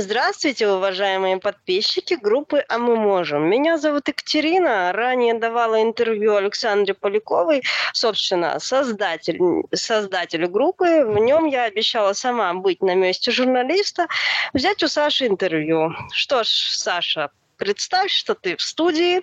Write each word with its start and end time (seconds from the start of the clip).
Здравствуйте, 0.00 0.68
уважаемые 0.68 1.38
подписчики 1.38 2.14
группы 2.14 2.64
«А 2.68 2.78
мы 2.78 2.94
можем». 2.94 3.50
Меня 3.50 3.78
зовут 3.78 4.06
Екатерина. 4.06 4.92
Ранее 4.92 5.34
давала 5.34 5.82
интервью 5.82 6.36
Александре 6.36 6.94
Поляковой, 6.94 7.64
собственно, 7.92 8.60
создатель, 8.60 9.40
создателю 9.74 10.50
группы. 10.50 11.04
В 11.04 11.18
нем 11.18 11.46
я 11.46 11.64
обещала 11.64 12.12
сама 12.12 12.54
быть 12.54 12.80
на 12.80 12.94
месте 12.94 13.32
журналиста, 13.32 14.06
взять 14.52 14.84
у 14.84 14.88
Саши 14.88 15.26
интервью. 15.26 15.90
Что 16.12 16.44
ж, 16.44 16.46
Саша, 16.46 17.32
представь, 17.56 18.12
что 18.12 18.36
ты 18.36 18.54
в 18.54 18.62
студии. 18.62 19.20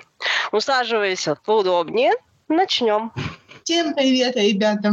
Усаживайся 0.52 1.38
поудобнее. 1.46 2.12
Начнем. 2.50 3.14
Всем 3.64 3.94
привет, 3.94 4.36
ребята. 4.36 4.92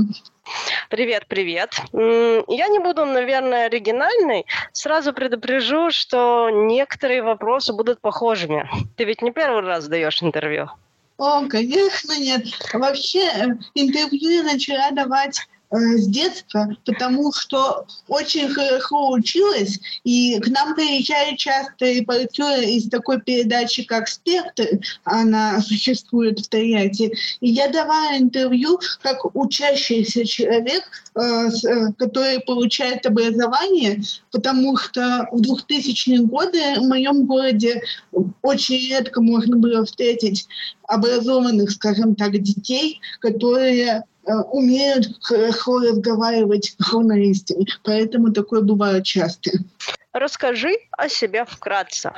Привет, 0.91 1.25
привет. 1.27 1.75
Я 1.93 2.69
не 2.69 2.79
буду, 2.79 3.05
наверное, 3.05 3.67
оригинальной. 3.67 4.45
Сразу 4.73 5.13
предупрежу, 5.13 5.91
что 5.91 6.51
некоторые 6.51 7.23
вопросы 7.23 7.73
будут 7.73 8.01
похожими. 8.01 8.69
Ты 8.97 9.05
ведь 9.05 9.23
не 9.23 9.31
первый 9.31 9.63
раз 9.63 9.89
даешь 9.89 10.23
интервью. 10.23 10.69
О, 11.19 11.47
конечно, 11.49 12.19
нет. 12.19 12.47
Вообще, 12.73 13.21
э, 13.21 13.47
интервью 13.75 14.31
я 14.31 14.43
начала 14.43 14.91
давать 14.91 15.47
с 15.73 16.07
детства, 16.07 16.77
потому 16.85 17.33
что 17.33 17.87
очень 18.09 18.49
хорошо 18.49 19.11
училась, 19.11 19.81
и 20.05 20.39
к 20.39 20.49
нам 20.49 20.75
приезжали 20.75 21.37
часто 21.37 21.87
репортеры 21.87 22.65
из 22.65 22.89
такой 22.91 23.21
передачи, 23.21 23.83
как 23.85 24.09
«Спектр», 24.09 24.67
она 25.05 25.61
существует 25.67 26.41
в 26.41 26.49
Тольятти, 26.49 27.13
и 27.41 27.51
я 27.51 27.69
давала 27.69 28.19
интервью 28.19 28.81
как 29.03 29.35
учащийся 29.35 30.27
человек, 30.27 30.85
э, 31.15 31.21
э, 31.21 31.93
который 31.99 32.41
получает 32.41 33.07
образование, 33.07 34.03
потому 34.31 34.77
что 34.77 35.27
в 35.33 35.41
2000-е 35.41 36.21
годы 36.21 36.61
в 36.77 36.89
моем 36.89 37.25
городе 37.27 37.83
очень 38.43 38.91
редко 38.91 39.23
можно 39.23 39.57
было 39.57 39.85
встретить 39.85 40.47
образованных, 40.93 41.71
скажем 41.71 42.15
так, 42.15 42.33
детей, 42.39 43.01
которые 43.21 44.05
Э, 44.25 44.35
умеют 44.53 45.09
хорошо 45.23 45.81
разговаривать 45.81 46.77
с 46.79 46.91
журналистами. 46.91 47.67
Поэтому 47.83 48.33
такое 48.33 48.61
бывает 48.61 49.05
часто. 49.05 49.51
Расскажи 50.13 50.77
о 50.93 51.09
себе 51.09 51.45
вкратце. 51.45 52.13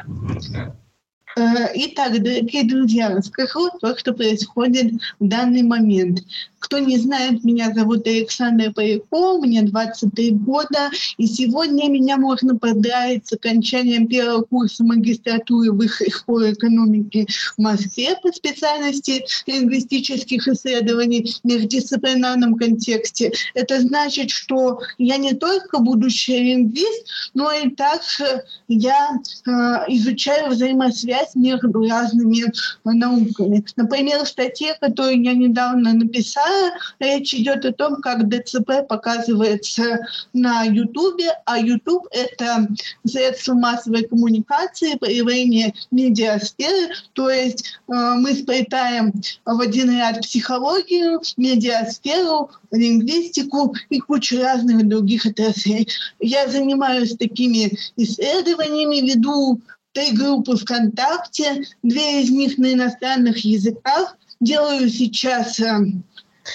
Э, 1.36 1.41
итак, 1.75 2.12
дорогие 2.22 2.64
друзья, 2.64 3.08
расскажу 3.08 3.70
то, 3.80 3.97
что 3.97 4.12
происходит 4.12 4.92
в 5.19 5.27
данный 5.27 5.62
момент. 5.62 6.20
Кто 6.65 6.79
не 6.79 6.97
знает, 6.97 7.45
меня 7.45 7.75
зовут 7.75 8.07
Александр 8.07 8.73
Поляков, 8.73 9.45
мне 9.45 9.61
23 9.61 10.31
года, 10.31 10.91
и 11.19 11.27
сегодня 11.27 11.91
меня 11.91 12.17
можно 12.17 12.57
поздравить 12.57 13.27
с 13.27 13.34
окончанием 13.34 14.09
первого 14.09 14.45
курса 14.45 14.83
магистратуры 14.83 15.73
Высшей 15.73 16.11
школы 16.11 16.53
экономики 16.53 17.27
в 17.59 17.61
Москве 17.61 18.17
по 18.23 18.33
специальности 18.33 19.27
лингвистических 19.47 20.48
исследований 20.48 21.31
в 21.42 21.47
междисциплинарном 21.47 22.55
контексте. 22.55 23.33
Это 23.53 23.83
значит, 23.83 24.31
что 24.31 24.81
я 24.97 25.19
не 25.19 25.35
только 25.35 25.81
будущий 25.81 26.39
лингвист, 26.39 27.07
но 27.35 27.53
и 27.53 27.69
также 27.69 28.42
я 28.69 29.11
э, 29.47 29.51
изучаю 29.89 30.48
взаимосвязь 30.48 31.35
между 31.35 31.87
разными 31.87 32.51
науками. 32.85 33.62
Например, 33.77 34.25
в 34.25 34.29
статье, 34.29 34.75
которую 34.81 35.23
я 35.23 35.35
недавно 35.35 35.92
написала, 35.92 36.53
речь 36.98 37.34
идет 37.34 37.64
о 37.64 37.72
том, 37.72 38.00
как 38.00 38.28
ДЦП 38.28 38.86
показывается 38.88 40.06
на 40.33 40.64
Ютубе, 40.64 41.30
а 41.46 41.58
Ютуб— 41.58 42.06
это 42.11 42.69
средство 43.06 43.55
массовой 43.55 44.05
коммуникации, 44.05 44.96
проявление 44.96 45.74
медиасферы, 45.91 46.94
то 47.12 47.30
есть 47.30 47.64
э, 47.88 47.92
мы 47.92 48.34
сплетаем 48.34 49.12
в 49.44 49.61
один 49.61 49.91
ряд 49.91 50.20
психологию, 50.20 51.20
медиасферу, 51.36 52.51
лингвистику 52.70 53.74
и 53.90 53.98
кучу 54.00 54.40
разных 54.40 54.86
других 54.89 55.27
отраслей. 55.27 55.89
Я 56.18 56.48
занимаюсь 56.48 57.17
такими 57.17 57.77
исследованиями, 57.96 59.06
веду 59.08 59.61
три 59.92 60.12
группы 60.12 60.56
ВКонтакте, 60.56 61.64
две 61.83 62.23
из 62.23 62.30
них 62.30 62.58
на 62.58 62.73
иностранных 62.73 63.39
языках. 63.39 64.17
Делаю 64.40 64.90
сейчас 64.90 65.61
э, 65.61 65.86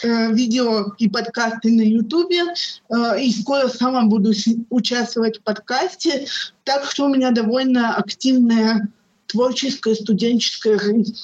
видео 0.04 0.94
и 0.98 1.10
подкасты 1.10 1.72
на 1.72 1.82
Ютубе, 1.82 2.44
э, 2.90 3.22
и 3.22 3.32
скоро 3.32 3.68
сама 3.68 4.04
буду 4.04 4.34
участвовать 4.70 5.40
в 5.40 5.44
подкасте, 5.44 6.28
так 6.64 6.86
что 6.86 7.06
у 7.06 7.10
меня 7.10 7.32
довольно 7.32 7.96
активная 7.96 8.88
творческая 9.28 9.96
студенческая 9.96 10.80
жизнь. 10.80 11.16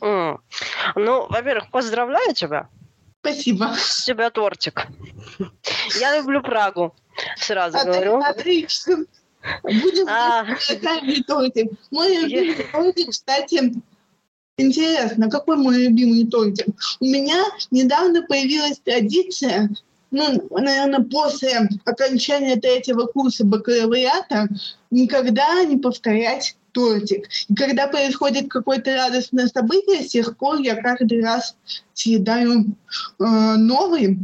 Mm. 0.00 0.38
Ну, 0.96 1.26
во-первых, 1.28 1.70
поздравляю 1.70 2.34
тебя. 2.34 2.68
Спасибо. 3.20 3.74
С 3.76 4.04
тебя 4.04 4.30
тортик. 4.30 4.86
Я 5.98 6.16
люблю 6.18 6.42
Прагу, 6.42 6.94
сразу 7.38 7.78
От, 7.78 7.86
говорю. 7.86 8.18
Отлично. 8.18 9.04
Будем 9.62 10.08
а... 10.08 10.44
тортик. 11.26 11.72
Мой 11.90 12.16
любимый 12.16 12.66
тортик, 12.70 13.10
кстати, 13.10 13.72
Интересно, 14.56 15.28
какой 15.28 15.56
мой 15.56 15.86
любимый 15.86 16.26
тортик? 16.26 16.66
У 17.00 17.04
меня 17.04 17.42
недавно 17.72 18.22
появилась 18.22 18.78
традиция, 18.78 19.68
ну, 20.12 20.46
наверное, 20.50 21.00
после 21.00 21.68
окончания 21.84 22.54
третьего 22.56 23.06
курса 23.06 23.44
бакалавриата, 23.44 24.48
никогда 24.92 25.64
не 25.64 25.76
повторять 25.76 26.56
тортик. 26.70 27.28
И 27.48 27.54
когда 27.54 27.88
происходит 27.88 28.48
какое-то 28.48 28.94
радостное 28.94 29.48
событие, 29.48 30.04
с 30.04 30.12
тех 30.12 30.36
пор 30.36 30.60
я 30.60 30.80
каждый 30.80 31.20
раз 31.20 31.56
съедаю 31.92 32.76
э, 33.18 33.24
новый. 33.56 34.18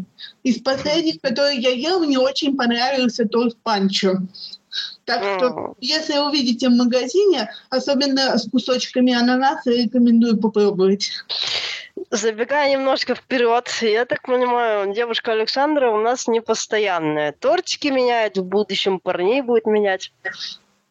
Из 0.44 0.60
последних, 0.60 1.20
которые 1.20 1.58
я 1.60 1.70
ел, 1.70 2.00
мне 2.00 2.18
очень 2.18 2.56
понравился 2.56 3.24
торт 3.24 3.56
панчо. 3.62 4.18
Так 5.04 5.22
что, 5.36 5.74
если 5.80 6.18
увидите 6.18 6.68
в 6.68 6.72
магазине, 6.72 7.52
особенно 7.70 8.38
с 8.38 8.48
кусочками 8.48 9.12
ананаса, 9.12 9.70
рекомендую 9.70 10.38
попробовать. 10.38 11.10
Забегая 12.10 12.70
немножко 12.72 13.14
вперед, 13.14 13.68
я 13.82 14.04
так 14.04 14.22
понимаю, 14.22 14.92
девушка 14.94 15.32
Александра 15.32 15.90
у 15.90 16.00
нас 16.00 16.28
не 16.28 16.40
постоянная. 16.40 17.32
Тортики 17.32 17.88
меняет, 17.88 18.36
в 18.38 18.44
будущем 18.44 19.00
парней 19.00 19.42
будет 19.42 19.66
менять. 19.66 20.12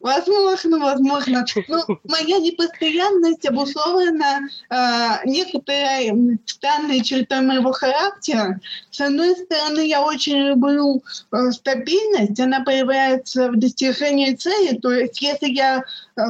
Возможно, 0.00 0.78
возможно. 0.78 1.44
Но 1.68 1.84
моя 2.04 2.38
непостоянность 2.38 3.46
обусловлена 3.46 4.40
э, 4.70 5.28
некоторой 5.28 6.38
странной 6.46 7.02
чертой 7.02 7.42
моего 7.42 7.72
характера. 7.72 8.58
С 8.90 8.98
одной 9.02 9.36
стороны, 9.36 9.86
я 9.86 10.02
очень 10.02 10.38
люблю 10.38 11.02
э, 11.32 11.50
стабильность, 11.52 12.40
она 12.40 12.60
появляется 12.60 13.50
в 13.50 13.58
достижении 13.58 14.34
цели. 14.34 14.78
То 14.78 14.90
есть, 14.90 15.20
если 15.20 15.48
я 15.48 15.84
э, 16.16 16.22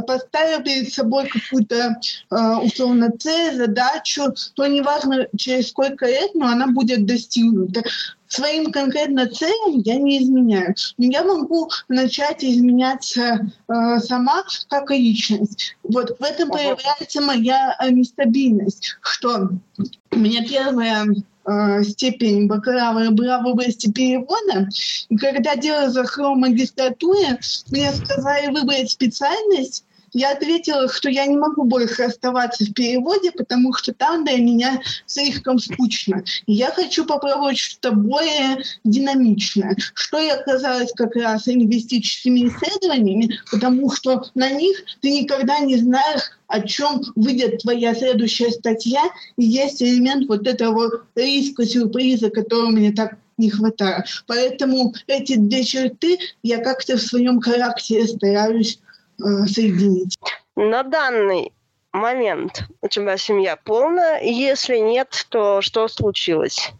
перед 0.64 0.92
собой 0.92 1.28
какую-то 1.28 1.94
э, 2.30 2.36
условно 2.56 3.12
цель, 3.16 3.54
задачу, 3.54 4.34
то 4.54 4.66
неважно 4.66 5.28
через 5.36 5.68
сколько 5.68 6.06
лет, 6.06 6.34
но 6.34 6.48
она 6.48 6.66
будет 6.66 7.06
достигнута 7.06 7.82
своим 8.30 8.70
конкретно 8.72 9.28
целям 9.28 9.80
я 9.84 9.96
не 9.96 10.22
изменяю. 10.22 10.74
Но 10.96 11.06
я 11.06 11.24
могу 11.24 11.70
начать 11.88 12.44
изменяться 12.44 13.50
э, 13.68 13.98
сама 13.98 14.44
как 14.68 14.90
личность. 14.90 15.76
Вот 15.82 16.18
в 16.18 16.22
этом 16.22 16.48
проявляется 16.48 17.20
моя 17.20 17.76
э, 17.78 17.90
нестабильность, 17.90 18.96
что 19.02 19.50
меня 20.12 20.44
первая 20.46 21.06
э, 21.44 21.82
степень 21.82 22.46
бакалавра 22.46 23.10
была 23.10 23.40
в 23.42 23.46
области 23.46 23.90
перевода. 23.90 24.68
И 25.08 25.16
когда 25.16 25.56
делала 25.56 25.90
захром 25.90 26.40
магистратуре, 26.40 27.40
мне 27.70 27.92
сказали 27.92 28.46
выбрать 28.46 28.92
специальность, 28.92 29.84
я 30.12 30.32
ответила, 30.32 30.88
что 30.88 31.08
я 31.08 31.26
не 31.26 31.36
могу 31.36 31.64
больше 31.64 32.02
оставаться 32.02 32.64
в 32.64 32.72
переводе, 32.72 33.30
потому 33.32 33.72
что 33.74 33.92
там 33.92 34.24
для 34.24 34.38
меня 34.38 34.80
слишком 35.06 35.58
скучно. 35.58 36.24
И 36.46 36.52
я 36.52 36.70
хочу 36.70 37.04
попробовать 37.04 37.58
что-то 37.58 37.94
более 37.94 38.62
динамичное, 38.84 39.76
что 39.94 40.18
я 40.18 40.34
оказалась 40.34 40.92
как 40.94 41.14
раз 41.16 41.46
лингвистическими 41.46 42.48
исследованиями, 42.48 43.38
потому 43.50 43.92
что 43.92 44.24
на 44.34 44.50
них 44.50 44.78
ты 45.00 45.10
никогда 45.10 45.58
не 45.60 45.76
знаешь, 45.76 46.22
о 46.46 46.60
чем 46.60 47.02
выйдет 47.14 47.62
твоя 47.62 47.94
следующая 47.94 48.50
статья, 48.50 49.02
и 49.36 49.44
есть 49.44 49.80
элемент 49.82 50.28
вот 50.28 50.46
этого 50.48 51.04
риска 51.14 51.64
сюрприза, 51.64 52.30
которого 52.30 52.70
мне 52.70 52.92
так 52.92 53.16
не 53.38 53.50
хватает. 53.50 54.06
Поэтому 54.26 54.94
эти 55.06 55.36
две 55.36 55.64
черты 55.64 56.18
я 56.42 56.58
как-то 56.58 56.96
в 56.96 57.02
своем 57.02 57.40
характере 57.40 58.06
стараюсь 58.06 58.78
соединить. 59.46 60.18
На 60.56 60.82
данный 60.82 61.52
момент 61.92 62.64
у 62.82 62.88
тебя 62.88 63.16
семья 63.16 63.56
полная? 63.56 64.22
Если 64.22 64.78
нет, 64.78 65.26
то 65.30 65.60
что 65.60 65.88
случилось? 65.88 66.72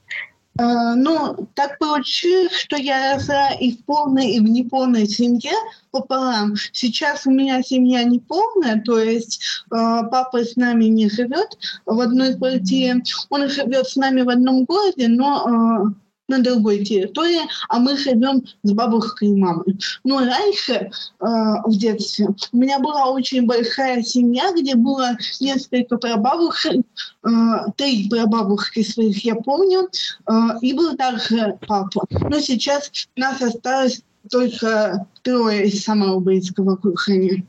Э, 0.58 0.94
ну, 0.94 1.48
так 1.54 1.78
получилось, 1.78 2.52
что 2.52 2.76
я 2.76 3.14
росла 3.14 3.52
и 3.52 3.72
в 3.72 3.84
полной, 3.84 4.32
и 4.32 4.40
в 4.40 4.44
неполной 4.44 5.06
семье 5.06 5.52
пополам. 5.90 6.54
Сейчас 6.72 7.26
у 7.26 7.30
меня 7.30 7.62
семья 7.62 8.04
неполная, 8.04 8.80
то 8.80 8.98
есть 8.98 9.42
э, 9.66 10.02
папа 10.10 10.44
с 10.44 10.56
нами 10.56 10.84
не 10.84 11.08
живет 11.08 11.56
в 11.86 11.98
одной 12.00 12.36
квартире. 12.36 13.02
Он 13.30 13.48
живет 13.48 13.88
с 13.88 13.96
нами 13.96 14.22
в 14.22 14.28
одном 14.28 14.64
городе, 14.64 15.08
но 15.08 15.46
э, 15.46 16.09
на 16.30 16.42
другой 16.42 16.84
территории, 16.84 17.40
а 17.68 17.78
мы 17.78 17.96
живем 17.96 18.42
с 18.62 18.72
бабушкой 18.72 19.28
и 19.28 19.34
мамой. 19.34 19.78
Но 20.04 20.20
раньше, 20.20 20.72
э, 20.72 20.90
в 21.20 21.76
детстве, 21.76 22.28
у 22.52 22.56
меня 22.56 22.78
была 22.78 23.10
очень 23.10 23.46
большая 23.46 24.02
семья, 24.02 24.52
где 24.52 24.74
было 24.74 25.16
несколько 25.40 25.98
прабабушек, 25.98 26.86
э, 27.24 27.28
три 27.76 28.08
прабабушки 28.08 28.82
своих 28.82 29.24
я 29.24 29.34
помню, 29.34 29.88
э, 30.26 30.32
и 30.62 30.72
был 30.72 30.96
также 30.96 31.58
папа. 31.66 32.06
Но 32.10 32.40
сейчас 32.40 32.90
нас 33.16 33.42
осталось 33.42 34.02
только 34.30 35.06
трое 35.22 35.66
из 35.66 35.82
самого 35.82 36.20
близкого 36.20 36.74
окружения. 36.74 37.44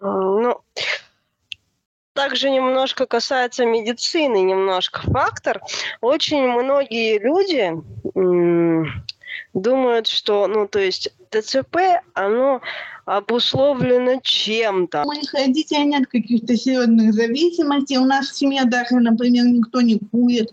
Ну, 0.00 0.54
также 2.16 2.50
немножко 2.50 3.06
касается 3.06 3.64
медицины, 3.64 4.42
немножко 4.42 5.02
фактор. 5.02 5.60
Очень 6.00 6.48
многие 6.48 7.18
люди 7.18 7.72
думают, 9.54 10.08
что, 10.08 10.46
ну, 10.48 10.66
то 10.66 10.80
есть 10.80 11.12
ДЦП, 11.30 11.76
оно 12.14 12.60
обусловлено 13.04 14.20
чем-то. 14.22 15.02
У 15.04 15.06
моих 15.06 15.32
родителей 15.32 15.84
нет 15.84 16.08
каких-то 16.08 16.56
серьезных 16.56 17.12
зависимостей. 17.14 17.98
У 17.98 18.04
нас 18.04 18.30
в 18.30 18.34
семье 18.34 18.64
даже, 18.64 18.96
например, 18.96 19.44
никто 19.46 19.80
не 19.80 20.00
курит. 20.10 20.50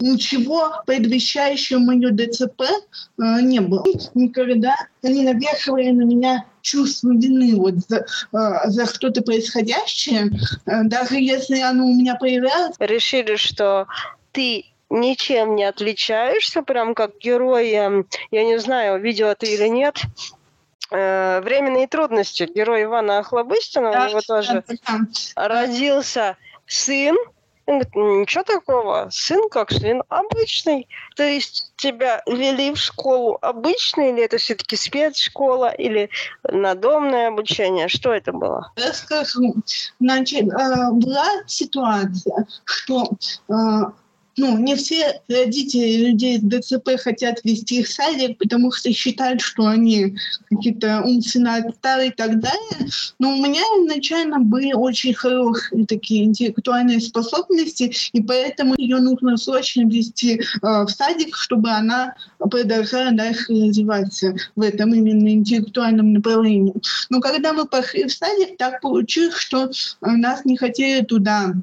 Ничего 0.00 0.82
предвещающего 0.86 1.78
мое 1.78 2.10
ДЦП 2.10 2.62
э, 2.62 3.40
не 3.42 3.60
было. 3.60 3.84
Никогда 4.14 4.74
они 5.02 5.22
навешивали 5.22 5.90
на 5.90 6.02
меня 6.02 6.46
чувство 6.62 7.10
вины 7.10 7.54
вот 7.56 7.74
за, 7.88 8.06
э, 8.32 8.70
за 8.70 8.86
что-то 8.86 9.22
происходящее, 9.22 10.30
э, 10.66 10.84
даже 10.84 11.16
если 11.16 11.60
оно 11.60 11.86
у 11.86 11.94
меня 11.94 12.14
появлялось. 12.14 12.76
Решили, 12.78 13.36
что 13.36 13.86
ты 14.32 14.64
ничем 14.90 15.54
не 15.54 15.64
отличаешься, 15.64 16.62
прям 16.62 16.94
как 16.94 17.18
герой, 17.18 17.70
эм, 17.70 18.06
я 18.30 18.44
не 18.44 18.58
знаю, 18.58 19.00
видела 19.00 19.34
ты 19.34 19.54
или 19.54 19.68
нет, 19.68 20.00
э, 20.90 21.40
«Временные 21.42 21.86
трудности». 21.86 22.48
Герой 22.52 22.84
Ивана 22.84 23.18
Охлобыстина, 23.18 23.92
да, 23.92 24.06
у 24.06 24.08
него 24.10 24.20
тоже 24.26 24.64
да, 24.66 24.74
да. 24.86 25.48
родился 25.48 26.36
сын, 26.66 27.16
он 27.70 27.78
говорит, 27.78 27.94
ничего 27.94 28.44
такого, 28.44 29.08
сын 29.10 29.48
как 29.48 29.70
сын 29.70 30.02
обычный. 30.08 30.88
То 31.16 31.22
есть 31.22 31.72
тебя 31.76 32.22
вели 32.26 32.72
в 32.72 32.76
школу 32.76 33.38
обычно, 33.40 34.10
или 34.10 34.24
это 34.24 34.38
все-таки 34.38 34.76
спецшкола, 34.76 35.70
или 35.70 36.10
надомное 36.42 37.28
обучение? 37.28 37.88
Что 37.88 38.12
это 38.12 38.32
было? 38.32 38.72
Расскажу. 38.76 39.54
Значит, 40.00 40.48
э, 40.48 40.90
была 40.92 41.28
ситуация, 41.46 42.46
что 42.64 43.04
э, 43.48 43.52
ну, 44.40 44.56
не 44.56 44.74
все 44.74 45.20
родители 45.28 46.06
людей 46.06 46.38
с 46.38 46.42
ДЦП 46.42 46.90
хотят 46.98 47.40
вести 47.44 47.80
их 47.80 47.86
в 47.86 47.92
садик, 47.92 48.38
потому 48.38 48.72
что 48.72 48.90
считают, 48.92 49.42
что 49.42 49.66
они 49.66 50.16
какие-то 50.48 51.02
умственно 51.04 51.56
отсталые 51.56 52.08
и 52.08 52.12
так 52.12 52.40
далее. 52.40 52.88
Но 53.18 53.36
у 53.36 53.36
меня 53.36 53.60
изначально 53.60 54.40
были 54.40 54.72
очень 54.72 55.12
хорошие 55.12 55.84
такие 55.84 56.24
интеллектуальные 56.24 57.00
способности, 57.00 57.92
и 58.12 58.22
поэтому 58.22 58.74
ее 58.78 58.96
нужно 58.98 59.36
срочно 59.36 59.82
вести 59.82 60.40
э, 60.40 60.42
в 60.62 60.88
садик, 60.88 61.36
чтобы 61.36 61.70
она 61.70 62.14
продолжала 62.38 63.12
дальше 63.12 63.44
развиваться 63.50 64.34
в 64.56 64.62
этом 64.62 64.94
именно 64.94 65.28
интеллектуальном 65.28 66.14
направлении. 66.14 66.74
Но 67.10 67.20
когда 67.20 67.52
мы 67.52 67.66
пошли 67.66 68.04
в 68.04 68.12
садик, 68.12 68.56
так 68.56 68.80
получилось, 68.80 69.36
что 69.36 69.70
нас 70.00 70.46
не 70.46 70.56
хотели 70.56 71.04
туда 71.04 71.54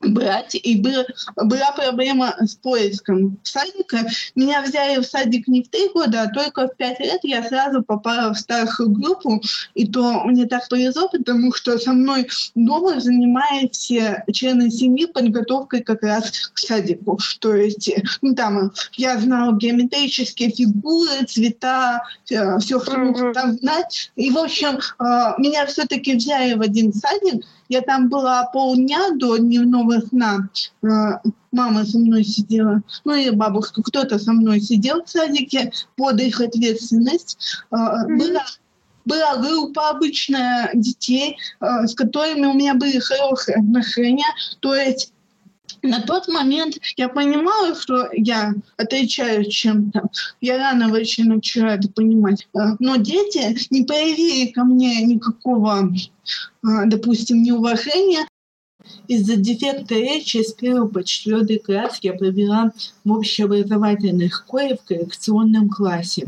брать, 0.00 0.54
и 0.54 0.80
был, 0.80 1.04
была 1.36 1.72
проблема 1.72 2.34
с 2.40 2.54
поиском 2.56 3.38
садика. 3.42 4.06
Меня 4.34 4.62
взяли 4.62 5.00
в 5.00 5.06
садик 5.06 5.48
не 5.48 5.62
в 5.62 5.68
три 5.68 5.88
года, 5.88 6.22
а 6.22 6.32
только 6.32 6.68
в 6.68 6.76
пять 6.76 7.00
лет 7.00 7.20
я 7.22 7.42
сразу 7.42 7.82
попала 7.82 8.32
в 8.32 8.38
старшую 8.38 8.90
группу, 8.90 9.42
и 9.74 9.86
то 9.86 10.24
мне 10.24 10.46
так 10.46 10.68
повезло, 10.68 11.08
потому 11.08 11.52
что 11.54 11.78
со 11.78 11.92
мной 11.92 12.28
дома 12.54 13.00
занимаются 13.00 14.24
члены 14.32 14.70
семьи 14.70 15.06
подготовкой 15.06 15.82
как 15.82 16.02
раз 16.02 16.50
к 16.52 16.58
садику. 16.58 17.18
То 17.40 17.54
есть, 17.54 17.90
ну 18.22 18.34
там, 18.34 18.72
я 18.92 19.18
знала 19.18 19.56
геометрические 19.56 20.50
фигуры, 20.50 21.24
цвета, 21.26 22.02
все, 22.24 22.58
что 22.60 22.96
нужно 22.96 23.32
там 23.32 23.52
знать. 23.54 24.12
И, 24.16 24.30
в 24.30 24.38
общем, 24.38 24.78
э, 24.78 25.40
меня 25.40 25.66
все-таки 25.66 26.14
взяли 26.14 26.54
в 26.54 26.60
один 26.60 26.92
садик, 26.92 27.44
я 27.68 27.80
там 27.82 28.08
была 28.08 28.44
полдня 28.46 29.10
до 29.14 29.36
дневного 29.36 30.00
сна. 30.00 30.48
Э, 30.82 31.18
мама 31.52 31.84
со 31.84 31.98
мной 31.98 32.24
сидела, 32.24 32.82
ну 33.04 33.14
и 33.14 33.30
бабушка, 33.30 33.82
кто-то 33.82 34.18
со 34.18 34.32
мной 34.32 34.60
сидел 34.60 35.04
в 35.04 35.10
садике 35.10 35.72
под 35.96 36.20
их 36.20 36.40
ответственность. 36.40 37.38
Mm-hmm. 37.70 38.16
Была 38.18 38.44
была 39.06 39.36
группа 39.36 39.90
обычная 39.90 40.70
детей, 40.74 41.38
э, 41.60 41.86
с 41.86 41.94
которыми 41.94 42.46
у 42.46 42.54
меня 42.54 42.74
были 42.74 42.98
хорошие 42.98 43.56
отношения. 43.56 44.26
То 44.60 44.74
есть 44.74 45.12
на 45.86 46.00
тот 46.02 46.28
момент 46.28 46.76
я 46.96 47.08
понимала, 47.08 47.74
что 47.74 48.08
я 48.12 48.54
отличаюсь 48.76 49.48
чем-то. 49.48 50.08
Я 50.40 50.58
рано 50.58 50.88
вообще 50.88 51.24
начала 51.24 51.70
это 51.70 51.88
понимать. 51.88 52.48
А, 52.54 52.76
но 52.78 52.96
дети 52.96 53.56
не 53.70 53.84
проявили 53.84 54.52
ко 54.52 54.64
мне 54.64 55.02
никакого, 55.02 55.92
а, 56.62 56.84
допустим, 56.86 57.42
неуважения. 57.42 58.26
Из-за 59.08 59.36
дефекта 59.36 59.94
речи 59.94 60.42
с 60.42 60.52
первого 60.52 60.88
по 60.88 61.02
четвертый 61.02 61.58
класс 61.58 61.98
я 62.02 62.12
провела 62.12 62.72
в 63.04 63.12
общеобразовательной 63.12 64.30
школе 64.30 64.76
в 64.76 64.86
коррекционном 64.86 65.68
классе. 65.68 66.26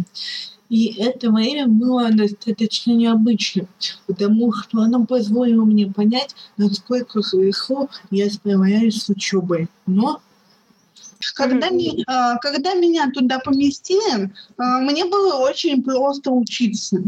И 0.69 1.01
это 1.01 1.31
время 1.31 1.67
было 1.67 2.11
достаточно 2.11 2.93
необычным, 2.93 3.69
потому 4.07 4.53
что 4.53 4.83
оно 4.83 5.07
позволило 5.07 5.65
мне 5.65 5.87
понять, 5.87 6.35
насколько 6.57 7.23
хорошо 7.23 7.89
я 8.11 8.31
справляюсь 8.31 9.03
с 9.03 9.09
учебой. 9.09 9.69
Но 9.87 10.21
когда, 11.35 11.71
mm-hmm. 11.71 12.03
а, 12.07 12.37
когда 12.39 12.75
меня 12.75 13.11
туда 13.11 13.39
поместили, 13.41 14.31
а, 14.57 14.81
мне 14.81 15.05
было 15.05 15.37
очень 15.37 15.83
просто 15.83 16.31
учиться. 16.31 17.03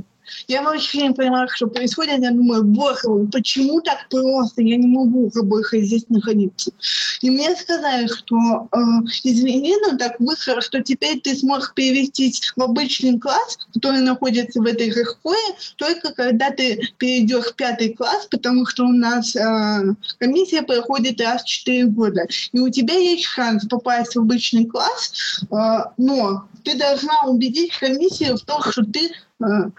Я 0.48 0.62
вообще 0.62 1.08
не 1.08 1.14
понимаю, 1.14 1.48
что 1.52 1.66
происходит. 1.66 2.20
Я 2.20 2.30
думаю, 2.30 2.64
боже, 2.64 3.28
почему 3.32 3.80
так 3.80 4.08
просто? 4.08 4.62
Я 4.62 4.76
не 4.76 4.86
могу 4.86 5.30
больше 5.42 5.80
здесь 5.82 6.04
находиться. 6.08 6.72
И 7.20 7.30
мне 7.30 7.54
сказали, 7.54 8.06
что 8.06 8.68
э, 8.72 8.78
извини, 9.24 9.76
но 9.86 9.96
так 9.96 10.18
вышло, 10.18 10.60
что 10.60 10.82
теперь 10.82 11.20
ты 11.20 11.34
сможешь 11.34 11.72
перевестись 11.74 12.52
в 12.56 12.62
обычный 12.62 13.18
класс, 13.18 13.58
который 13.74 14.00
находится 14.00 14.60
в 14.60 14.66
этой 14.66 14.90
же 14.92 15.04
школе, 15.04 15.38
только 15.76 16.12
когда 16.14 16.50
ты 16.50 16.80
перейдешь 16.98 17.46
в 17.46 17.54
пятый 17.54 17.92
класс, 17.92 18.26
потому 18.30 18.66
что 18.66 18.84
у 18.84 18.92
нас 18.92 19.36
э, 19.36 19.94
комиссия 20.18 20.62
проходит 20.62 21.20
раз 21.20 21.42
в 21.42 21.46
4 21.46 21.86
года. 21.86 22.26
И 22.52 22.58
у 22.58 22.68
тебя 22.70 22.94
есть 22.94 23.24
шанс 23.24 23.66
попасть 23.66 24.16
в 24.16 24.20
обычный 24.20 24.64
класс, 24.64 25.42
э, 25.50 25.56
но 25.98 26.44
ты 26.64 26.76
должна 26.76 27.20
убедить 27.26 27.76
комиссию 27.78 28.36
в 28.36 28.42
том, 28.42 28.62
что 28.62 28.84
ты 28.84 29.10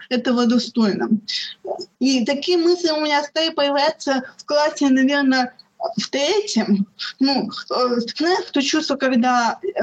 этого 0.08 0.46
достойна. 0.46 1.08
И 2.00 2.24
такие 2.24 2.58
мысли 2.58 2.90
у 2.90 3.00
меня 3.00 3.22
стали 3.22 3.50
появляться 3.50 4.24
в 4.36 4.44
классе, 4.44 4.88
наверное, 4.88 5.54
в 5.96 6.08
третьем. 6.10 6.86
Ну, 7.20 7.48
э, 7.48 8.00
знаешь, 8.16 8.50
то 8.52 8.62
чувство, 8.62 8.96
когда 8.96 9.58
э, 9.62 9.80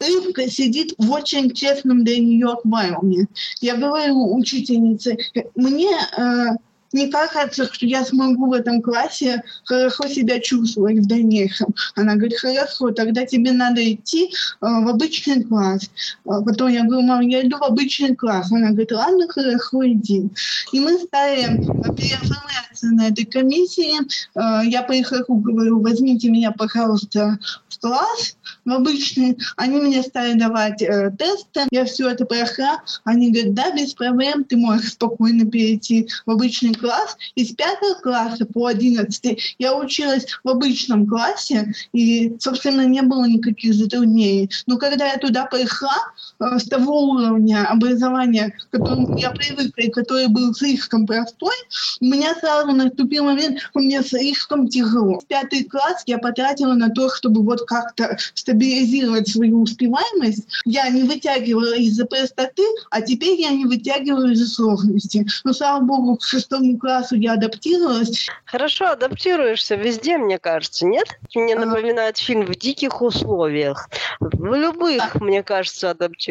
рыбка 0.00 0.48
сидит 0.48 0.94
в 0.98 1.10
очень 1.10 1.52
честном 1.52 2.04
для 2.04 2.18
нее 2.18 2.48
аквариуме. 2.48 3.26
Я 3.60 3.76
говорю 3.76 4.34
учительнице, 4.34 5.18
мне 5.54 5.90
э, 6.16 6.46
не 6.92 7.08
кажется, 7.10 7.72
что 7.72 7.86
я 7.86 8.04
смогу 8.04 8.46
в 8.46 8.52
этом 8.52 8.80
классе 8.80 9.42
хорошо 9.64 10.08
себя 10.08 10.40
чувствовать 10.40 10.98
в 10.98 11.06
дальнейшем. 11.06 11.74
Она 11.94 12.14
говорит, 12.14 12.38
хорошо, 12.38 12.90
тогда 12.90 13.26
тебе 13.26 13.52
надо 13.52 13.92
идти 13.92 14.26
э, 14.26 14.30
в 14.60 14.88
обычный 14.88 15.44
класс. 15.44 15.90
А 16.24 16.40
потом 16.42 16.68
я 16.68 16.84
говорю, 16.84 17.06
мам, 17.06 17.20
я 17.20 17.42
иду 17.42 17.58
в 17.58 17.62
обычный 17.62 18.14
класс. 18.14 18.50
Она 18.50 18.70
говорит, 18.70 18.92
ладно, 18.92 19.28
хорошо, 19.28 19.86
иди. 19.86 20.28
И 20.72 20.80
мы 20.80 20.98
стали 20.98 21.58
переоформляться 21.94 22.86
на 22.86 23.08
этой 23.08 23.24
комиссии. 23.24 23.98
Э, 24.34 24.66
я 24.66 24.82
прихожу, 24.82 25.34
говорю, 25.34 25.80
возьмите 25.80 26.30
меня, 26.30 26.52
пожалуйста, 26.52 27.38
в 27.68 27.78
класс, 27.80 28.36
в 28.64 28.72
обычный. 28.72 29.36
Они 29.56 29.76
мне 29.76 30.02
стали 30.02 30.38
давать 30.38 30.80
э, 30.82 31.12
тесты. 31.18 31.66
Я 31.70 31.84
все 31.84 32.08
это 32.08 32.24
прошла. 32.24 32.82
Они 33.04 33.30
говорят, 33.30 33.54
да, 33.54 33.70
без 33.72 33.94
проблем, 33.94 34.44
ты 34.44 34.56
можешь 34.56 34.92
спокойно 34.92 35.44
перейти 35.44 36.08
в 36.24 36.30
обычный 36.30 36.74
класс, 36.78 37.16
и 37.34 37.44
с 37.44 37.54
5 37.54 38.02
класса 38.02 38.46
по 38.46 38.66
11 38.66 39.56
я 39.58 39.76
училась 39.76 40.26
в 40.44 40.48
обычном 40.48 41.06
классе, 41.06 41.74
и, 41.92 42.36
собственно, 42.40 42.86
не 42.86 43.02
было 43.02 43.26
никаких 43.26 43.74
затруднений. 43.74 44.50
Но 44.66 44.78
когда 44.78 45.06
я 45.06 45.18
туда 45.18 45.46
э, 45.46 46.08
с 46.40 46.64
того 46.64 47.02
уровня 47.02 47.66
образования, 47.68 48.50
к 48.50 48.70
которому 48.70 49.18
я 49.18 49.30
привыкла 49.30 49.82
и 49.82 49.90
который 49.90 50.28
был 50.28 50.54
слишком 50.54 51.06
простой, 51.06 51.54
у 52.00 52.04
меня 52.04 52.34
сразу 52.36 52.72
наступил 52.72 53.24
момент, 53.24 53.60
что 53.60 53.80
мне 53.80 54.02
слишком 54.02 54.68
тяжело. 54.68 55.20
Пятый 55.26 55.64
класс 55.64 56.02
я 56.06 56.18
потратила 56.18 56.74
на 56.74 56.90
то, 56.90 57.12
чтобы 57.12 57.42
вот 57.42 57.62
как-то 57.66 58.16
стабилизировать 58.34 59.28
свою 59.28 59.62
успеваемость. 59.62 60.46
Я 60.64 60.88
не 60.90 61.02
вытягивала 61.02 61.76
из-за 61.76 62.06
простоты, 62.06 62.62
а 62.90 63.00
теперь 63.00 63.40
я 63.40 63.50
не 63.50 63.66
вытягиваю 63.66 64.32
из-за 64.32 64.46
сложности. 64.46 65.26
Но, 65.44 65.52
слава 65.52 65.82
богу, 65.82 66.16
к 66.16 66.24
шестому 66.24 66.78
классу 66.78 67.16
я 67.16 67.32
адаптировалась. 67.32 68.28
Хорошо, 68.44 68.90
адаптируешься 68.90 69.74
везде, 69.74 70.18
мне 70.18 70.38
кажется, 70.38 70.86
нет? 70.86 71.18
Мне 71.34 71.56
напоминает 71.56 72.18
фильм 72.18 72.46
«В 72.46 72.54
диких 72.56 73.02
условиях». 73.02 73.88
В 74.20 74.54
любых, 74.54 75.16
мне 75.20 75.42
кажется, 75.42 75.90
адаптируешься. 75.90 76.27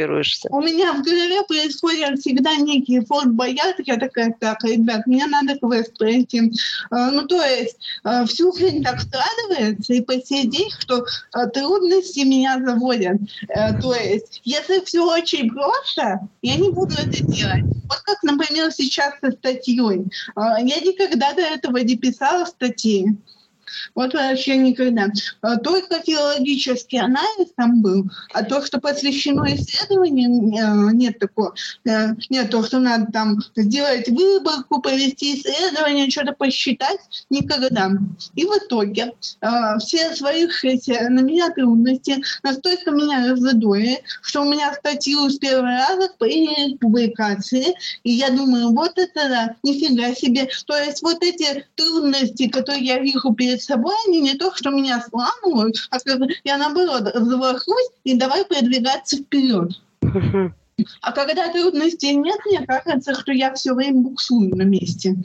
У 0.51 0.61
меня 0.61 0.93
в 0.93 1.01
голове 1.01 1.43
происходят 1.47 2.19
всегда 2.19 2.55
некие 2.57 3.05
форт 3.05 3.31
боят. 3.31 3.75
Я 3.79 3.97
такая, 3.97 4.35
так, 4.39 4.63
ребят, 4.63 5.07
мне 5.07 5.25
надо 5.25 5.57
квест 5.57 5.97
пройти. 5.97 6.51
А, 6.91 7.11
ну, 7.11 7.25
то 7.27 7.41
есть, 7.41 7.77
а, 8.03 8.25
всю 8.25 8.53
жизнь 8.53 8.83
так 8.83 9.01
складывается, 9.01 9.93
и 9.93 10.01
по 10.01 10.13
сей 10.21 10.47
день, 10.47 10.69
что 10.79 11.05
а, 11.33 11.47
трудности 11.47 12.19
меня 12.19 12.61
заводят. 12.63 13.19
Э, 13.49 13.79
то 13.79 13.93
есть, 13.93 14.41
если 14.43 14.83
все 14.85 15.03
очень 15.03 15.49
просто, 15.49 16.27
я 16.41 16.55
не 16.55 16.71
буду 16.71 16.93
это 16.93 17.23
делать. 17.23 17.63
Вот 17.89 17.99
как, 18.03 18.21
например, 18.23 18.71
сейчас 18.71 19.13
со 19.21 19.31
статьей. 19.31 20.05
Я 20.35 20.79
никогда 20.79 21.33
до 21.33 21.41
этого 21.41 21.77
не 21.77 21.95
писала 21.95 22.45
статьи. 22.45 23.17
Вот 23.95 24.13
вообще 24.13 24.57
никогда. 24.57 25.07
А, 25.41 25.57
только 25.57 26.01
филологический 26.01 26.99
анализ 26.99 27.51
там 27.55 27.81
был, 27.81 28.09
а 28.33 28.43
то, 28.43 28.65
что 28.65 28.79
посвящено 28.79 29.45
исследованиям, 29.55 30.89
э, 30.89 30.93
нет 30.93 31.19
такого. 31.19 31.53
Э, 31.85 32.13
нет, 32.29 32.49
то, 32.51 32.63
что 32.63 32.79
надо 32.79 33.11
там 33.11 33.39
сделать 33.55 34.07
выборку, 34.09 34.81
провести 34.81 35.35
исследование, 35.35 36.09
что-то 36.09 36.33
посчитать, 36.33 36.99
никогда. 37.29 37.91
И 38.35 38.45
в 38.45 38.51
итоге 38.57 39.13
э, 39.41 39.47
все 39.79 40.15
свалившиеся 40.15 41.09
на 41.09 41.21
меня 41.21 41.49
трудности 41.51 42.21
настолько 42.43 42.91
меня 42.91 43.31
разодоили, 43.31 44.01
что 44.21 44.41
у 44.41 44.45
меня 44.45 44.73
статью 44.73 45.29
с 45.29 45.37
первого 45.37 45.67
раза 45.67 46.09
приняли 46.17 46.75
публикации, 46.77 47.73
и 48.03 48.11
я 48.11 48.29
думаю, 48.29 48.71
вот 48.71 48.97
это 48.97 49.29
да, 49.29 49.55
нифига 49.63 50.13
себе. 50.13 50.49
То 50.65 50.77
есть 50.77 51.01
вот 51.01 51.23
эти 51.23 51.65
трудности, 51.75 52.47
которые 52.47 52.85
я 52.85 52.99
вижу 52.99 53.33
перед 53.33 53.56
собой, 53.63 53.95
они 54.07 54.21
не 54.21 54.35
то, 54.35 54.53
что 54.55 54.69
меня 54.69 55.01
сламывают, 55.01 55.77
а 55.91 55.97
я 56.43 56.57
наоборот 56.57 57.11
разворачиваюсь 57.13 57.89
и 58.03 58.17
давай 58.17 58.45
продвигаться 58.45 59.17
вперед. 59.17 59.71
А 61.01 61.11
когда 61.11 61.51
трудностей 61.51 62.15
нет, 62.15 62.39
мне 62.45 62.65
кажется, 62.65 63.15
что 63.15 63.31
я 63.31 63.53
все 63.53 63.73
время 63.73 64.01
буксую 64.01 64.55
на 64.55 64.61
месте. 64.61 65.15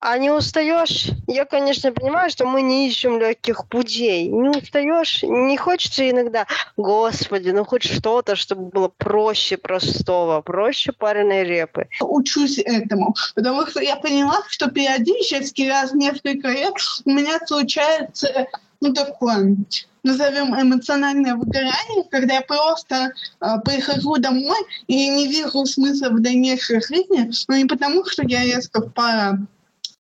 А 0.00 0.16
не 0.16 0.30
устаешь? 0.30 1.08
Я, 1.26 1.44
конечно, 1.44 1.90
понимаю, 1.90 2.30
что 2.30 2.46
мы 2.46 2.62
не 2.62 2.86
ищем 2.86 3.18
легких 3.18 3.66
путей. 3.66 4.28
Не 4.28 4.50
устаешь? 4.50 5.24
Не 5.24 5.56
хочется 5.56 6.08
иногда, 6.08 6.46
господи, 6.76 7.50
ну 7.50 7.64
хоть 7.64 7.82
что-то, 7.82 8.36
чтобы 8.36 8.66
было 8.66 8.88
проще 8.88 9.56
простого, 9.56 10.40
проще 10.40 10.92
пареной 10.92 11.42
репы. 11.42 11.88
Учусь 12.00 12.58
этому, 12.58 13.16
потому 13.34 13.66
что 13.66 13.80
я 13.80 13.96
поняла, 13.96 14.38
что 14.48 14.70
периодически 14.70 15.62
раз 15.62 15.90
в 15.90 15.96
несколько 15.96 16.48
лет 16.48 16.74
у 17.04 17.10
меня 17.10 17.40
случается 17.44 18.46
ну, 18.80 18.94
такое, 18.94 19.56
назовем 20.04 20.54
эмоциональное 20.54 21.34
выгорание, 21.34 22.04
когда 22.08 22.34
я 22.34 22.42
просто 22.42 23.12
э, 23.40 23.46
прихожу 23.64 24.16
домой 24.18 24.58
и 24.86 25.08
не 25.08 25.26
вижу 25.26 25.66
смысла 25.66 26.10
в 26.10 26.20
дальнейшей 26.20 26.80
жизни, 26.80 27.28
но 27.48 27.56
не 27.56 27.64
потому, 27.64 28.04
что 28.04 28.22
я 28.22 28.44
резко 28.44 28.80
впала 28.80 29.40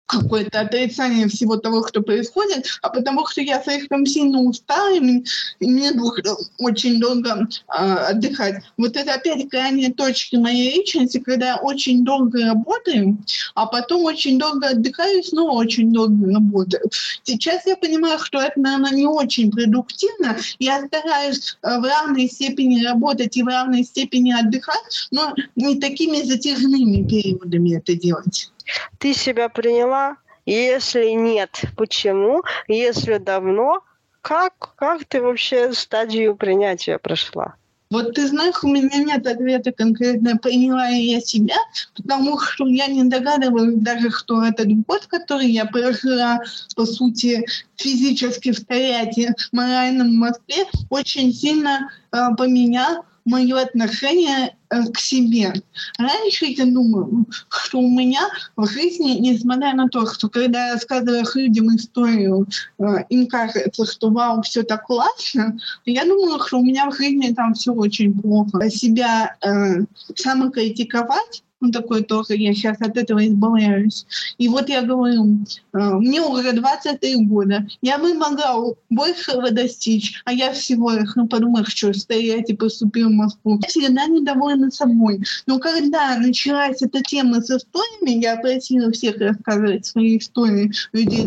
какое-то 0.07 0.61
отрицание 0.61 1.29
всего 1.29 1.57
того, 1.57 1.87
что 1.87 2.03
происходит, 2.03 2.67
а 2.83 2.91
потому 2.91 3.27
что 3.27 3.41
я 3.41 3.63
слишком 3.63 4.05
сильно 4.07 4.41
устала, 4.41 4.95
и 4.95 5.01
мне, 5.01 5.25
и 5.61 5.67
нужно 5.67 6.37
очень 6.59 7.01
долго 7.01 7.49
э, 7.69 7.73
отдыхать. 7.73 8.63
Вот 8.77 8.97
это 8.97 9.15
опять 9.15 9.49
крайние 9.49 9.93
точки 9.93 10.37
моей 10.37 10.77
личности, 10.77 11.19
когда 11.19 11.49
я 11.49 11.57
очень 11.57 12.05
долго 12.05 12.47
работаю, 12.47 13.19
а 13.55 13.67
потом 13.67 14.05
очень 14.05 14.39
долго 14.39 14.69
отдыхаю, 14.69 15.23
снова 15.23 15.53
очень 15.53 15.93
долго 15.93 16.33
работаю. 16.33 16.83
Сейчас 17.23 17.67
я 17.67 17.77
понимаю, 17.77 18.19
что 18.19 18.41
это, 18.41 18.61
наверное, 18.61 18.93
не 18.93 19.07
очень 19.07 19.51
продуктивно. 19.51 20.37
Я 20.59 20.85
стараюсь 20.87 21.57
э, 21.63 21.79
в 21.79 21.85
равной 21.85 22.29
степени 22.29 22.85
работать 22.85 23.37
и 23.37 23.43
в 23.43 23.47
равной 23.47 23.85
степени 23.85 24.33
отдыхать, 24.33 25.09
но 25.11 25.35
не 25.57 25.81
такими 25.81 26.23
затяжными 26.23 27.09
периодами 27.09 27.77
это 27.77 27.95
делать. 27.95 28.52
Ты 28.99 29.15
себя 29.15 29.49
приняла? 29.49 30.17
Если 30.45 31.11
нет, 31.11 31.63
почему? 31.77 32.43
Если 32.69 33.19
давно, 33.19 33.85
как, 34.21 34.75
как 34.77 35.05
ты 35.05 35.21
вообще 35.21 35.73
стадию 35.73 36.37
принятия 36.37 36.99
прошла? 36.99 37.55
Вот 37.93 38.15
ты 38.15 38.27
знаешь, 38.27 38.55
у 38.63 38.69
меня 38.69 39.05
нет 39.05 39.27
ответа 39.27 39.71
конкретно, 39.71 40.39
приняла 40.39 40.89
ли 40.89 41.13
я 41.13 41.21
себя, 41.21 41.57
потому 41.95 42.41
что 42.41 42.67
я 42.67 42.87
не 42.87 43.05
догадываюсь 43.05 43.83
даже, 43.83 44.11
что 44.11 44.43
этот 44.43 44.69
год, 44.87 45.05
который 45.09 45.51
я 45.51 45.67
прожила, 45.67 46.41
по 46.75 46.87
сути, 46.87 47.47
физически 47.77 48.53
в 48.53 48.65
Тольятти, 48.65 49.35
морально 49.53 50.05
в 50.05 50.13
Москве, 50.13 50.65
очень 50.89 51.35
сильно 51.35 51.91
э, 52.13 52.17
поменял 52.39 53.05
мое 53.25 53.61
отношение 53.61 54.57
э, 54.71 54.85
к 54.93 54.99
себе. 54.99 55.53
Раньше 55.99 56.47
я 56.47 56.65
думала, 56.65 57.25
что 57.49 57.79
у 57.79 57.89
меня 57.89 58.29
в 58.57 58.67
жизни, 58.67 59.19
несмотря 59.19 59.75
на 59.75 59.89
то, 59.89 60.07
что 60.07 60.29
когда 60.29 60.69
я 60.69 60.75
рассказываю 60.75 61.25
людям 61.35 61.75
историю, 61.77 62.47
э, 62.79 62.85
им 63.09 63.27
кажется, 63.27 63.87
что 63.87 64.11
вау, 64.11 64.43
все 64.43 64.63
так 64.63 64.85
классно, 64.87 65.59
я 65.85 66.05
думала, 66.05 66.45
что 66.47 66.59
у 66.59 66.65
меня 66.65 66.91
в 66.91 66.97
жизни 66.97 67.33
там 67.33 67.55
все 67.55 67.73
очень 67.73 68.19
плохо. 68.21 68.69
Себя 68.71 69.37
э, 69.41 69.85
самокритиковать 70.17 71.43
ну, 71.63 71.71
такой 71.71 72.03
тоже, 72.03 72.37
я 72.37 72.53
сейчас 72.55 72.81
от 72.81 72.97
этого 72.97 73.27
избавляюсь. 73.27 74.07
И 74.39 74.49
вот 74.49 74.69
я 74.69 74.83
говорю, 74.83 75.39
э, 75.73 75.79
мне 75.79 76.21
уже 76.21 76.53
23 76.53 77.25
года, 77.25 77.67
я 77.81 77.99
бы 77.99 78.15
могла 78.15 78.75
большего 78.91 79.51
достичь, 79.51 80.21
а 80.25 80.33
я 80.33 80.53
всего 80.53 80.91
лишь, 80.91 81.15
ну, 81.15 81.27
подумай, 81.27 81.65
что 81.65 81.93
стоять 81.95 82.51
и 82.51 82.55
поступил 82.55 83.09
в 83.09 83.13
Москву. 83.13 83.59
Я 83.63 83.69
всегда 83.69 84.07
недовольна 84.07 84.71
собой. 84.71 85.23
Но 85.47 85.59
когда 85.59 86.19
началась 86.19 86.83
эта 86.83 87.01
тема 87.03 87.41
с 87.41 87.51
историями, 87.51 88.23
я 88.23 88.37
просила 88.37 88.91
всех 88.93 89.17
рассказывать 89.19 89.87
свои 89.87 90.19
истории 90.19 90.73
людей 90.93 91.23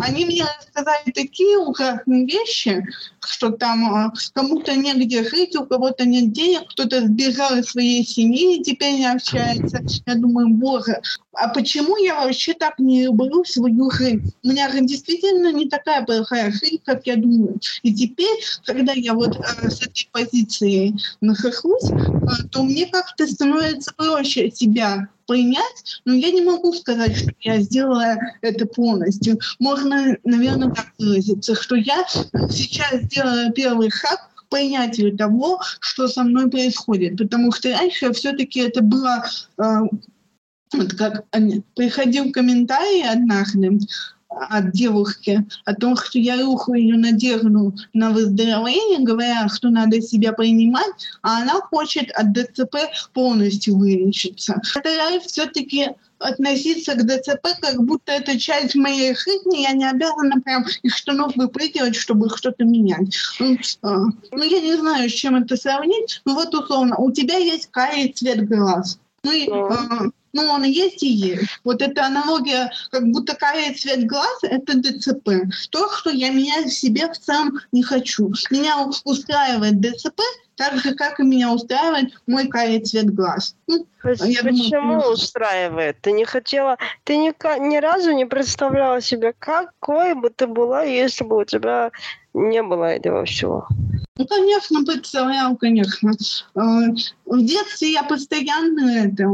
они 0.00 0.24
мне 0.24 0.44
рассказали 0.44 1.10
такие 1.14 1.58
ужасные 1.58 2.26
вещи, 2.26 2.86
что 3.20 3.50
там 3.50 4.06
э, 4.06 4.10
кому-то 4.32 4.74
негде 4.74 5.28
жить, 5.28 5.56
у 5.56 5.64
кого-то 5.66 6.04
нет 6.04 6.32
денег, 6.32 6.68
кто-то 6.70 7.02
сбежал 7.02 7.56
из 7.56 7.66
своей 7.66 8.04
семьи 8.04 8.58
и 8.58 8.62
теперь 8.62 8.94
не 8.94 9.06
общается. 9.32 9.82
Я 10.06 10.14
думаю, 10.14 10.48
боже, 10.48 11.00
а 11.32 11.48
почему 11.48 11.96
я 11.96 12.24
вообще 12.24 12.54
так 12.54 12.78
не 12.78 13.04
люблю 13.04 13.44
свою 13.44 13.90
жизнь? 13.90 14.32
У 14.42 14.48
меня 14.48 14.70
действительно 14.80 15.52
не 15.52 15.68
такая 15.68 16.04
плохая 16.04 16.50
жизнь, 16.50 16.80
как 16.84 17.06
я 17.06 17.16
думаю. 17.16 17.58
И 17.82 17.94
теперь, 17.94 18.38
когда 18.64 18.92
я 18.92 19.14
вот 19.14 19.36
э, 19.36 19.70
с 19.70 19.82
этой 19.82 20.08
позиции 20.12 20.94
нахожусь, 21.20 21.90
э, 21.90 22.48
то 22.50 22.62
мне 22.62 22.86
как-то 22.86 23.26
становится 23.26 23.92
проще 23.94 24.50
себя 24.50 25.08
принять, 25.26 26.00
но 26.04 26.14
я 26.14 26.30
не 26.30 26.42
могу 26.42 26.72
сказать, 26.72 27.16
что 27.16 27.30
я 27.40 27.60
сделала 27.60 28.16
это 28.42 28.66
полностью. 28.66 29.38
Можно, 29.58 30.16
наверное, 30.24 30.70
так 30.70 30.88
выразиться, 30.98 31.54
что 31.54 31.76
я 31.76 32.04
сейчас 32.50 33.02
сделала 33.02 33.50
первый 33.52 33.90
шаг 33.90 34.31
понятию 34.52 35.16
того, 35.16 35.60
что 35.80 36.06
со 36.06 36.22
мной 36.22 36.50
происходит. 36.50 37.16
Потому 37.16 37.50
что 37.52 37.70
раньше 37.70 38.12
все-таки 38.12 38.60
это 38.60 38.82
было 38.82 39.24
э, 39.58 39.62
вот 40.74 40.92
как 40.94 41.24
приходил 41.74 42.30
комментарий 42.32 43.08
однажды 43.08 43.78
от 44.28 44.72
девушки 44.72 45.46
о 45.64 45.74
том, 45.74 45.96
что 45.96 46.18
я 46.18 46.40
рухаю 46.40 46.98
надежду 46.98 47.74
на 47.92 48.10
выздоровление, 48.10 49.06
говоря, 49.06 49.48
что 49.48 49.68
надо 49.68 50.00
себя 50.00 50.32
принимать, 50.32 50.92
а 51.22 51.42
она 51.42 51.54
хочет 51.60 52.10
от 52.12 52.32
ДЦП 52.32 52.76
полностью 53.12 53.76
вылечиться. 53.76 54.60
Стараюсь 54.62 55.24
все-таки 55.24 55.88
относиться 56.22 56.94
к 56.94 57.04
ДЦП, 57.04 57.48
как 57.60 57.82
будто 57.82 58.12
это 58.12 58.38
часть 58.38 58.74
моей 58.74 59.14
жизни, 59.14 59.62
я 59.62 59.72
не 59.72 59.88
обязана 59.88 60.40
прям 60.40 60.64
из 60.82 60.94
штанов 60.94 61.36
выпрыгивать, 61.36 61.96
чтобы 61.96 62.28
что-то 62.34 62.64
менять. 62.64 63.16
Ну, 63.38 63.58
а, 63.82 64.04
ну, 64.30 64.42
я 64.42 64.60
не 64.60 64.76
знаю, 64.76 65.08
с 65.08 65.12
чем 65.12 65.36
это 65.36 65.56
сравнить, 65.56 66.22
но 66.24 66.34
вот 66.34 66.54
условно, 66.54 66.96
у 66.96 67.10
тебя 67.12 67.36
есть 67.36 67.68
карий 67.70 68.12
цвет 68.12 68.48
глаз. 68.48 68.98
Ну, 69.24 69.32
и, 69.32 69.48
а, 69.48 70.10
ну, 70.32 70.42
он 70.44 70.64
есть 70.64 71.02
и 71.02 71.08
есть. 71.08 71.60
Вот 71.64 71.82
эта 71.82 72.06
аналогия, 72.06 72.72
как 72.90 73.06
будто 73.10 73.34
карий 73.34 73.74
цвет 73.74 74.06
глаз— 74.06 74.38
это 74.42 74.74
ДЦП. 74.74 75.28
То, 75.70 75.90
что 75.90 76.10
я 76.10 76.30
менять 76.30 76.66
в 76.66 76.72
себе 76.72 77.08
в 77.12 77.18
целом 77.18 77.58
не 77.70 77.82
хочу. 77.82 78.32
Меня 78.50 78.88
устраивает 79.04 79.80
ДЦП, 79.80 80.20
так 80.56 80.78
же, 80.78 80.94
как 80.94 81.20
и 81.20 81.24
меня 81.24 81.52
устраивает 81.52 82.12
мой 82.26 82.48
карий 82.48 82.80
цвет 82.80 83.14
глаз. 83.14 83.56
Ну, 83.66 83.86
я 84.04 84.42
Почему 84.42 84.70
думаю, 84.70 85.12
устраивает? 85.12 85.96
Ты 86.00 86.12
не 86.12 86.24
хотела, 86.24 86.76
ты 87.04 87.16
ни, 87.16 87.32
ни 87.68 87.76
разу 87.78 88.12
не 88.12 88.26
представляла 88.26 89.00
себе, 89.00 89.34
какой 89.38 90.14
бы 90.14 90.30
ты 90.30 90.46
была, 90.46 90.82
если 90.82 91.24
бы 91.24 91.38
у 91.38 91.44
тебя 91.44 91.90
не 92.34 92.62
было 92.62 92.84
этого 92.84 93.24
всего. 93.24 93.66
Ну, 94.16 94.26
конечно, 94.26 94.84
представлял, 94.84 95.56
конечно. 95.56 96.12
Э, 96.54 96.60
в 97.24 97.44
детстве 97.44 97.92
я 97.92 98.02
постоянно 98.02 99.06
это, 99.06 99.30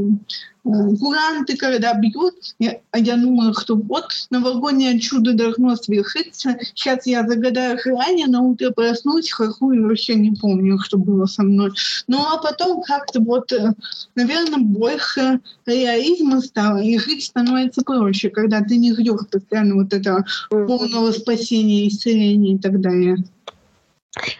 куранты, 1.00 1.56
когда 1.56 1.94
бьют, 1.94 2.34
я, 2.58 2.80
я 2.94 3.16
думаю, 3.16 3.54
что 3.54 3.76
вот 3.76 4.06
новогоднее 4.30 4.98
чудо 5.00 5.32
должно 5.32 5.76
свершиться. 5.76 6.58
Сейчас 6.74 7.06
я 7.06 7.26
загадаю 7.26 7.78
ранее, 7.84 8.26
на 8.26 8.40
утро 8.40 8.70
проснусь, 8.70 9.30
хохую, 9.30 9.88
вообще 9.88 10.14
не 10.14 10.32
помню, 10.32 10.78
что 10.78 10.98
было 10.98 11.26
со 11.26 11.42
мной. 11.42 11.72
Ну, 12.06 12.18
а 12.20 12.38
потом 12.38 12.82
как-то 12.82 13.20
вот, 13.20 13.52
э, 13.52 13.72
наверное, 14.14 14.58
больше 14.58 15.40
реализма 15.66 16.40
стало, 16.40 16.78
и 16.78 16.98
жить 16.98 17.24
становится 17.24 17.82
проще, 17.82 18.30
когда 18.30 18.60
ты 18.60 18.76
не 18.76 18.92
ждешь 18.92 19.28
постоянно 19.30 19.76
вот 19.76 19.92
этого 19.92 20.24
полного 20.50 21.12
спасения, 21.12 21.88
исцеления 21.88 22.54
и 22.54 22.58
так 22.58 22.80
далее. 22.80 23.16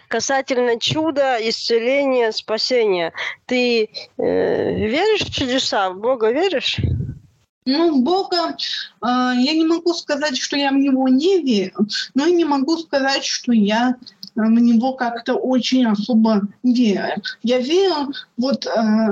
Касательно 0.08 0.78
чуда, 0.78 1.36
исцеления, 1.40 2.32
спасения, 2.32 3.12
ты 3.46 3.84
э, 3.84 4.74
веришь 4.74 5.26
в 5.26 5.34
чудеса? 5.34 5.90
В 5.90 5.98
Бога 5.98 6.30
веришь? 6.30 6.78
Ну, 7.66 8.00
Бога, 8.00 8.56
э, 8.56 8.56
я 9.02 9.52
не 9.52 9.66
могу 9.66 9.92
сказать, 9.92 10.38
что 10.38 10.56
я 10.56 10.70
в 10.70 10.76
него 10.76 11.08
не 11.08 11.42
верю, 11.42 11.86
но 12.14 12.26
и 12.26 12.32
не 12.32 12.44
могу 12.44 12.78
сказать, 12.78 13.24
что 13.24 13.52
я 13.52 13.96
в 14.34 14.48
него 14.48 14.94
как-то 14.94 15.34
очень 15.34 15.86
особо 15.86 16.42
верю. 16.62 17.22
Я 17.42 17.58
верю 17.58 18.12
вот 18.36 18.66
э, 18.66 19.10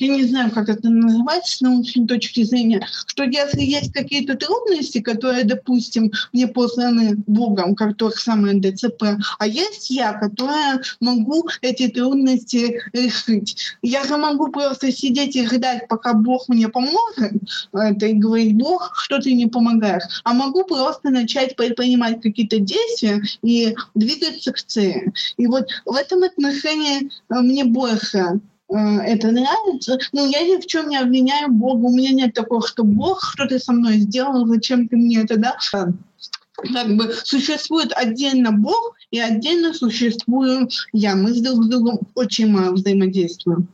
я 0.00 0.16
не 0.16 0.24
знаю, 0.24 0.50
как 0.50 0.68
это 0.68 0.88
называется 0.88 1.58
с 1.58 1.60
научной 1.60 2.06
точки 2.06 2.42
зрения, 2.42 2.86
что 3.06 3.24
если 3.24 3.60
есть 3.60 3.92
какие-то 3.92 4.36
трудности, 4.36 5.00
которые, 5.00 5.44
допустим, 5.44 6.10
мне 6.32 6.48
посланы 6.48 7.16
Богом, 7.26 7.74
как 7.74 7.96
то 7.96 8.10
самое 8.10 8.58
ДЦП, 8.60 9.02
а 9.38 9.46
есть 9.46 9.90
я, 9.90 10.12
которая 10.12 10.82
могу 11.00 11.48
эти 11.60 11.88
трудности 11.88 12.82
решить. 12.92 13.56
Я 13.82 14.04
же 14.04 14.16
могу 14.16 14.48
просто 14.48 14.90
сидеть 14.92 15.36
и 15.36 15.46
ждать, 15.46 15.88
пока 15.88 16.14
Бог 16.14 16.48
мне 16.48 16.68
поможет, 16.68 17.32
это 17.72 18.06
и 18.06 18.14
говорить, 18.14 18.54
Бог, 18.56 18.92
что 18.96 19.18
ты 19.18 19.34
не 19.34 19.46
помогаешь, 19.46 20.04
а 20.24 20.32
могу 20.32 20.64
просто 20.64 21.10
начать 21.10 21.56
предпринимать 21.56 22.22
какие-то 22.22 22.58
действия 22.58 23.22
и 23.42 23.74
двигаться 23.94 24.52
к 24.52 24.62
цели. 24.62 25.12
И 25.36 25.46
вот 25.46 25.66
в 25.84 25.94
этом 25.94 26.22
отношении 26.22 27.06
э, 27.06 27.40
мне 27.40 27.64
больше 27.64 28.40
это 28.76 29.30
нравится. 29.30 29.98
Но 30.12 30.26
я 30.26 30.42
ни 30.42 30.60
в 30.60 30.66
чем 30.66 30.88
не 30.88 30.96
обвиняю 30.96 31.50
Бога. 31.50 31.86
У 31.86 31.96
меня 31.96 32.10
нет 32.10 32.34
такого, 32.34 32.66
что 32.66 32.84
Бог, 32.84 33.22
что 33.22 33.46
ты 33.46 33.58
со 33.58 33.72
мной 33.72 33.98
сделал, 33.98 34.46
зачем 34.46 34.88
ты 34.88 34.96
мне 34.96 35.22
это 35.22 35.36
дал. 35.36 35.54
Как 35.72 36.96
бы 36.96 37.12
существует 37.24 37.92
отдельно 37.94 38.52
Бог 38.52 38.96
и 39.10 39.18
отдельно 39.18 39.72
существую 39.72 40.68
я. 40.92 41.16
Мы 41.16 41.32
с 41.32 41.40
друг 41.40 41.64
с 41.64 41.68
другом 41.68 42.00
очень 42.14 42.48
мало 42.48 42.72
взаимодействуем. 42.72 43.68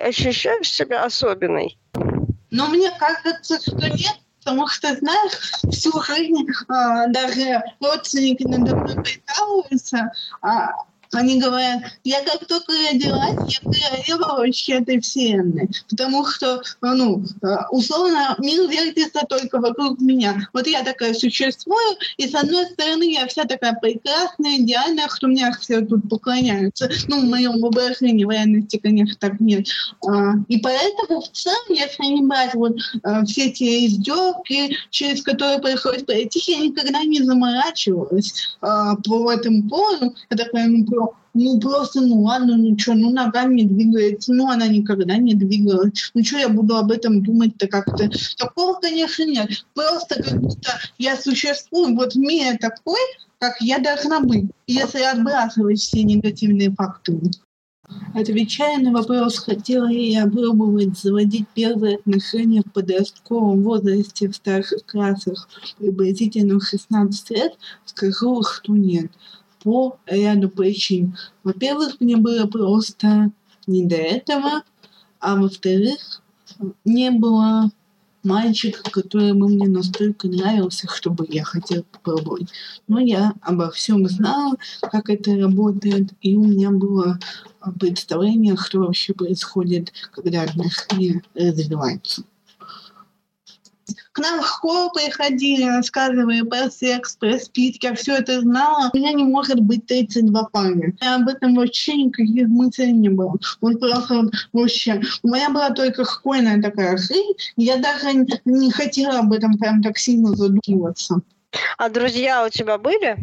Ощущаешь 0.00 0.70
себя 0.70 1.04
особенной? 1.04 1.78
Но 2.50 2.68
мне 2.68 2.90
кажется, 2.98 3.58
что 3.60 3.88
нет, 3.88 4.16
потому 4.38 4.68
что, 4.68 4.94
знаешь, 4.94 5.32
всю 5.72 5.92
жизнь 6.02 6.46
а, 6.68 7.06
даже 7.08 7.62
родственники 7.80 8.44
надо 8.44 8.76
мной 8.76 9.02
прикалываются, 9.02 10.12
а, 10.42 10.70
они 11.12 11.40
говорят, 11.40 11.82
я 12.04 12.22
как 12.22 12.46
только 12.46 12.72
родилась, 12.90 13.60
я 13.72 13.90
королева 13.90 14.38
вообще 14.38 14.74
этой 14.74 15.00
вселенной. 15.00 15.68
Потому 15.88 16.26
что, 16.26 16.62
ну, 16.80 17.24
условно, 17.70 18.34
мир 18.38 18.68
вертится 18.68 19.20
только 19.28 19.60
вокруг 19.60 20.00
меня. 20.00 20.48
Вот 20.52 20.66
я 20.66 20.82
такая 20.82 21.14
существую, 21.14 21.96
и 22.16 22.28
с 22.28 22.34
одной 22.34 22.66
стороны 22.66 23.12
я 23.12 23.26
вся 23.26 23.44
такая 23.44 23.74
прекрасная, 23.74 24.58
идеальная, 24.58 25.08
что 25.08 25.28
мне 25.28 25.50
все 25.60 25.80
тут 25.80 26.08
поклоняются. 26.08 26.90
Ну, 27.08 27.20
в 27.20 27.24
моем 27.24 27.60
воображении, 27.60 28.24
в 28.24 28.30
реальности, 28.30 28.78
конечно, 28.82 29.16
так 29.18 29.40
нет. 29.40 29.68
А, 30.06 30.34
и 30.48 30.58
поэтому 30.58 31.20
в 31.20 31.30
целом, 31.30 31.56
если 31.68 32.04
не 32.04 32.22
брать 32.22 32.54
вот 32.54 32.76
а, 33.02 33.24
все 33.24 33.50
те 33.50 33.86
издевки, 33.86 34.76
через 34.90 35.22
которые 35.22 35.58
приходится 35.58 36.06
пройти, 36.06 36.42
я 36.46 36.58
никогда 36.58 37.04
не 37.04 37.22
заморачивалась 37.22 38.56
по 38.60 39.32
этому 39.32 39.68
поводу. 39.68 40.14
Я 40.30 40.36
такая, 40.36 40.66
ну, 40.66 40.84
ну 41.36 41.60
просто, 41.60 42.00
ну 42.00 42.22
ладно, 42.22 42.56
ну 42.56 42.78
что, 42.78 42.94
ну 42.94 43.10
ногами 43.10 43.60
не 43.60 43.68
двигается, 43.68 44.32
ну 44.32 44.48
она 44.48 44.66
никогда 44.68 45.16
не 45.18 45.34
двигалась. 45.34 46.10
Ну 46.14 46.24
что 46.24 46.38
я 46.38 46.48
буду 46.48 46.76
об 46.76 46.90
этом 46.90 47.22
думать-то 47.22 47.68
как-то? 47.68 48.10
Такого, 48.38 48.80
конечно, 48.80 49.24
нет. 49.24 49.66
Просто 49.74 50.22
как 50.22 50.40
будто 50.40 50.70
я 50.98 51.16
существую 51.16 51.94
вот 51.94 52.14
в 52.14 52.18
мире 52.18 52.56
такой, 52.58 53.00
как 53.38 53.60
я 53.60 53.78
должна 53.78 54.20
быть, 54.20 54.46
если 54.66 55.02
отбрасывать 55.02 55.78
все 55.78 56.02
негативные 56.02 56.70
факторы. 56.70 57.30
Отвечая 58.14 58.78
на 58.78 58.90
вопрос, 58.90 59.38
хотела 59.38 59.86
ли 59.86 60.12
я 60.12 60.26
пробовать 60.26 60.98
заводить 60.98 61.46
первые 61.54 61.96
отношения 61.96 62.62
в 62.62 62.72
подростковом 62.72 63.62
возрасте 63.62 64.28
в 64.28 64.34
старших 64.34 64.86
классах 64.86 65.48
приблизительно 65.78 66.58
16 66.60 67.30
лет, 67.30 67.52
скажу, 67.84 68.42
что 68.42 68.72
нет 68.72 69.12
по 69.66 69.98
ряду 70.06 70.48
причин. 70.48 71.16
Во-первых, 71.42 71.96
мне 71.98 72.16
было 72.16 72.46
просто 72.46 73.32
не 73.66 73.84
до 73.84 73.96
этого, 73.96 74.62
а 75.18 75.34
во-вторых, 75.34 76.22
не 76.84 77.10
было 77.10 77.72
мальчика, 78.22 78.88
который 78.88 79.32
бы 79.32 79.48
мне 79.48 79.66
настолько 79.66 80.28
нравился, 80.28 80.86
чтобы 80.88 81.26
я 81.28 81.42
хотела 81.42 81.82
попробовать. 81.82 82.48
Но 82.86 83.00
я 83.00 83.32
обо 83.40 83.72
всем 83.72 84.06
знала, 84.08 84.54
как 84.82 85.10
это 85.10 85.36
работает, 85.36 86.10
и 86.20 86.36
у 86.36 86.44
меня 86.44 86.70
было 86.70 87.18
представление, 87.80 88.56
что 88.56 88.78
вообще 88.78 89.14
происходит, 89.14 89.92
когда 90.12 90.42
отношения 90.42 91.24
развиваются 91.34 92.22
к 94.12 94.18
нам 94.18 94.42
в 94.42 94.46
школу 94.46 94.90
приходили, 94.90 95.64
рассказывали 95.64 96.42
про 96.42 96.70
секс, 96.70 97.16
про 97.16 97.38
спид, 97.38 97.82
я 97.82 97.94
все 97.94 98.16
это 98.16 98.40
знала. 98.40 98.90
У 98.92 98.96
меня 98.96 99.12
не 99.12 99.24
может 99.24 99.60
быть 99.60 99.86
32 99.86 100.44
парня. 100.44 100.94
Я 101.00 101.16
об 101.16 101.28
этом 101.28 101.54
вообще 101.54 101.94
никаких 101.96 102.48
мыслей 102.48 102.92
не 102.92 103.08
было. 103.08 103.36
Вот 103.60 103.80
просто 103.80 104.30
вообще. 104.52 105.00
У 105.22 105.28
меня 105.28 105.50
была 105.50 105.70
только 105.70 106.04
школьная 106.04 106.60
такая 106.60 106.96
жизнь, 106.96 107.34
я 107.56 107.76
даже 107.76 108.26
не 108.44 108.70
хотела 108.70 109.20
об 109.20 109.32
этом 109.32 109.58
прям 109.58 109.82
так 109.82 109.98
сильно 109.98 110.34
задумываться. 110.34 111.20
А 111.78 111.88
друзья 111.88 112.44
у 112.44 112.48
тебя 112.48 112.78
были? 112.78 113.16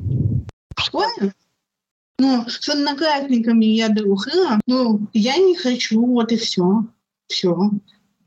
В 0.75 0.81
школе? 0.81 1.33
Ну, 2.19 2.45
с 2.47 2.69
одноклассниками 2.69 3.65
я 3.65 3.89
дружила, 3.89 4.59
ну, 4.67 5.07
я 5.13 5.37
не 5.37 5.55
хочу, 5.55 6.05
вот 6.05 6.31
и 6.31 6.37
все. 6.37 6.85
Все. 7.27 7.71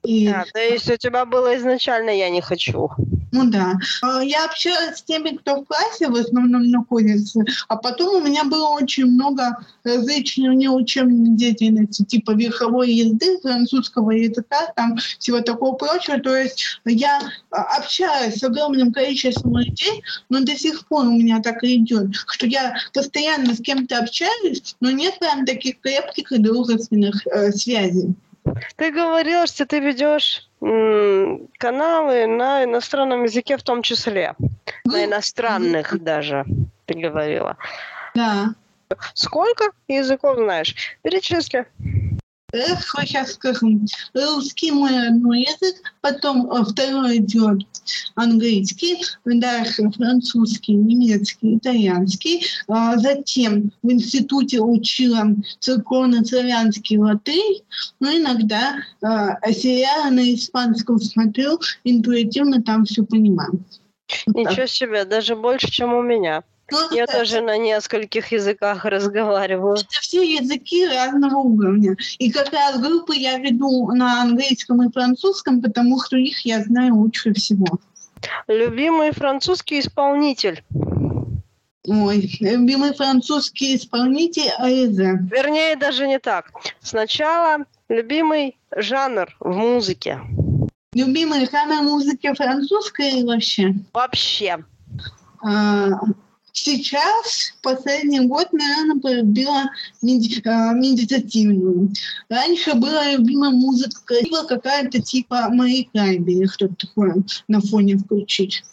И... 0.07 0.29
Да, 0.29 0.45
то 0.53 0.61
есть 0.61 0.89
у 0.91 0.97
тебя 0.97 1.25
было 1.25 1.57
изначально 1.57 2.11
«я 2.11 2.31
не 2.31 2.41
хочу». 2.41 2.91
Ну 3.33 3.51
да. 3.51 3.75
А, 4.03 4.25
я 4.25 4.47
общалась 4.47 4.99
с 4.99 5.03
теми, 5.03 5.37
кто 5.37 5.57
в 5.57 5.65
классе 5.67 6.09
в 6.09 6.15
основном 6.15 6.71
находится, 6.71 7.45
а 7.69 7.77
потом 7.77 8.23
у 8.23 8.27
меня 8.27 8.45
было 8.45 8.69
очень 8.69 9.07
много 9.07 9.59
различной 9.85 10.55
неучебной 10.55 11.37
деятельности, 11.37 12.05
типа 12.05 12.31
верховой 12.31 12.93
езды, 12.93 13.39
французского 13.41 14.13
языка, 14.13 14.73
там 14.75 14.97
всего 15.19 15.41
такого 15.41 15.75
прочего. 15.75 16.19
То 16.21 16.35
есть 16.37 16.81
я 16.85 17.21
а, 17.51 17.63
общаюсь 17.77 18.37
с 18.37 18.45
огромным 18.45 18.93
количеством 18.93 19.59
людей, 19.59 20.03
но 20.31 20.41
до 20.41 20.57
сих 20.57 20.87
пор 20.87 21.07
у 21.07 21.13
меня 21.13 21.43
так 21.43 21.63
и 21.65 21.77
идет, 21.77 22.15
что 22.29 22.47
я 22.47 22.77
постоянно 22.95 23.55
с 23.55 23.61
кем-то 23.61 23.99
общаюсь, 23.99 24.77
но 24.81 24.91
нет 24.93 25.19
прям 25.19 25.45
таких 25.45 25.81
крепких 25.81 26.33
и 26.33 26.39
дружественных 26.39 27.27
э, 27.27 27.51
связей. 27.53 28.15
Ты 28.77 28.91
говорил, 28.91 29.47
что 29.47 29.67
ты 29.67 29.81
ведешь 29.81 30.49
каналы 30.61 32.27
на 32.27 32.65
иностранном 32.65 33.25
языке 33.25 33.57
в 33.57 33.63
том 33.63 33.83
числе. 33.83 34.35
На 34.85 35.05
иностранных 35.05 36.03
даже, 36.03 36.45
ты 36.87 36.95
говорила. 36.95 37.57
Да. 38.15 38.55
Сколько 39.15 39.73
языков 39.89 40.37
знаешь? 40.37 40.97
Перечисли. 41.03 41.67
Хорошо, 42.57 43.01
сейчас 43.03 43.33
скажу. 43.35 43.81
Русский 44.15 44.71
мой 44.71 44.91
родной 44.91 45.43
язык, 45.43 45.77
потом 46.01 46.51
э, 46.51 46.65
второй 46.65 47.19
идет 47.19 47.61
английский, 48.15 49.03
дальше 49.25 49.91
французский, 49.91 50.75
немецкий, 50.75 51.57
итальянский. 51.57 52.47
А 52.69 52.97
затем 52.97 53.73
в 53.83 53.91
институте 53.91 54.61
учила 54.61 55.27
церковно-славянский 55.61 56.99
латынь, 56.99 57.63
но 58.01 58.11
иногда 58.11 58.77
э, 59.03 59.53
сериалы 59.53 60.11
на 60.11 60.35
испанском 60.35 60.99
смотрю, 60.99 61.61
интуитивно 61.85 62.63
там 62.63 62.85
все 62.85 63.05
понимаю. 63.05 63.61
Ничего 64.27 64.67
себе, 64.67 65.05
даже 65.05 65.37
больше, 65.37 65.71
чем 65.71 65.93
у 65.93 66.03
меня. 66.03 66.43
Ну, 66.71 66.79
Я 66.91 67.07
тоже 67.07 67.41
на 67.41 67.57
нескольких 67.59 68.33
языках 68.33 68.85
разговариваю. 68.85 69.75
Это 69.75 70.01
все 70.01 70.23
языки 70.23 70.87
разного 70.87 71.37
уровня. 71.37 71.97
И 72.19 72.31
как 72.31 72.53
раз 72.53 72.81
группы 72.81 73.15
я 73.15 73.39
веду 73.39 73.93
на 73.93 74.23
английском 74.23 74.83
и 74.83 74.93
французском, 74.93 75.63
потому 75.63 76.03
что 76.03 76.17
их 76.17 76.45
я 76.45 76.63
знаю 76.65 76.97
лучше 76.97 77.33
всего. 77.35 77.67
Любимый 78.49 79.13
французский 79.13 79.79
исполнитель? 79.79 80.65
Ой, 81.87 82.29
любимый 82.41 82.93
французский 82.95 83.77
исполнитель 83.77 84.51
Аэзе. 84.59 85.21
Вернее, 85.31 85.77
даже 85.77 86.09
не 86.09 86.19
так. 86.19 86.51
Сначала 86.81 87.65
любимый 87.89 88.57
жанр 88.75 89.29
в 89.39 89.55
музыке. 89.55 90.21
Любимый 90.95 91.49
жанр 91.49 91.83
музыки 91.83 92.33
французской 92.35 93.23
вообще? 93.25 93.75
Вообще. 93.93 94.65
А, 95.45 95.91
Сейчас, 96.59 97.53
последний 97.63 98.21
год, 98.21 98.51
наверное, 98.53 98.99
полюбила 98.99 99.65
меди- 100.03 100.41
э, 100.43 100.75
медитативную. 100.75 101.91
Раньше 102.31 102.73
была 102.75 103.13
любимая 103.13 103.51
музыка, 103.51 104.15
была 104.29 104.45
какая-то 104.45 105.03
типа 105.03 105.49
Мари 105.51 105.89
Крайби 105.93 106.33
или 106.33 106.47
что-то 106.47 106.75
такое 106.75 107.15
на 107.47 107.61
фоне 107.61 107.99
включить. 107.99 108.65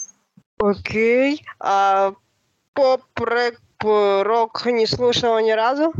Окей. 0.60 1.43
А 1.60 2.13
поп, 2.74 3.04
рэп, 3.15 3.58
рок 3.82 4.65
не 4.65 4.88
слушала 4.88 5.39
ни 5.39 5.52
разу? 5.52 5.91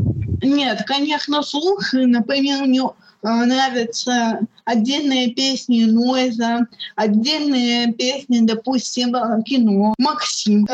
Нет, 0.42 0.84
конечно, 0.86 1.42
слушаю. 1.42 2.08
Например, 2.08 2.64
мне 2.64 2.80
э, 2.80 2.88
нравятся 3.22 4.40
отдельные 4.64 5.34
песни 5.34 5.84
Нойза, 5.84 6.66
отдельные 6.96 7.92
песни, 7.92 8.40
допустим, 8.40 9.12
кино. 9.44 9.94
Максим. 9.98 10.66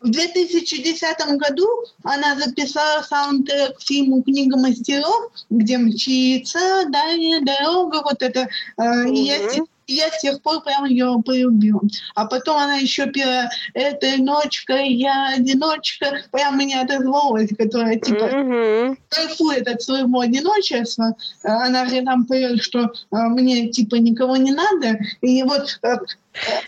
В 0.00 0.10
2010 0.10 1.38
году 1.38 1.66
она 2.04 2.36
записала 2.36 3.02
саундтрек 3.02 3.78
к 3.78 3.82
фильму 3.82 4.22
«Книга 4.22 4.56
мастеров», 4.56 5.32
где 5.50 5.76
мчится 5.76 6.84
дальняя 6.88 7.40
дорога, 7.40 8.02
вот 8.02 8.22
это. 8.22 8.48
Э, 8.76 9.08
и 9.08 9.60
я, 9.88 10.06
я 10.06 10.10
с 10.10 10.20
тех 10.20 10.40
пор 10.42 10.62
прям 10.62 10.84
ее 10.84 11.20
полюбила. 11.24 11.80
А 12.14 12.26
потом 12.26 12.58
она 12.58 12.76
еще 12.76 13.06
пела 13.06 13.48
«Этой 13.74 14.18
ночкой 14.18 14.92
я 14.92 15.34
одиночка», 15.34 16.22
прям 16.30 16.58
меня 16.58 16.82
отозвалась, 16.82 17.50
которая 17.56 17.96
типа 17.96 18.24
mm-hmm. 18.24 18.96
кайфует 19.08 19.68
от 19.68 19.82
своего 19.82 20.20
одиночества. 20.20 21.16
Она 21.42 21.86
же 21.86 22.02
там 22.02 22.26
поет, 22.26 22.62
что 22.62 22.84
э, 22.84 22.88
мне 23.10 23.68
типа 23.68 23.96
никого 23.96 24.36
не 24.36 24.52
надо. 24.52 24.98
И 25.20 25.42
вот 25.42 25.78
э, 25.82 25.96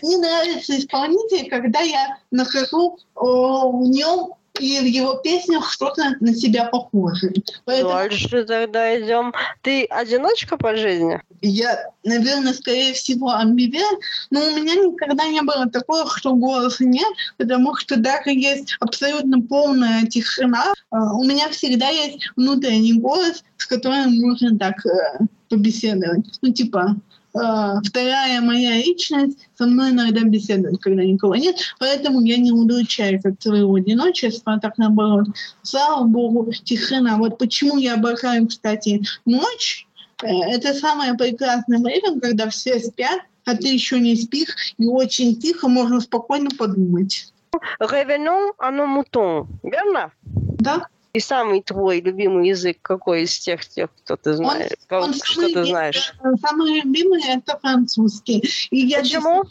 мне 0.01 0.17
нравится 0.17 0.77
исполнитель, 0.77 1.49
когда 1.49 1.81
я 1.81 2.17
нахожу 2.31 2.97
в 3.15 3.83
нем 3.83 4.33
и 4.61 4.79
в 4.79 4.85
его 4.85 5.15
песнях 5.15 5.71
что-то 5.71 6.15
на 6.19 6.33
себя 6.33 6.65
похоже. 6.65 7.33
Поэтому... 7.65 7.93
Дальше 7.93 8.43
тогда 8.43 8.99
идем. 8.99 9.33
Ты 9.61 9.85
одиночка 9.85 10.57
по 10.57 10.75
жизни? 10.75 11.21
Я, 11.41 11.91
наверное, 12.03 12.53
скорее 12.53 12.93
всего, 12.93 13.31
амбиверт, 13.31 13.99
но 14.29 14.39
у 14.41 14.55
меня 14.55 14.75
никогда 14.75 15.25
не 15.27 15.41
было 15.41 15.67
такого, 15.67 16.09
что 16.15 16.35
голоса 16.35 16.85
нет, 16.85 17.07
потому 17.37 17.75
что 17.75 17.97
даже 17.97 18.31
есть 18.31 18.75
абсолютно 18.79 19.41
полная 19.41 20.05
тишина. 20.05 20.73
А, 20.91 21.13
у 21.13 21.23
меня 21.23 21.49
всегда 21.49 21.89
есть 21.89 22.29
внутренний 22.35 22.93
голос, 22.93 23.43
с 23.57 23.65
которым 23.65 24.15
можно 24.19 24.57
так 24.57 24.85
э, 24.85 25.25
побеседовать. 25.49 26.25
Ну, 26.41 26.53
типа, 26.53 26.95
вторая 27.33 28.41
моя 28.41 28.77
личность 28.77 29.47
со 29.57 29.65
мной 29.65 29.91
иногда 29.91 30.21
беседует, 30.21 30.81
когда 30.81 31.03
никого 31.03 31.35
нет, 31.35 31.57
поэтому 31.79 32.21
я 32.21 32.37
не 32.37 32.51
удручаюсь 32.51 33.23
от 33.25 33.41
своего 33.41 33.75
одиночества, 33.75 34.53
а 34.53 34.59
так 34.59 34.77
наоборот. 34.77 35.27
Слава 35.61 36.03
Богу, 36.03 36.51
тишина. 36.51 37.17
Вот 37.17 37.37
почему 37.37 37.77
я 37.77 37.95
обожаю, 37.95 38.47
кстати, 38.47 39.01
ночь. 39.25 39.87
Э, 40.23 40.27
это 40.27 40.73
самое 40.73 41.13
прекрасное 41.13 41.79
время, 41.79 42.19
когда 42.19 42.49
все 42.49 42.79
спят, 42.79 43.21
а 43.45 43.55
ты 43.55 43.69
еще 43.69 43.99
не 43.99 44.15
спишь, 44.15 44.73
и 44.77 44.87
очень 44.87 45.39
тихо 45.39 45.67
можно 45.67 45.99
спокойно 45.99 46.49
подумать. 46.57 47.31
Revenons 47.79 48.53
à 48.59 48.71
nos 48.71 48.87
moutons, 48.87 49.47
верно? 49.63 50.11
Да. 50.23 50.87
И 51.13 51.19
самый 51.19 51.61
твой 51.61 51.99
любимый 51.99 52.47
язык 52.47 52.77
какой 52.81 53.23
из 53.23 53.37
тех, 53.37 53.65
тех, 53.67 53.89
кто 54.03 54.15
ты 54.15 54.33
знаешь? 54.33 54.71
Он, 54.89 55.03
он 55.03 55.13
что 55.13 55.47
ты 55.51 55.65
знаешь? 55.65 56.13
Самый 56.41 56.81
любимый 56.81 57.21
это 57.27 57.59
французский. 57.59 58.41
И 58.69 58.87
я 58.87 59.01
Почему? 59.01 59.43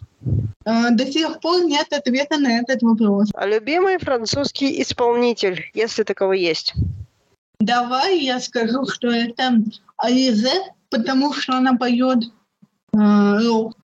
До, 0.64 0.88
до 0.92 1.06
сих 1.12 1.38
пор 1.40 1.64
нет 1.64 1.92
ответа 1.92 2.38
на 2.38 2.60
этот 2.60 2.82
вопрос. 2.82 3.28
А 3.34 3.46
любимый 3.46 3.98
французский 3.98 4.80
исполнитель, 4.80 5.70
если 5.74 6.02
таковой 6.02 6.40
есть? 6.40 6.72
Давай 7.58 8.18
я 8.20 8.40
скажу, 8.40 8.86
что 8.86 9.10
это 9.10 9.62
Ализе, 9.98 10.62
потому 10.88 11.34
что 11.34 11.58
она 11.58 11.76
поет 11.76 12.24
э, 12.94 13.38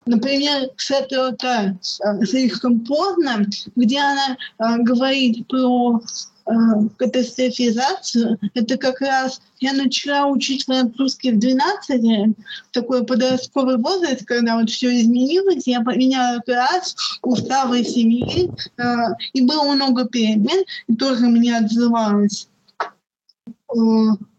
Например, 0.07 0.71
что-то 0.77 1.77
э, 1.77 2.25
слишком 2.25 2.81
поздно, 2.81 3.45
где 3.77 4.01
она 4.01 4.39
э, 4.59 4.83
говорит 4.83 5.47
про 5.49 6.01
Э, 6.01 6.38
катастрофизацию, 6.97 8.39
это 8.55 8.79
как 8.79 9.01
раз 9.01 9.41
я 9.61 9.73
начала 9.73 10.27
учить 10.27 10.65
французский 10.65 11.33
в 11.33 11.39
12, 11.39 12.37
такой 12.73 13.05
подростковый 13.05 13.77
возраст, 13.77 14.25
когда 14.25 14.57
вот 14.57 14.71
все 14.71 15.01
изменилось, 15.01 15.67
я 15.67 15.81
поменяла 15.83 16.41
класс, 16.41 16.97
уставы 17.23 17.85
семьи, 17.85 18.51
э, 18.79 18.83
и 19.35 19.43
было 19.43 19.65
много 19.65 20.07
перемен, 20.07 20.65
и 20.87 20.95
тоже 20.95 21.27
мне 21.27 21.57
отзывалось. 21.57 22.49
Э, 23.75 23.79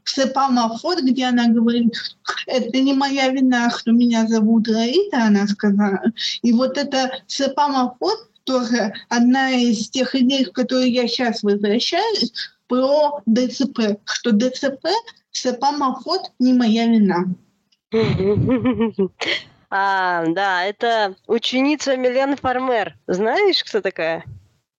Сепамафот, 0.04 1.02
где 1.04 1.26
она 1.26 1.48
говорит, 1.50 1.94
это 2.48 2.80
не 2.80 2.94
моя 2.94 3.30
вина, 3.30 3.70
что 3.70 3.92
меня 3.92 4.26
зовут 4.28 4.68
Раита, 4.68 5.26
она 5.26 5.46
сказала. 5.48 6.02
И 6.42 6.52
вот 6.52 6.78
это 6.78 7.12
Сепамафот, 7.28 8.29
тоже 8.50 8.94
одна 9.10 9.52
из 9.52 9.90
тех 9.92 10.16
идей, 10.16 10.46
в 10.46 10.52
которые 10.52 10.92
я 10.92 11.08
сейчас 11.08 11.44
возвращаюсь, 11.44 12.34
про 12.68 13.22
ДЦП, 13.28 14.00
что 14.06 14.32
ДЦП, 14.32 14.88
Сапамоход 15.32 16.22
не 16.40 16.54
моя 16.54 16.88
вина. 16.88 17.26
А, 19.72 20.26
да, 20.26 20.66
это 20.66 21.16
ученица 21.28 21.96
Милен 21.96 22.36
Фармер. 22.38 22.98
Знаешь, 23.06 23.64
кто 23.64 23.82
такая? 23.82 24.26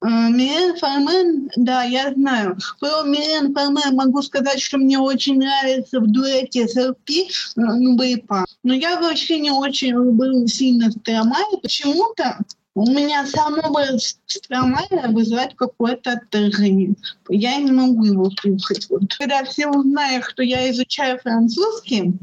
А, 0.01 0.27
Милен 0.27 0.75
Фармен, 0.75 1.49
да, 1.55 1.83
я 1.83 2.11
знаю. 2.11 2.57
Про 2.81 3.03
Милен 3.03 3.53
Фармен 3.53 3.95
могу 3.95 4.21
сказать, 4.21 4.59
что 4.59 4.79
мне 4.79 4.99
очень 4.99 5.39
нравится 5.39 6.01
в 6.01 6.11
дуэте 6.11 6.67
с 6.67 6.75
РП, 6.75 7.09
ну, 7.55 7.95
Бейпа. 7.95 8.43
Но 8.63 8.73
я 8.73 8.99
вообще 8.99 9.39
не 9.39 9.51
очень 9.51 9.91
люблю 9.91 10.45
сильно 10.45 10.91
Стромай. 10.91 11.45
Почему-то 11.61 12.39
у 12.73 12.89
меня 12.89 13.25
самого 13.25 13.97
Стромайна 14.25 15.09
вызывает 15.09 15.55
какое-то 15.55 16.13
отторжение. 16.13 16.93
Я 17.29 17.57
не 17.57 17.71
могу 17.71 18.05
его 18.05 18.29
слушать. 18.31 18.87
Вот. 18.89 19.13
Когда 19.17 19.43
все 19.43 19.67
узнают, 19.67 20.25
что 20.25 20.41
я 20.43 20.69
изучаю 20.71 21.19
французский, 21.19 22.13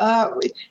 э, 0.00 0.24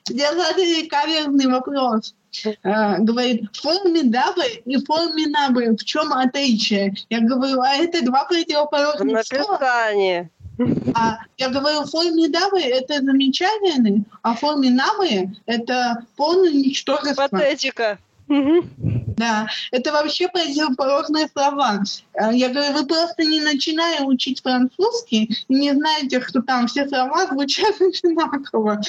я 0.08 0.34
задали 0.34 0.86
каверный 0.86 1.46
вопрос. 1.46 2.14
Э, 2.62 2.98
говорит, 2.98 3.54
formidable 3.54 4.42
и 4.64 4.84
fort 4.84 5.15
minable, 5.15 5.76
в 5.76 5.84
чем 5.84 6.12
отличие? 6.12 6.94
Я 7.10 7.20
говорю, 7.20 7.60
а 7.60 7.74
это 7.74 8.04
два 8.04 8.24
противоположных 8.24 9.26
слова. 9.26 9.58
А 10.94 11.18
я 11.36 11.50
говорю, 11.50 11.84
formidable 11.84 12.56
это 12.56 13.00
замечательный, 13.00 14.04
а 14.22 14.34
fort 14.34 14.69
minable 14.69 15.30
это 15.46 16.04
полное 16.16 16.52
ничтожество. 16.52 17.28
Патетика. 17.30 17.98
Да, 19.18 19.48
это 19.72 19.90
вообще 19.90 20.28
противоположные 20.28 21.28
слова. 21.28 21.82
Э, 22.14 22.30
я 22.32 22.50
говорю, 22.50 22.72
вы 22.72 22.86
просто 22.86 23.24
не 23.24 23.40
начинали 23.40 24.04
учить 24.04 24.40
французский 24.42 25.44
не 25.48 25.72
знаете, 25.72 26.20
что 26.20 26.42
там 26.42 26.68
все 26.68 26.86
слова 26.88 27.26
звучат 27.26 27.74
одинаково. 27.80 28.80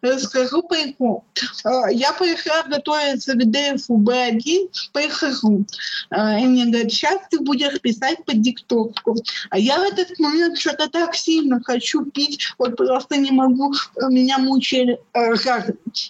Расскажу 0.00 0.62
прикол. 0.62 1.24
Э, 1.64 1.92
я 1.92 2.12
пришла 2.12 2.62
готовиться 2.62 3.34
к 3.34 3.38
ДФУ 3.38 3.98
Б1, 3.98 4.70
прихожу. 4.92 5.66
Э, 6.10 6.40
и 6.40 6.44
мне 6.44 6.66
говорят, 6.66 6.92
сейчас 6.92 7.18
ты 7.30 7.40
будешь 7.40 7.80
писать 7.80 8.24
по 8.24 8.34
диктовку. 8.34 9.16
А 9.50 9.58
я 9.58 9.80
в 9.80 9.82
этот 9.82 10.16
момент 10.20 10.58
что-то 10.58 10.88
так 10.88 11.16
сильно 11.16 11.60
хочу 11.62 12.04
пить, 12.04 12.54
вот 12.58 12.76
просто 12.76 13.16
не 13.16 13.32
могу, 13.32 13.74
меня 14.10 14.38
мучили. 14.38 15.00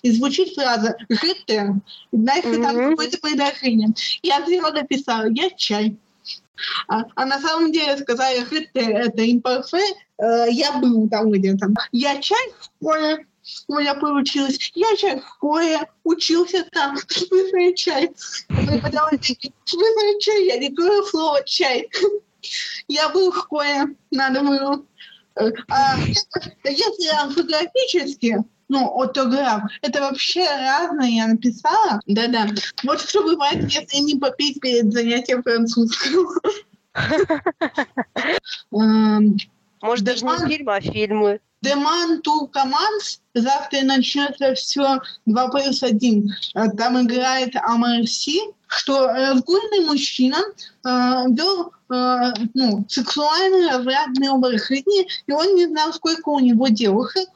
И 0.03 0.11
звучит 0.11 0.55
фраза 0.55 0.97
«жите». 1.09 1.75
Дальше 2.13 2.49
mm-hmm. 2.49 2.63
там 2.63 2.91
какое-то 2.91 3.19
предложение. 3.63 3.95
Я 4.23 4.45
зря 4.45 4.71
написала 4.71 5.29
«я 5.31 5.51
чай». 5.51 5.97
А, 6.89 7.05
а 7.17 7.27
на 7.27 7.41
самом 7.41 7.73
деле 7.73 7.97
сказали 7.97 8.45
«жите»— 8.49 8.69
это 8.75 9.31
импарфе, 9.31 9.83
э, 10.19 10.47
я 10.51 10.73
был 10.73 11.09
там 11.09 11.31
где-то. 11.31 11.69
Я 11.93 12.21
чай 12.21 12.53
в 12.59 12.65
школе, 12.65 13.27
у 13.69 13.79
меня 13.79 13.95
получилось. 13.95 14.71
Я 14.75 14.95
чай 14.97 15.21
в 15.21 15.27
школе, 15.27 15.81
учился 16.05 16.65
там, 16.73 16.97
в 17.09 17.13
смысле 17.13 17.75
чай. 17.75 18.11
Преподаватель, 18.49 19.53
смысле 19.65 20.21
чай, 20.21 20.47
я 20.47 20.59
не 20.59 20.69
говорю 20.69 21.05
слово 21.05 21.43
чай. 21.45 21.89
Я 22.89 23.09
был 23.11 23.31
в 23.31 23.39
школе, 23.39 23.95
надо 24.11 24.43
было. 24.43 24.85
Э, 25.37 25.53
а 25.69 25.97
если 26.65 27.07
орфографически, 27.15 28.39
ну, 28.73 29.03
отограф. 29.03 29.65
Это 29.83 30.01
вообще 30.01 30.45
разное, 30.45 31.09
я 31.09 31.27
написала. 31.27 32.01
Да-да. 32.07 32.49
Вот 32.83 33.01
что 33.03 33.23
бывает, 33.23 33.71
если 33.71 33.99
не 33.99 34.19
попить 34.19 34.61
перед 34.61 34.91
занятием 34.93 35.43
французского. 35.43 36.41
Эм, 38.73 39.37
Может, 39.83 40.05
даже 40.05 40.25
не 40.25 40.49
фильмы, 40.49 40.77
а 40.77 40.81
фильмы. 40.81 41.41
Деман 41.61 42.23
Тур 42.23 42.49
Командс. 42.49 43.21
Завтра 43.35 43.83
начнется 43.83 44.55
все 44.55 45.01
2 45.27 45.49
плюс 45.49 45.83
1. 45.83 46.31
Э, 46.55 46.71
там 46.71 47.01
играет 47.03 47.55
Амарси, 47.57 48.41
что 48.69 49.07
разгульный 49.07 49.85
мужчина 49.87 50.39
э, 50.39 50.89
вел 51.29 51.73
э, 51.91 52.33
ну, 52.55 52.85
сексуальный 52.89 53.71
развратный 53.71 54.31
образ 54.31 54.67
жизни, 54.67 55.07
и 55.27 55.33
он 55.33 55.55
не 55.57 55.67
знал, 55.67 55.93
сколько 55.93 56.31
у 56.31 56.41
него 56.41 56.69
девушек. 56.69 57.29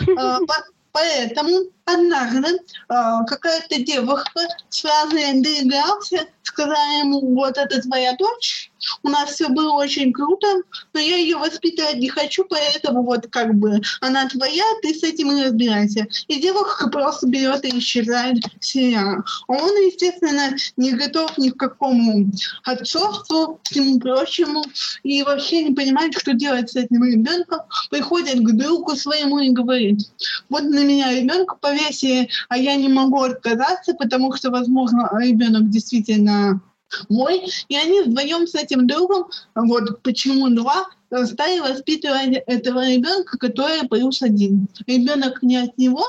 Э, 0.00 0.38
Поэтому 0.98 1.60
однажды 1.84 2.48
э, 2.48 2.94
какая-то 3.28 3.84
девушка 3.84 4.40
сразу 4.68 5.10
доигрался, 5.10 6.26
сказала 6.42 6.98
ему, 6.98 7.36
вот 7.36 7.56
это 7.56 7.80
твоя 7.82 8.16
дочь, 8.16 8.72
у 9.02 9.08
нас 9.08 9.30
все 9.30 9.48
было 9.48 9.72
очень 9.72 10.12
круто, 10.12 10.46
но 10.92 11.00
я 11.00 11.16
ее 11.16 11.36
воспитывать 11.36 11.96
не 11.96 12.08
хочу, 12.08 12.44
поэтому 12.44 13.02
вот 13.02 13.26
как 13.30 13.54
бы 13.54 13.80
она 14.00 14.28
твоя, 14.28 14.64
ты 14.82 14.94
с 14.94 15.02
этим 15.02 15.32
и 15.32 15.44
разбирайся. 15.44 16.06
И 16.26 16.40
девушка 16.40 16.88
просто 16.88 17.28
берет 17.28 17.64
и 17.64 17.78
исчезает 17.78 18.38
сериал. 18.60 19.24
Он, 19.46 19.70
естественно, 19.86 20.56
не 20.76 20.92
готов 20.92 21.36
ни 21.38 21.50
к 21.50 21.56
какому 21.56 22.30
отцовству, 22.64 23.60
всему 23.64 23.98
прочему, 23.98 24.64
и 25.02 25.22
вообще 25.22 25.64
не 25.64 25.74
понимает, 25.74 26.14
что 26.14 26.32
делать 26.32 26.70
с 26.70 26.76
этим 26.76 27.04
ребенком. 27.04 27.60
Приходит 27.90 28.40
к 28.40 28.52
другу 28.52 28.96
своему 28.96 29.38
и 29.38 29.50
говорит, 29.50 30.00
вот 30.48 30.62
на 30.62 30.84
меня 30.84 31.12
ребенка 31.12 31.56
повесили, 31.56 32.28
а 32.48 32.56
я 32.56 32.74
не 32.76 32.88
могу 32.88 33.22
отказаться, 33.22 33.94
потому 33.94 34.34
что, 34.34 34.50
возможно, 34.50 35.10
ребенок 35.20 35.70
действительно 35.70 36.60
мой, 37.08 37.44
и 37.68 37.76
они 37.76 38.02
вдвоем 38.02 38.46
с 38.46 38.54
этим 38.54 38.86
другом, 38.86 39.28
вот 39.54 40.02
почему 40.02 40.48
два, 40.50 40.88
стали 41.24 41.60
воспитывать 41.60 42.42
этого 42.46 42.86
ребенка, 42.86 43.38
который 43.38 43.88
плюс 43.88 44.22
один. 44.22 44.68
Ребенок 44.86 45.42
не 45.42 45.56
от 45.56 45.76
него, 45.78 46.04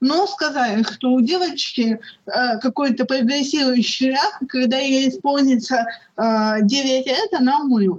но 0.00 0.26
сказали, 0.26 0.82
что 0.82 1.12
у 1.12 1.20
девочки 1.20 2.00
э, 2.26 2.58
какой-то 2.60 3.04
прогрессирующий 3.04 4.12
рак, 4.12 4.40
когда 4.48 4.78
ей 4.78 5.08
исполнится 5.08 5.86
э, 6.16 6.62
9 6.62 7.06
лет, 7.06 7.32
она 7.32 7.60
умрет. 7.60 7.98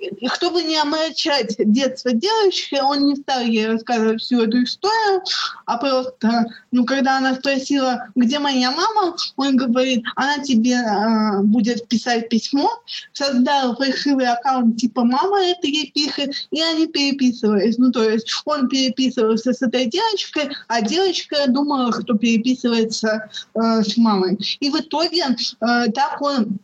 И 0.00 0.28
чтобы 0.28 0.62
не 0.62 0.76
омрачать 0.76 1.54
детство 1.58 2.12
девочки, 2.12 2.76
он 2.82 3.06
не 3.06 3.16
стал 3.16 3.40
ей 3.42 3.66
рассказывать 3.66 4.20
всю 4.20 4.42
эту 4.42 4.64
историю, 4.64 5.22
а 5.66 5.78
просто, 5.78 6.46
ну, 6.72 6.84
когда 6.84 7.18
она 7.18 7.34
спросила, 7.34 8.08
где 8.14 8.38
моя 8.38 8.70
мама, 8.70 9.16
он 9.36 9.56
говорит, 9.56 10.04
она 10.16 10.38
тебе 10.38 10.74
э, 10.74 11.42
будет 11.42 11.88
писать 11.88 12.28
письмо, 12.28 12.70
создал 13.12 13.76
фальшивый 13.76 14.26
аккаунт 14.26 14.76
типа 14.76 15.04
мама 15.04 15.42
это 15.44 15.66
ей 15.66 15.90
пишет, 15.92 16.34
и 16.50 16.60
они 16.60 16.86
переписывались. 16.86 17.78
Ну, 17.78 17.90
то 17.90 18.08
есть 18.08 18.30
он 18.44 18.68
переписывался 18.68 19.52
с 19.52 19.62
этой 19.62 19.86
девочкой, 19.86 20.50
а 20.68 20.82
девочка 20.82 21.36
думала, 21.48 21.92
что 21.92 22.14
переписывается 22.14 23.30
э, 23.54 23.82
с 23.82 23.96
мамой. 23.96 24.38
И 24.60 24.70
в 24.70 24.76
итоге 24.76 25.24
э, 25.24 25.90
так 25.92 26.20
он 26.20 26.58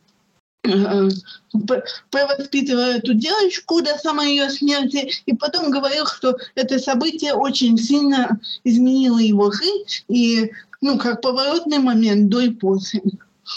воспитывая 2.12 2.98
эту 2.98 3.14
девочку 3.14 3.80
до 3.82 3.96
самой 3.98 4.30
ее 4.30 4.50
смерти, 4.50 5.10
и 5.26 5.34
потом 5.34 5.70
говорил, 5.70 6.06
что 6.06 6.36
это 6.54 6.78
событие 6.78 7.34
очень 7.34 7.78
сильно 7.78 8.40
изменило 8.64 9.18
его 9.18 9.50
жизнь, 9.50 10.04
и 10.08 10.50
ну, 10.80 10.98
как 10.98 11.20
поворотный 11.20 11.78
момент 11.78 12.28
до 12.28 12.40
и 12.40 12.50
после. 12.50 13.02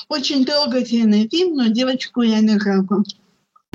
Очень 0.10 0.46
трогательный 0.46 1.28
фильм, 1.30 1.56
но 1.56 1.68
девочку 1.68 2.22
я 2.22 2.40
не 2.40 2.60
жалко. 2.60 3.04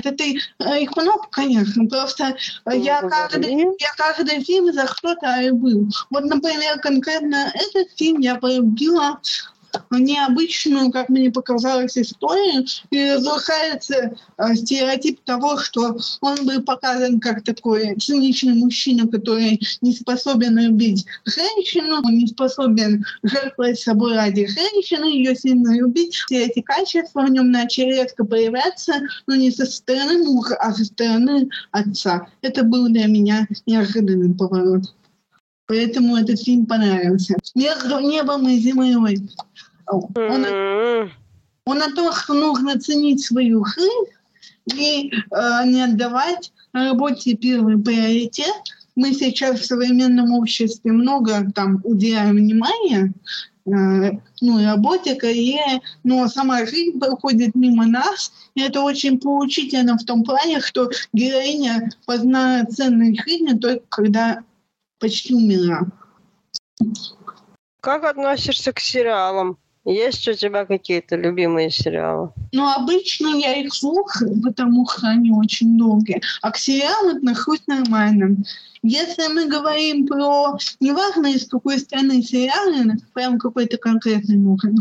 Это 0.03 0.23
э, 0.23 0.81
их 0.81 0.95
много, 0.95 1.27
конечно, 1.29 1.85
просто 1.85 2.35
ну, 2.65 2.71
я 2.71 3.01
каждый, 3.01 3.53
я 3.53 3.91
каждый 3.97 4.43
фильм 4.43 4.71
за 4.71 4.87
что-то 4.87 5.41
любил. 5.41 5.89
Вот, 6.09 6.23
например, 6.23 6.79
конкретно 6.79 7.51
этот 7.53 7.91
фильм 7.97 8.21
я 8.21 8.35
полюбила 8.35 9.19
необычную, 9.91 10.91
как 10.91 11.09
мне 11.09 11.31
показалось, 11.31 11.97
историю, 11.97 12.65
и 12.89 13.11
разрушается 13.11 14.15
э, 14.37 14.55
стереотип 14.55 15.21
того, 15.23 15.57
что 15.57 15.97
он 16.21 16.45
был 16.45 16.61
показан 16.63 17.19
как 17.19 17.43
такой 17.43 17.95
циничный 17.95 18.53
мужчина, 18.53 19.07
который 19.07 19.59
не 19.81 19.93
способен 19.93 20.57
любить 20.57 21.05
женщину, 21.25 22.01
он 22.03 22.17
не 22.17 22.27
способен 22.27 23.05
жертвовать 23.23 23.79
собой 23.79 24.15
ради 24.15 24.47
женщины, 24.47 25.05
ее 25.05 25.35
сильно 25.35 25.75
любить. 25.75 26.15
Все 26.15 26.45
эти 26.45 26.61
качества 26.61 27.21
в 27.21 27.29
нем 27.29 27.51
начали 27.51 27.93
резко 27.93 28.25
появляться, 28.25 28.93
но 29.27 29.35
не 29.35 29.51
со 29.51 29.65
стороны 29.65 30.23
мужа, 30.23 30.55
а 30.59 30.73
со 30.73 30.85
стороны 30.85 31.49
отца. 31.71 32.27
Это 32.41 32.63
был 32.63 32.87
для 32.89 33.07
меня 33.07 33.47
неожиданный 33.65 34.33
поворот. 34.33 34.83
Поэтому 35.69 36.17
этот 36.17 36.41
фильм 36.41 36.65
понравился. 36.65 37.35
Между 37.53 37.99
небом 37.99 38.49
и 38.49 38.57
землей. 38.57 39.19
Он, 39.85 40.45
он 41.65 41.81
о 41.83 41.91
том, 41.95 42.11
что 42.11 42.33
нужно 42.33 42.79
ценить 42.79 43.23
свою 43.23 43.63
жизнь 43.65 44.09
и 44.73 45.11
э, 45.11 45.65
не 45.65 45.83
отдавать 45.83 46.51
работе 46.73 47.35
первый 47.35 47.77
приоритет. 47.77 48.53
Мы 48.95 49.13
сейчас 49.13 49.59
в 49.59 49.65
современном 49.65 50.33
обществе 50.33 50.91
много 50.91 51.51
там 51.53 51.81
уделяем 51.83 52.37
внимания, 52.37 53.13
э, 53.67 54.11
ну, 54.41 54.65
работе, 54.65 55.13
карьере, 55.13 55.81
но 56.03 56.27
сама 56.29 56.65
жизнь 56.65 56.99
проходит 56.99 57.53
мимо 57.53 57.85
нас, 57.85 58.31
и 58.55 58.61
это 58.61 58.81
очень 58.81 59.19
поучительно 59.19 59.99
в 59.99 60.03
том 60.03 60.23
плане, 60.23 60.61
что 60.61 60.89
героиня 61.13 61.91
познает 62.07 62.71
ценность 62.71 63.21
жизни 63.23 63.55
только 63.55 63.85
когда 63.89 64.43
почти 64.99 65.33
умерла. 65.33 65.87
Как 67.81 68.03
относишься 68.03 68.73
к 68.73 68.79
сериалам? 68.79 69.57
Есть 69.85 70.27
у 70.27 70.33
тебя 70.33 70.65
какие-то 70.65 71.15
любимые 71.15 71.71
сериалы? 71.71 72.31
Ну, 72.51 72.69
обычно 72.69 73.29
я 73.29 73.55
их 73.55 73.73
слушаю, 73.73 74.39
потому 74.41 74.87
что 74.87 75.07
они 75.07 75.31
очень 75.31 75.77
долгие. 75.77 76.21
А 76.41 76.51
к 76.51 76.57
сериалам 76.57 77.17
отношусь 77.17 77.65
нормально. 77.65 78.43
Если 78.83 79.27
мы 79.33 79.47
говорим 79.47 80.05
про, 80.05 80.57
неважно, 80.79 81.27
из 81.27 81.47
какой 81.47 81.79
страны 81.79 82.21
сериалы, 82.21 82.97
прям 83.13 83.39
какой-то 83.39 83.77
конкретный 83.77 84.37
нужен. 84.37 84.77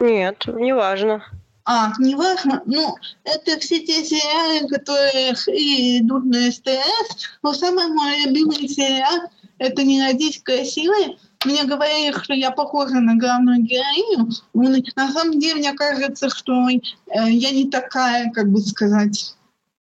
Нет, 0.00 0.44
неважно. 0.46 1.22
А, 1.68 1.92
неважно. 1.98 2.62
Ну, 2.64 2.94
это 3.24 3.58
все 3.58 3.80
те 3.80 4.04
сериалы, 4.04 4.68
которые 4.68 5.32
идут 5.98 6.24
на 6.24 6.50
СТС. 6.50 7.28
Но 7.42 7.52
самый 7.52 7.88
мой 7.88 8.24
любимый 8.24 8.68
сериал— 8.68 9.28
это 9.58 9.82
«Не 9.82 10.02
родись 10.02 10.40
красивой», 10.42 11.18
мне 11.44 11.64
говорили, 11.64 12.12
что 12.22 12.34
я 12.34 12.50
похожа 12.50 12.94
на 12.94 13.16
главную 13.16 13.62
героиню. 13.62 14.28
На 14.96 15.12
самом 15.12 15.38
деле, 15.38 15.56
мне 15.56 15.72
кажется, 15.74 16.28
что 16.28 16.68
э, 16.68 16.78
я 17.06 17.50
не 17.50 17.70
такая, 17.70 18.32
как 18.32 18.48
бы 18.48 18.58
сказать, 18.60 19.36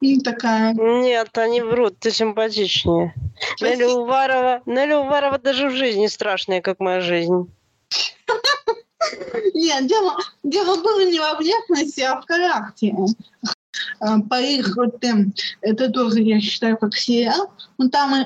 не 0.01 0.21
такая. 0.21 0.75
Нет, 0.75 1.37
они 1.37 1.61
врут, 1.61 1.99
ты 1.99 2.11
симпатичнее. 2.11 3.13
Неля 3.61 3.89
Уварова, 3.89 4.63
Неля 4.67 4.99
Уварова 4.99 5.39
даже 5.39 5.69
в 5.69 5.77
жизни 5.77 6.07
страшная, 6.07 6.61
как 6.61 6.79
моя 6.79 7.01
жизнь. 7.01 7.53
Нет, 9.55 9.87
дело, 9.87 10.17
дело 10.43 10.83
было 10.83 11.05
не 11.09 11.21
во 11.21 11.35
внешности, 11.37 12.01
а 12.01 12.21
в 12.21 12.27
характере. 12.27 12.97
А, 14.01 14.21
по 14.21 14.41
их 14.41 14.77
вот 14.77 15.03
эм, 15.05 15.33
это 15.61 15.91
тоже, 15.91 16.21
я 16.23 16.41
считаю, 16.41 16.77
как 16.77 16.97
сериал. 16.97 17.53
Но 17.79 17.89
там 17.89 18.15
э, 18.15 18.25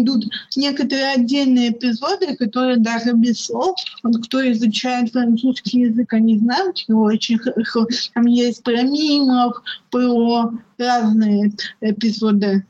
идут 0.00 0.26
некоторые 0.56 1.14
отдельные 1.14 1.70
эпизоды, 1.70 2.36
которые 2.36 2.76
даже 2.76 3.12
без 3.12 3.44
слов. 3.44 3.76
Кто 4.24 4.50
изучает 4.52 5.12
французский 5.12 5.80
язык, 5.82 6.12
они 6.12 6.38
знают 6.38 6.78
его 6.88 7.02
очень 7.02 7.38
хорошо. 7.38 7.86
Там 8.14 8.26
есть 8.26 8.62
про 8.62 8.82
мимов, 8.82 9.62
про 9.90 10.52
разные 10.78 11.52
эпизоды 11.80 12.64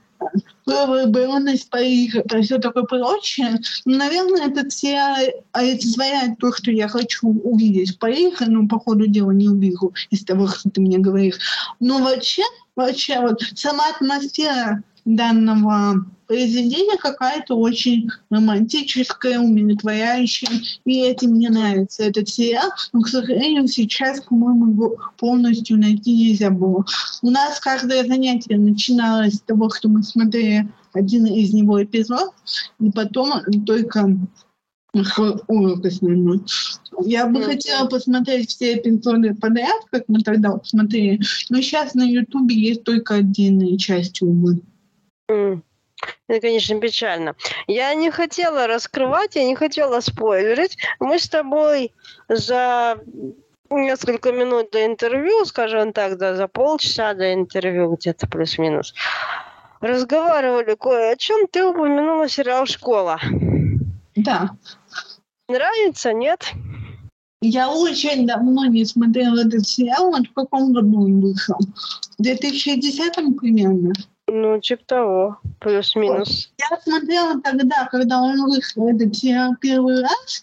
выбранность 0.67 1.71
Парижа, 1.71 2.23
все 2.43 2.59
такое 2.59 2.85
прочее. 2.85 3.59
Ну, 3.85 3.97
наверное, 3.97 4.49
этот 4.49 4.73
сериал 4.73 5.17
олицетворяет 5.53 6.39
то, 6.39 6.53
что 6.53 6.71
я 6.71 6.89
хочу 6.89 7.29
увидеть 7.29 7.95
в 7.95 7.99
Париже, 7.99 8.47
но 8.47 8.67
по 8.69 8.79
ходу 8.79 9.07
дела 9.07 9.31
не 9.31 9.49
увижу 9.49 9.93
из 10.11 10.25
того, 10.25 10.49
что 10.49 10.71
ты 10.71 10.81
мне 10.81 10.99
говоришь. 10.99 11.39
Но 11.81 11.99
вообще, 11.99 12.43
вообще 12.77 13.21
вот 13.21 13.41
сама 13.55 13.89
атмосфера 13.91 14.83
данного 15.05 16.05
произведение 16.29 16.99
какая-то 16.99 17.57
очень 17.57 18.11
романтическая, 18.31 19.41
умиротворяющая, 19.41 20.61
и 20.85 21.01
этим 21.01 21.31
мне 21.31 21.49
нравится 21.49 22.05
этот 22.05 22.29
сериал, 22.29 22.71
но, 22.93 23.01
к 23.01 23.09
сожалению, 23.09 23.67
сейчас, 23.67 24.21
по-моему, 24.21 24.71
его 24.71 24.97
полностью 25.17 25.79
найти 25.79 26.29
нельзя 26.29 26.51
было. 26.51 26.85
У 27.23 27.31
нас 27.31 27.59
каждое 27.59 28.05
занятие 28.07 28.59
начиналось 28.59 29.37
с 29.37 29.41
того, 29.41 29.71
что 29.71 29.89
мы 29.89 30.03
смотрели 30.03 30.69
один 30.93 31.27
из 31.27 31.53
него 31.53 31.83
эпизод, 31.83 32.33
и 32.79 32.91
потом 32.91 33.33
только 33.67 34.17
урок 35.49 35.85
основной. 35.85 36.41
Я 37.05 37.27
бы 37.27 37.41
mm-hmm. 37.41 37.45
хотела 37.45 37.87
посмотреть 37.87 38.51
все 38.51 38.77
эпизоды 38.77 39.35
подряд, 39.35 39.83
как 39.91 40.05
мы 40.09 40.21
тогда 40.21 40.59
смотрели, 40.65 41.21
но 41.49 41.61
сейчас 41.61 41.95
на 41.95 42.03
Ютубе 42.03 42.55
есть 42.55 42.85
только 42.85 43.17
отдельные 43.17 43.79
части, 43.79 44.25
увы. 44.25 44.61
Mm. 45.31 45.63
Это, 46.29 46.41
конечно, 46.41 46.79
печально. 46.81 47.35
Я 47.67 47.95
не 47.95 48.11
хотела 48.11 48.67
раскрывать, 48.67 49.37
я 49.37 49.45
не 49.45 49.57
хотела 49.57 50.01
спойлерить. 50.01 50.77
Мы 51.01 51.19
с 51.19 51.29
тобой 51.29 51.93
за 52.29 52.99
несколько 53.71 54.33
минут 54.33 54.71
до 54.71 54.85
интервью, 54.87 55.45
скажем 55.45 55.93
так, 55.93 56.19
да, 56.19 56.35
за 56.35 56.49
полчаса 56.49 57.15
до 57.15 57.35
интервью, 57.35 57.97
где-то 57.97 58.27
плюс-минус, 58.27 58.95
разговаривали 59.81 60.75
кое 60.75 61.13
о 61.13 61.17
чем. 61.17 61.47
Ты 61.49 61.65
упомянула 61.65 62.29
сериал 62.29 62.67
«Школа». 62.67 63.21
Да. 64.17 64.51
Нравится, 65.49 66.13
нет? 66.13 66.53
Я 67.41 67.71
очень 67.71 68.27
давно 68.27 68.67
не 68.67 68.85
смотрела 68.85 69.47
этот 69.47 69.67
сериал. 69.67 70.13
Он 70.13 70.25
в 70.25 70.33
каком 70.33 70.73
году 70.73 71.05
он 71.05 71.21
вышел? 71.21 71.57
В 72.19 72.23
2010 72.23 73.15
примерно? 73.39 73.93
Ну, 74.31 74.61
типа 74.61 74.85
того, 74.85 75.39
плюс-минус. 75.59 76.51
Я 76.59 76.77
смотрела 76.83 77.41
тогда, 77.41 77.89
когда 77.91 78.21
он 78.21 78.39
вышел 78.45 78.87
этот 78.89 79.17
сериал 79.17 79.55
первый 79.59 80.03
раз, 80.03 80.43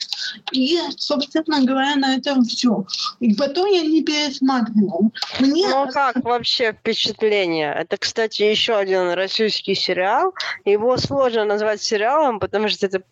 и, 0.52 0.80
собственно 0.98 1.64
говоря, 1.64 1.96
на 1.96 2.16
этом 2.16 2.44
все. 2.44 2.84
И 3.20 3.36
потом 3.36 3.68
я 3.68 3.82
не 3.82 4.04
пересматривала. 4.04 5.12
Мне... 5.40 5.68
Ну, 5.70 5.88
как 5.92 6.16
вообще 6.24 6.74
впечатление? 6.74 7.74
Это, 7.74 7.98
кстати, 7.98 8.42
еще 8.42 8.76
один 8.76 9.12
российский 9.12 9.76
сериал. 9.76 10.34
Его 10.66 10.98
сложно 10.98 11.46
назвать 11.46 11.80
сериалом, 11.82 12.40
потому 12.40 12.70
что 12.70 12.88
это 12.88 13.04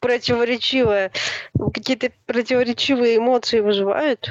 противоречивое, 0.00 1.12
какие-то 1.72 2.10
противоречивые 2.26 3.18
эмоции 3.18 3.60
вызывают. 3.60 4.30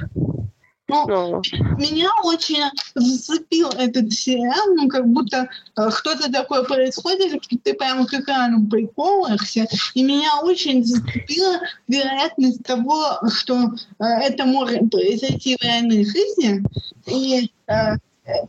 Ну, 0.88 1.08
ну, 1.08 1.42
меня 1.78 2.10
очень 2.24 2.64
зацепил 2.94 3.70
этот 3.70 4.14
сериал, 4.14 4.76
ну, 4.76 4.88
как 4.88 5.08
будто 5.08 5.50
э, 5.78 5.90
что-то 5.90 6.32
такое 6.32 6.64
происходит, 6.64 7.44
что 7.44 7.58
ты 7.58 7.74
прямо 7.74 8.06
к 8.06 8.14
экрану 8.14 8.68
приколаешься, 8.68 9.68
и 9.96 10.04
меня 10.04 10.42
очень 10.44 10.86
зацепила 10.86 11.60
вероятность 11.88 12.64
того, 12.64 13.20
что 13.30 13.74
э, 14.00 14.04
это 14.04 14.46
может 14.46 14.92
произойти 14.92 15.58
в 15.60 15.64
реальной 15.64 16.06
жизни, 16.06 16.64
и 17.08 17.52
э, 17.68 17.96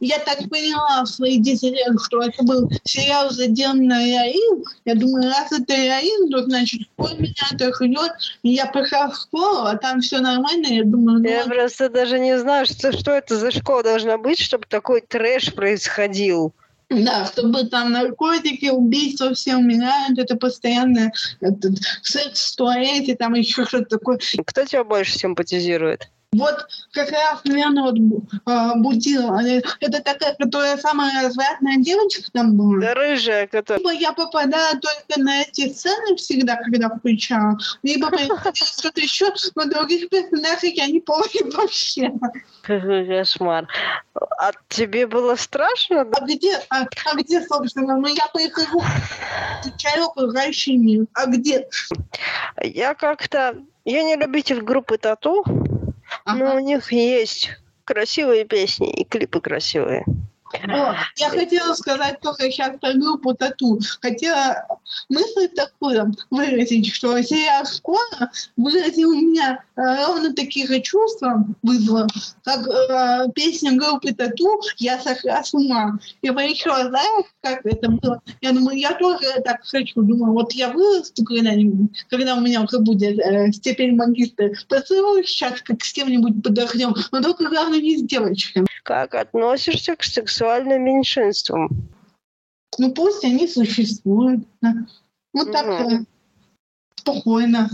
я 0.01 0.19
так 0.21 0.49
поняла 0.49 1.03
в 1.05 1.07
свои 1.07 1.39
10 1.39 1.63
лет, 1.63 1.93
что 2.03 2.23
это 2.23 2.43
был 2.43 2.71
сериал 2.85 3.31
«Задем 3.31 3.87
на 3.87 3.97
Раил». 3.97 4.65
Я 4.85 4.95
думаю, 4.95 5.25
раз 5.25 5.53
это 5.53 5.75
Раил, 5.75 6.31
то 6.31 6.45
значит, 6.45 6.83
школа 6.83 7.15
меня 7.19 7.35
так 7.59 7.81
идет. 7.83 8.13
И 8.43 8.51
я 8.51 8.67
пришла 8.67 9.11
в 9.11 9.17
школу, 9.17 9.67
а 9.67 9.77
там 9.77 10.01
все 10.01 10.21
нормально. 10.21 10.67
Я 10.67 10.85
думаю, 10.85 11.21
ну... 11.21 11.29
Я 11.29 11.45
просто 11.45 11.89
даже 11.89 12.19
не 12.19 12.39
знаю, 12.39 12.67
что, 12.67 12.93
что 12.93 13.13
это 13.13 13.37
за 13.37 13.51
школа 13.51 13.83
должна 13.83 14.17
быть, 14.19 14.39
чтобы 14.39 14.65
такой 14.69 15.03
трэш 15.03 15.55
происходил. 15.55 16.53
Да, 16.89 17.27
чтобы 17.27 17.65
там 17.65 17.91
наркотики, 17.93 18.67
убийства, 18.67 19.35
все 19.35 19.57
умирают, 19.57 20.19
это 20.19 20.37
постоянно 20.37 21.11
этот, 21.41 21.79
секс 22.03 22.53
в 22.53 22.57
туалете, 22.57 23.17
там 23.17 23.35
еще 23.35 23.65
что-то 23.65 23.99
такое. 23.99 24.21
Кто 24.47 24.65
тебя 24.65 24.85
больше 24.85 25.19
симпатизирует? 25.19 26.09
Вот 26.39 26.67
как 26.93 27.11
раз, 27.11 27.41
наверное, 27.45 27.83
вот 27.83 27.97
э, 27.97 28.73
Будила. 28.77 29.41
Это 29.81 30.03
такая, 30.03 30.35
которая 30.35 30.77
самая 30.77 31.23
развратная 31.23 31.77
девочка 31.79 32.31
там 32.33 32.57
была. 32.57 32.81
Да, 32.81 32.95
рыжая, 32.95 33.47
которая... 33.47 33.79
Либо 33.79 33.93
я 33.93 34.13
попадаю 34.13 34.81
только 34.81 35.21
на 35.21 35.43
эти 35.43 35.73
сцены 35.73 36.17
всегда, 36.17 36.57
когда 36.57 36.89
включаю, 36.89 37.59
либо 37.83 38.11
что-то 38.55 39.01
еще, 39.01 39.33
но 39.55 39.65
других 39.65 40.09
персонажей 40.09 40.73
я 40.75 40.87
не 40.87 41.01
помню 41.01 41.51
вообще. 41.57 42.13
Какой 42.63 43.07
кошмар. 43.07 43.69
А 44.15 44.53
тебе 44.69 45.07
было 45.07 45.37
страшно? 45.37 46.01
А 46.01 46.25
где, 46.25 46.61
а, 46.71 46.83
а 46.83 47.17
где, 47.17 47.43
собственно? 47.43 47.97
Ну, 47.97 48.09
я 48.09 48.27
прихожу, 48.33 48.83
изучаю 49.63 50.07
окружающий 50.07 50.77
мир. 50.77 51.07
А 51.13 51.27
где? 51.27 51.69
Я 52.63 52.95
как-то... 52.95 53.57
Я 53.85 54.03
не 54.03 54.17
любитель 54.17 54.63
группы 54.63 54.99
Тату, 54.99 55.45
Ага. 56.27 56.45
Но 56.45 56.57
у 56.57 56.59
них 56.59 56.93
есть 56.93 57.51
красивые 57.85 58.45
песни 58.45 58.91
и 58.93 59.05
клипы 59.05 59.41
красивые. 59.41 60.05
Я 61.17 61.31
хотела 61.31 61.75
сказать 61.75 62.21
только 62.21 62.51
сейчас 62.51 62.79
про 62.81 62.93
группу 62.93 63.35
Тату. 63.35 63.81
Хотела 64.01 64.67
мысль 65.09 65.49
такую 65.49 66.15
выразить, 66.31 66.93
что 66.93 67.21
сериал 67.23 67.67
«Школа» 67.67 68.31
выразил 68.57 69.11
у 69.11 69.15
меня 69.15 69.65
э, 69.77 70.07
ровно 70.07 70.33
такие 70.35 70.67
же 70.67 70.81
чувства, 70.81 71.45
вызвал, 71.63 72.07
как 72.45 72.67
э, 72.67 73.31
песня 73.35 73.73
группы 73.73 74.13
Тату 74.13 74.61
«Я 74.77 75.01
сошла 75.01 75.43
с 75.43 75.53
ума». 75.53 75.99
Я 76.23 76.33
пришла, 76.33 76.89
знаешь, 76.89 77.27
как 77.43 77.67
это 77.67 77.91
было? 77.91 78.23
Я 78.41 78.53
думаю, 78.53 78.79
я 78.79 78.95
тоже 78.95 79.41
так 79.45 79.65
хочу. 79.65 80.03
Думаю, 80.03 80.33
вот 80.33 80.53
я 80.53 80.71
вырасту 80.71 81.25
когда-нибудь, 81.25 82.07
когда 82.09 82.37
у 82.37 82.41
меня 82.41 82.63
уже 82.63 82.79
будет 82.79 83.19
э, 83.19 83.53
степень 83.53 83.97
магистра, 83.97 84.51
поцелую 84.69 85.25
сейчас 85.25 85.61
как 85.63 85.85
с 85.85 85.93
кем-нибудь 85.93 86.43
подохнем, 86.43 86.95
но 87.11 87.21
только 87.21 87.49
главное 87.49 87.81
не 87.81 87.99
с 87.99 88.03
девочками. 88.03 88.67
Как 88.83 89.15
относишься 89.15 89.97
к 89.97 90.05
сексуальным 90.37 90.85
меньшинствам? 90.85 91.71
Ну 92.79 92.93
пусть 92.93 93.25
они 93.25 93.49
существуют. 93.49 94.47
Да. 94.61 94.75
Вот 95.33 95.51
так 95.51 95.67
mm. 95.67 96.05
спокойно. 96.97 97.71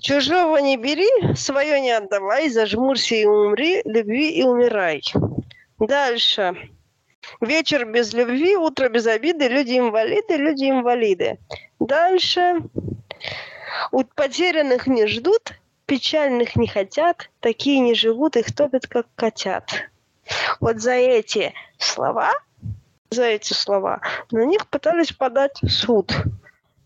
Чужого 0.00 0.56
не 0.58 0.76
бери, 0.76 1.34
свое 1.36 1.80
не 1.80 1.90
отдавай, 1.90 2.48
зажмурься 2.48 3.14
и 3.14 3.26
умри, 3.26 3.82
любви 3.84 4.30
и 4.30 4.42
умирай. 4.42 5.02
Дальше. 5.78 6.56
Вечер 7.40 7.84
без 7.84 8.12
любви, 8.14 8.56
утро 8.56 8.88
без 8.88 9.06
обиды, 9.06 9.48
люди-инвалиды, 9.48 10.36
люди-инвалиды. 10.36 11.38
Дальше. 11.78 12.62
У 13.90 14.02
потерянных 14.04 14.86
не 14.86 15.06
ждут, 15.06 15.52
печальных 15.86 16.56
не 16.56 16.66
хотят, 16.66 17.30
такие 17.40 17.78
не 17.78 17.94
живут, 17.94 18.36
их 18.36 18.54
топят, 18.54 18.86
как 18.86 19.06
котят. 19.14 19.91
Вот 20.60 20.80
за 20.80 20.92
эти 20.92 21.54
слова, 21.78 22.32
за 23.10 23.24
эти 23.24 23.52
слова, 23.52 24.00
на 24.30 24.44
них 24.44 24.66
пытались 24.68 25.12
подать 25.12 25.58
суд. 25.68 26.12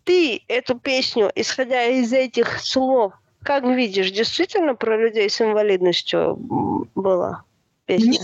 Ты 0.05 0.43
эту 0.49 0.79
песню, 0.79 1.31
исходя 1.35 1.85
из 1.85 2.13
этих 2.13 2.61
слов, 2.61 3.13
как 3.43 3.65
видишь, 3.65 4.11
действительно 4.11 4.75
про 4.75 4.97
людей 4.97 5.29
с 5.31 5.41
инвалидностью 5.41 6.37
было? 6.95 7.45
Мне, 7.89 8.21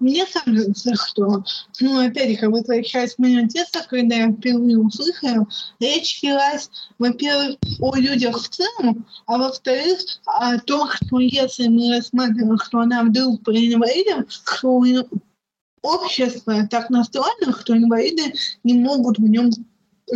мне 0.00 0.26
кажется, 0.26 0.94
что, 0.96 1.44
ну, 1.80 2.04
опять-таки, 2.04 2.46
возвращаясь 2.46 3.14
к 3.14 3.18
моему 3.18 3.46
детству, 3.46 3.80
когда 3.88 4.16
я 4.16 4.32
впервые 4.32 4.78
услышала, 4.78 5.46
речь 5.78 6.20
велась, 6.22 6.68
во-первых, 6.98 7.56
о 7.80 7.94
людях 7.96 8.40
в 8.40 8.48
целом, 8.48 9.06
а 9.26 9.38
во-вторых, 9.38 10.00
о 10.26 10.58
том, 10.58 10.88
что 10.90 11.20
если 11.20 11.68
мы 11.68 11.96
рассматриваем, 11.96 12.58
что 12.58 12.80
она 12.80 13.04
вдруг 13.04 13.44
по 13.44 13.50
инвалидам, 13.50 14.26
что 14.28 14.82
общество 15.82 16.66
так 16.68 16.90
настроено, 16.90 17.56
что 17.56 17.76
инвалиды 17.76 18.34
не 18.64 18.74
могут 18.74 19.18
в 19.18 19.22
нем 19.22 19.50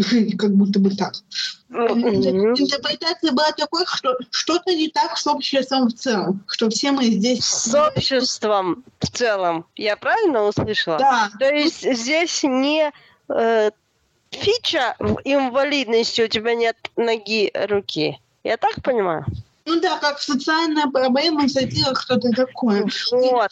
жить, 0.02 0.36
как 0.38 0.54
будто 0.54 0.78
бы 0.78 0.90
так. 0.90 1.14
Мгм. 1.68 2.54
Интерпретация 2.54 3.32
была 3.32 3.52
такой, 3.52 3.84
что 3.86 4.16
что-то 4.30 4.74
не 4.74 4.88
так 4.88 5.16
с 5.16 5.26
обществом 5.26 5.88
в 5.88 5.94
целом, 5.94 6.44
что 6.48 6.70
все 6.70 6.92
мы 6.92 7.04
здесь... 7.04 7.44
С 7.44 7.74
обществом 7.74 8.84
в 9.00 9.10
целом. 9.10 9.66
Я 9.76 9.96
правильно 9.96 10.44
услышала? 10.44 10.98
Да, 10.98 11.30
То 11.38 11.52
есть 11.52 11.82
здесь 11.82 12.42
не 12.42 12.90
э, 13.28 13.70
фича 14.30 14.96
в 14.98 15.20
инвалидности, 15.24 16.22
у 16.22 16.28
тебя 16.28 16.54
нет 16.54 16.76
ноги, 16.96 17.50
руки. 17.54 18.18
Я 18.44 18.56
так 18.56 18.82
понимаю? 18.82 19.26
ну 19.68 19.80
да, 19.80 19.98
как 19.98 20.18
социальная 20.18 20.86
проблема, 20.86 21.46
задела 21.46 21.94
что-то 21.94 22.30
такое. 22.30 22.86
Вот. 23.12 23.50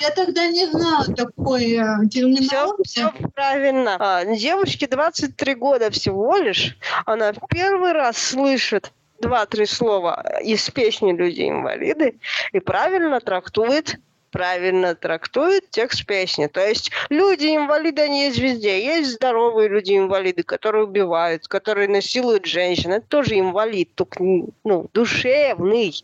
Я 0.00 0.10
тогда 0.10 0.46
не 0.48 0.66
знала 0.66 1.04
такой 1.06 1.72
э, 1.72 1.84
Все, 2.08 2.20
терминологии. 2.20 2.86
все 2.86 3.12
правильно. 3.34 3.96
А, 3.98 4.24
девочке 4.24 4.86
23 4.86 5.54
года 5.54 5.90
всего 5.90 6.36
лишь. 6.36 6.76
Она 7.04 7.32
в 7.32 7.40
первый 7.48 7.92
раз 7.92 8.16
слышит 8.16 8.92
два-три 9.20 9.66
слова 9.66 10.38
из 10.42 10.70
песни 10.70 11.12
«Люди-инвалиды» 11.12 12.20
и 12.52 12.60
правильно 12.60 13.20
трактует 13.20 13.96
правильно 14.30 14.94
трактует 14.94 15.70
текст 15.70 16.06
песни. 16.06 16.46
То 16.46 16.66
есть 16.66 16.90
люди-инвалиды, 17.08 18.02
они 18.02 18.24
есть 18.24 18.38
везде. 18.38 18.84
Есть 18.84 19.12
здоровые 19.12 19.68
люди-инвалиды, 19.68 20.42
которые 20.42 20.84
убивают, 20.84 21.48
которые 21.48 21.88
насилуют 21.88 22.46
женщин. 22.46 22.92
Это 22.92 23.06
тоже 23.06 23.38
инвалид, 23.38 23.94
только 23.94 24.22
ну, 24.64 24.88
душевный. 24.92 25.94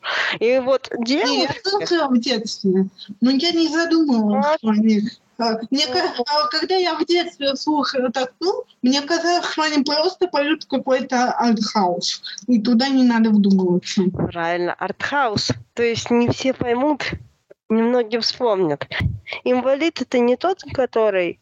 И 0.41 0.59
вот 0.59 0.91
Не, 0.99 1.15
я 1.15 1.25
девушка... 1.25 1.71
слышала 1.71 2.09
в 2.09 2.19
детстве, 2.19 2.87
но 3.21 3.31
я 3.31 3.53
не 3.53 3.69
задумывалась 3.69 4.59
А. 4.63 4.69
о 4.69 4.75
них. 4.77 5.19
А, 5.37 5.59
Мне, 5.71 5.87
а 5.87 6.47
когда 6.49 6.77
я 6.77 6.95
в 6.95 7.05
детстве 7.07 7.57
слушала 7.57 8.11
такую, 8.11 8.65
мне 8.83 9.03
казалось, 9.03 9.47
что 9.47 9.63
они 9.63 9.83
просто 9.83 10.29
поют 10.29 10.65
какой-то 10.65 11.33
артхаус, 11.33 12.23
и 12.47 12.61
туда 12.61 12.89
не 12.89 13.03
надо 13.03 13.31
вдумываться. 13.31 14.03
Правильно, 14.31 14.75
артхаус. 14.75 15.51
То 15.75 15.83
есть 15.83 16.11
не 16.11 16.29
все 16.29 16.55
поймут, 16.55 17.03
немногие 17.75 18.21
вспомнят. 18.21 18.87
Инвалид 19.45 20.01
это 20.01 20.19
не 20.19 20.37
тот, 20.37 20.63
который 20.73 21.41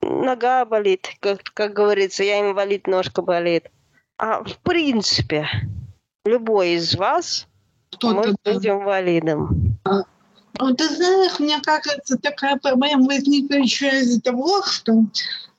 нога 0.00 0.64
болит, 0.64 1.08
как, 1.20 1.42
как 1.54 1.72
говорится, 1.72 2.24
я 2.24 2.40
инвалид, 2.40 2.86
ножка 2.86 3.22
болит. 3.22 3.70
А 4.18 4.42
в 4.42 4.58
принципе, 4.58 5.48
любой 6.24 6.72
из 6.72 6.94
вас 6.94 7.46
Кто-то, 7.92 8.14
может 8.14 8.36
быть 8.44 8.66
инвалидом. 8.66 9.78
Ну, 10.58 10.74
Ты 10.74 10.88
знаешь, 10.88 11.38
мне 11.38 11.58
кажется, 11.62 12.18
такая 12.18 12.56
проблема 12.56 13.06
возникла 13.06 13.54
еще 13.54 13.88
из-за 14.00 14.20
того, 14.20 14.62
что 14.64 15.04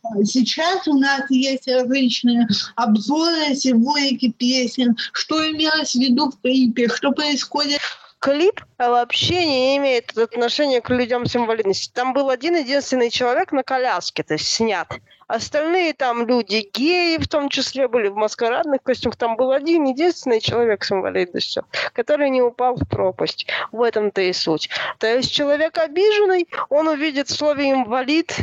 а, 0.04 0.24
сейчас 0.24 0.88
у 0.88 0.94
нас 0.98 1.30
есть 1.30 1.68
различные 1.68 2.48
обзоры, 2.76 3.56
символики 3.56 4.32
песен, 4.32 4.96
что 5.14 5.44
имелось 5.50 5.94
в 5.94 6.00
виду 6.00 6.30
в 6.30 6.40
клипе, 6.42 6.88
что 6.90 7.12
происходит 7.12 7.80
Клип 8.22 8.62
вообще 8.78 9.46
не 9.48 9.78
имеет 9.78 10.16
отношения 10.16 10.80
к 10.80 10.92
людям 10.92 11.26
с 11.26 11.36
инвалидностью. 11.36 11.92
Там 11.92 12.14
был 12.14 12.30
один 12.30 12.56
единственный 12.56 13.10
человек 13.10 13.52
на 13.52 13.64
коляске, 13.64 14.22
то 14.22 14.36
есть 14.36 14.48
снят. 14.48 14.88
Остальные 15.28 15.94
там 15.94 16.28
люди, 16.28 16.70
геи 16.72 17.18
в 17.18 17.28
том 17.28 17.50
числе, 17.50 17.88
были 17.88 18.10
в 18.10 18.16
маскарадных 18.16 18.84
костюмах. 18.84 19.16
Там 19.16 19.38
был 19.38 19.52
один 19.52 19.86
единственный 19.86 20.40
человек 20.40 20.84
с 20.84 20.92
инвалидностью, 20.92 21.66
который 21.94 22.30
не 22.30 22.44
упал 22.44 22.76
в 22.76 22.88
пропасть. 22.88 23.48
В 23.72 23.82
этом-то 23.82 24.22
и 24.22 24.34
суть. 24.34 24.70
То 25.00 25.08
есть 25.08 25.32
человек 25.32 25.80
обиженный, 25.80 26.48
он 26.70 26.90
увидит 26.90 27.28
в 27.28 27.36
слове 27.36 27.72
«инвалид» 27.72 28.38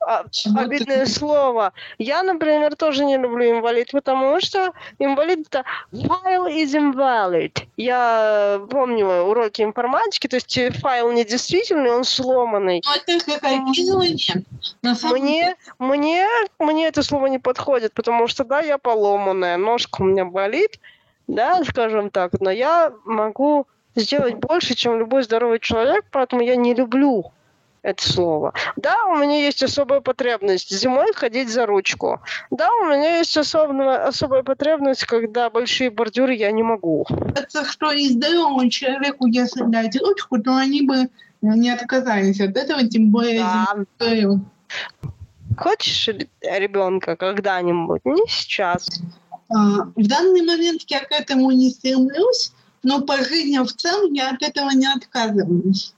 обидное 0.00 1.06
слово. 1.06 1.72
Я, 1.98 2.22
например, 2.22 2.76
тоже 2.76 3.04
не 3.04 3.16
люблю 3.16 3.50
инвалид, 3.50 3.90
потому 3.92 4.40
что 4.40 4.72
инвалид 4.98 5.46
это 5.48 5.64
file 5.92 6.48
is 6.48 6.74
invalid. 6.74 7.66
Я 7.76 8.60
помню 8.70 9.06
уроки 9.06 9.62
информатики, 9.62 10.26
то 10.26 10.36
есть 10.36 10.56
э, 10.58 10.70
файл 10.70 11.12
недействительный, 11.12 11.90
он 11.90 12.04
сломанный. 12.04 12.82
Но 12.84 12.94
это 12.94 13.24
как 13.24 13.44
описывание. 13.44 14.44
На 14.82 14.94
самом 14.94 15.20
Мне, 15.20 15.56
мне, 15.78 16.26
мне 16.58 16.86
это 16.86 17.02
слово 17.02 17.26
не 17.26 17.38
подходит, 17.38 17.92
потому 17.92 18.26
что, 18.26 18.44
да, 18.44 18.60
я 18.60 18.78
поломанная, 18.78 19.56
ножка 19.56 20.02
у 20.02 20.04
меня 20.04 20.24
болит, 20.24 20.78
да, 21.26 21.62
скажем 21.64 22.10
так, 22.10 22.32
но 22.40 22.50
я 22.50 22.92
могу 23.04 23.66
сделать 23.94 24.34
больше, 24.34 24.74
чем 24.74 24.98
любой 24.98 25.22
здоровый 25.22 25.58
человек, 25.58 26.04
поэтому 26.10 26.42
я 26.42 26.56
не 26.56 26.74
люблю 26.74 27.32
это 27.86 28.02
слово. 28.08 28.52
Да, 28.74 28.96
у 29.06 29.16
меня 29.16 29.44
есть 29.44 29.62
особая 29.62 30.00
потребность 30.00 30.70
зимой 30.70 31.12
ходить 31.14 31.48
за 31.48 31.66
ручку. 31.66 32.20
Да, 32.50 32.68
у 32.82 32.86
меня 32.86 33.18
есть 33.18 33.36
особая, 33.36 34.06
особая 34.08 34.42
потребность, 34.42 35.04
когда 35.04 35.48
большие 35.50 35.90
бордюры 35.90 36.34
я 36.34 36.50
не 36.50 36.64
могу. 36.64 37.06
кажется, 37.34 37.64
что 37.64 37.92
и 37.92 38.08
здоровому 38.08 38.68
человеку, 38.70 39.26
если 39.26 39.62
дать 39.62 39.96
ручку, 40.00 40.38
то 40.42 40.56
они 40.56 40.82
бы 40.82 41.08
не 41.42 41.70
отказались 41.70 42.40
от 42.40 42.56
этого, 42.56 42.88
тем 42.88 43.10
более 43.10 43.40
Да. 43.40 43.76
Хочешь 45.56 46.08
ребенка 46.42 47.16
когда-нибудь? 47.16 48.04
Не 48.04 48.26
сейчас. 48.28 48.88
А, 49.48 49.84
В 49.94 50.06
данный 50.08 50.42
момент 50.42 50.82
я 50.88 51.00
к 51.00 51.12
этому 51.12 51.52
не 51.52 51.70
стремлюсь, 51.70 52.52
но 52.82 53.00
по 53.00 53.16
жизни 53.18 53.58
в 53.58 53.72
целом 53.72 54.12
я 54.12 54.30
от 54.30 54.42
этого 54.42 54.70
не 54.70 54.86
отказываюсь. 54.86 55.94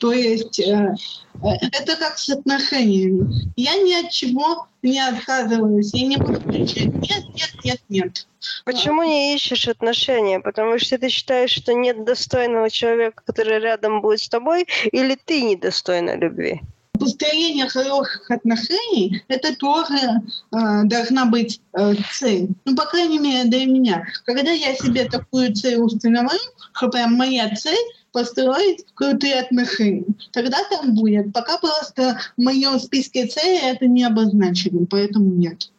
То 0.00 0.14
есть 0.14 0.58
э, 0.58 0.94
э, 1.42 1.48
это 1.72 1.94
как 1.96 2.16
с 2.16 2.30
отношениями. 2.30 3.52
Я 3.56 3.74
ни 3.74 3.92
от 4.02 4.10
чего 4.10 4.66
не 4.82 4.98
отказываюсь. 4.98 5.92
Я 5.92 6.06
не 6.06 6.16
буду 6.16 6.40
кричать 6.40 6.86
«нет, 6.94 7.24
нет, 7.34 7.50
нет, 7.64 7.80
нет». 7.90 8.26
Почему 8.64 9.02
не 9.02 9.34
ищешь 9.34 9.68
отношения? 9.68 10.40
Потому 10.40 10.78
что 10.78 10.96
ты 10.96 11.10
считаешь, 11.10 11.50
что 11.50 11.74
нет 11.74 12.06
достойного 12.06 12.70
человека, 12.70 13.22
который 13.26 13.58
рядом 13.60 14.00
будет 14.00 14.20
с 14.20 14.28
тобой, 14.30 14.66
или 14.90 15.18
ты 15.22 15.42
недостойна 15.42 16.16
любви? 16.16 16.62
Построение 16.98 17.68
хороших 17.68 18.30
отношений– 18.30 19.22
это 19.28 19.54
тоже 19.56 19.98
э, 19.98 20.84
должна 20.84 21.26
быть 21.26 21.60
э, 21.74 21.92
цель. 22.10 22.48
Ну, 22.64 22.74
по 22.74 22.86
крайней 22.86 23.18
мере, 23.18 23.50
для 23.50 23.66
меня. 23.66 24.06
Когда 24.24 24.50
я 24.50 24.74
себе 24.74 25.04
такую 25.04 25.54
цель 25.54 25.76
установлю, 25.76 26.38
что 26.72 26.88
прям 26.88 27.14
моя 27.14 27.54
цель 27.54 27.76
построить 28.12 28.84
крутые 28.94 29.40
отношения. 29.40 30.04
Тогда 30.32 30.58
там 30.70 30.94
будет. 30.94 31.32
Пока 31.32 31.58
просто 31.58 32.20
в 32.36 32.42
моем 32.42 32.78
списке 32.78 33.26
целей 33.26 33.70
это 33.70 33.86
не 33.86 34.04
обозначено, 34.04 34.86
поэтому 34.86 35.26
нет. 35.34 35.70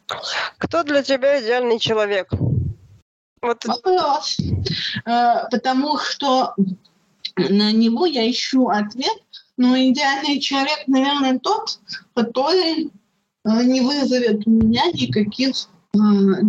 Кто 0.58 0.84
для 0.84 1.04
тебя 1.04 1.42
идеальный 1.42 1.80
человек? 1.80 2.30
Вот 3.42 3.66
Вопрос. 3.66 4.38
Э, 5.06 5.48
Потому 5.50 5.98
что 5.98 6.54
на 7.38 7.72
него 7.72 8.06
я 8.06 8.30
ищу 8.30 8.68
ответ, 8.70 9.24
но 9.58 9.76
идеальный 9.78 10.40
человек, 10.40 10.84
наверное, 10.88 11.40
тот, 11.40 11.80
который 12.14 12.92
э, 13.46 13.64
не 13.64 13.82
вызовет 13.82 14.46
у 14.46 14.50
меня 14.50 14.86
никаких 14.92 15.56
э, 15.94 15.98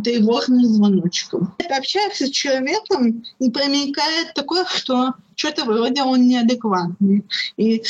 тревожных 0.04 0.66
звоночков. 0.66 1.48
Я 1.60 1.78
общаюсь 1.78 2.18
с 2.18 2.30
человеком, 2.30 3.24
и 3.38 3.50
промелькает 3.50 4.34
такое, 4.34 4.64
что 4.66 5.14
что-то 5.36 5.64
вроде 5.64 6.02
он 6.02 6.26
неадекватный. 6.26 7.24
И 7.56 7.82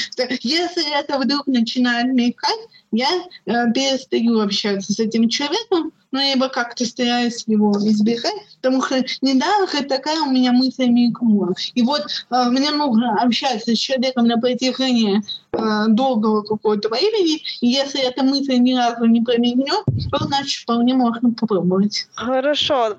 если 0.42 0.98
это 0.98 1.18
вдруг 1.18 1.46
начинает 1.46 2.12
мелькать, 2.12 2.60
я 2.92 3.08
э, 3.46 3.72
перестаю 3.72 4.40
общаться 4.40 4.92
с 4.92 4.98
этим 5.00 5.28
человеком, 5.28 5.92
но 6.12 6.20
либо 6.20 6.48
как-то 6.48 6.84
стараюсь 6.84 7.42
его 7.46 7.72
избегать, 7.78 8.34
потому 8.60 8.82
что 8.82 9.02
недавно 9.22 9.66
такая 9.88 10.20
у 10.20 10.30
меня 10.30 10.52
мысль 10.52 10.86
мелькнула. 10.86 11.54
И 11.74 11.82
вот 11.82 12.02
э, 12.02 12.44
мне 12.50 12.70
нужно 12.70 13.20
общаться 13.20 13.74
с 13.74 13.78
человеком 13.78 14.26
на 14.26 14.38
протяжении 14.38 15.22
э, 15.52 15.84
долгого 15.88 16.42
какого-то 16.42 16.90
времени, 16.90 17.42
и 17.62 17.68
если 17.68 18.02
эта 18.06 18.22
мысль 18.22 18.58
ни 18.58 18.74
разу 18.74 19.06
не 19.06 19.22
промелькнет, 19.22 19.84
то 20.10 20.24
значит 20.24 20.62
вполне 20.62 20.94
можно 20.94 21.32
попробовать. 21.32 22.06
хорошо. 22.14 22.96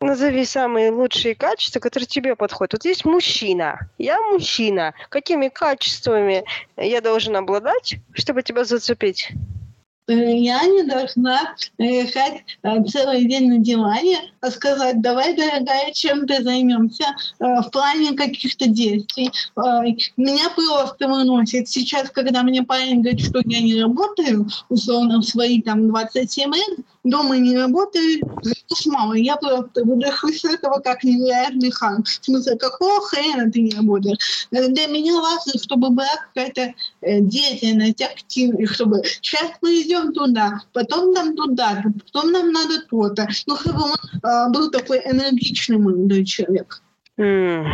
Назови 0.00 0.44
самые 0.44 0.92
лучшие 0.92 1.34
качества, 1.34 1.80
которые 1.80 2.06
тебе 2.06 2.36
подходят. 2.36 2.74
Вот 2.74 2.84
есть 2.84 3.04
мужчина. 3.04 3.90
Я 3.98 4.20
мужчина. 4.20 4.94
Какими 5.08 5.48
качествами 5.48 6.44
я 6.76 7.00
должен 7.00 7.34
обладать, 7.34 7.96
чтобы 8.14 8.44
тебя 8.44 8.64
зацепить? 8.64 9.32
Э, 10.08 10.14
Я 10.14 10.64
не 10.66 10.84
должна 10.84 11.54
решать 11.76 12.42
э, 12.62 12.84
целый 12.84 13.26
день 13.26 13.48
на 13.50 13.58
диване, 13.58 14.32
а 14.40 14.50
сказать, 14.50 15.00
давай, 15.02 15.36
дорогая, 15.36 15.92
чем 15.92 16.26
ты 16.26 16.42
займемся 16.42 17.04
э, 17.38 17.44
в 17.60 17.70
плане 17.70 18.12
каких-то 18.14 18.66
действий. 18.66 19.30
Э, 19.56 19.84
Меня 20.16 20.48
просто 20.50 21.08
выносит 21.08 21.68
сейчас, 21.68 22.10
когда 22.10 22.42
мне 22.42 22.62
парень 22.62 23.02
говорит, 23.02 23.20
что 23.20 23.40
я 23.44 23.60
не 23.60 23.80
работаю, 23.80 24.48
условно, 24.70 25.18
в 25.18 25.24
свои 25.24 25.60
там 25.60 25.88
27 25.88 26.54
лет, 26.54 26.78
дома 27.04 27.36
не 27.36 27.56
работаю, 27.56 28.20
с 28.42 28.86
мамой. 28.86 29.22
Я 29.22 29.36
просто 29.36 29.84
выдохну 29.84 30.32
с 30.32 30.44
этого 30.44 30.78
как 30.80 31.04
невероятный 31.04 31.70
хан. 31.70 32.04
В 32.04 32.24
смысле, 32.24 32.56
какого 32.56 33.00
хрена 33.06 33.50
ты 33.50 33.60
не 33.60 33.72
работаешь? 33.72 34.48
Э, 34.52 34.68
Для 34.68 34.86
меня 34.86 35.20
важно, 35.20 35.52
чтобы 35.62 35.90
была 35.90 36.06
какая-то 36.32 36.74
э, 37.02 37.20
деятельность 37.20 38.02
активная, 38.02 38.66
чтобы 38.66 39.02
сейчас 39.20 39.52
мы 39.62 39.82
идем 39.82 39.97
пойдем 39.98 40.12
туда, 40.12 40.60
потом 40.72 41.14
там 41.14 41.36
туда, 41.36 41.82
потом 42.12 42.32
нам 42.32 42.52
надо 42.52 42.80
то-то. 42.88 43.28
Ну, 43.46 43.56
как 43.56 43.74
бы 43.74 43.82
он 43.82 43.96
а, 44.22 44.48
был 44.50 44.70
такой 44.70 44.98
энергичный 44.98 45.78
молодой 45.78 46.24
человек. 46.24 46.82
Э, 47.16 47.64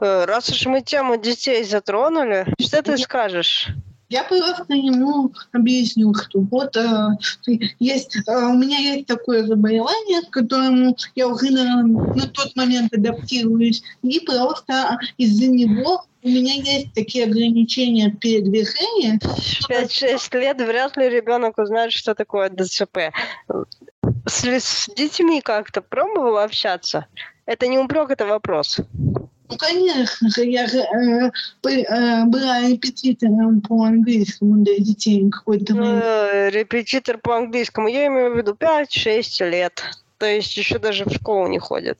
Раз 0.00 0.48
уж 0.50 0.66
мы 0.66 0.80
тему 0.80 1.16
детей 1.16 1.64
затронули, 1.64 2.46
что 2.60 2.82
ты 2.82 2.96
скажешь? 2.98 3.68
Я 4.10 4.22
просто 4.22 4.74
ему 4.74 5.32
объясню, 5.52 6.14
что 6.14 6.40
вот 6.40 6.76
э, 6.76 7.08
есть, 7.80 8.16
э, 8.16 8.36
у 8.36 8.52
меня 8.52 8.78
есть 8.78 9.06
такое 9.06 9.44
заболевание, 9.44 10.22
к 10.22 10.30
которому 10.30 10.96
я 11.14 11.26
уже 11.26 11.50
на, 11.50 11.82
на 11.82 12.28
тот 12.28 12.54
момент 12.54 12.92
адаптируюсь, 12.92 13.82
и 14.02 14.20
просто 14.20 14.98
из-за 15.16 15.48
него 15.48 16.04
у 16.24 16.28
меня 16.28 16.54
есть 16.54 16.94
такие 16.94 17.26
ограничения 17.26 18.10
передвижения. 18.10 19.18
В 19.20 19.70
5-6 19.70 20.40
лет 20.40 20.60
вряд 20.60 20.96
ли 20.96 21.08
ребенок 21.08 21.58
узнает, 21.58 21.92
что 21.92 22.14
такое 22.14 22.48
ДЦП. 22.48 23.12
С, 24.26 24.44
с 24.44 24.88
детьми 24.96 25.42
как-то 25.42 25.82
пробовала 25.82 26.44
общаться? 26.44 27.06
Это 27.44 27.66
не 27.66 27.78
упрек, 27.78 28.10
это 28.10 28.24
вопрос. 28.24 28.80
Ну, 29.50 29.58
конечно 29.58 30.30
же, 30.30 30.46
я 30.46 30.66
же, 30.66 30.78
э, 30.78 31.30
э, 31.68 32.24
была 32.24 32.62
репетитором 32.62 33.60
по 33.60 33.84
английскому 33.84 34.64
для 34.64 34.78
детей 34.78 35.28
какой-то. 35.28 35.74
Э, 35.74 36.50
Репетитор 36.50 37.18
по 37.18 37.36
английскому. 37.36 37.88
Я 37.88 38.06
имею 38.06 38.32
в 38.32 38.38
виду 38.38 38.54
5-6 38.54 39.44
лет. 39.50 39.82
То 40.16 40.24
есть 40.24 40.56
еще 40.56 40.78
даже 40.78 41.04
в 41.04 41.12
школу 41.12 41.46
не 41.48 41.58
ходят. 41.58 41.98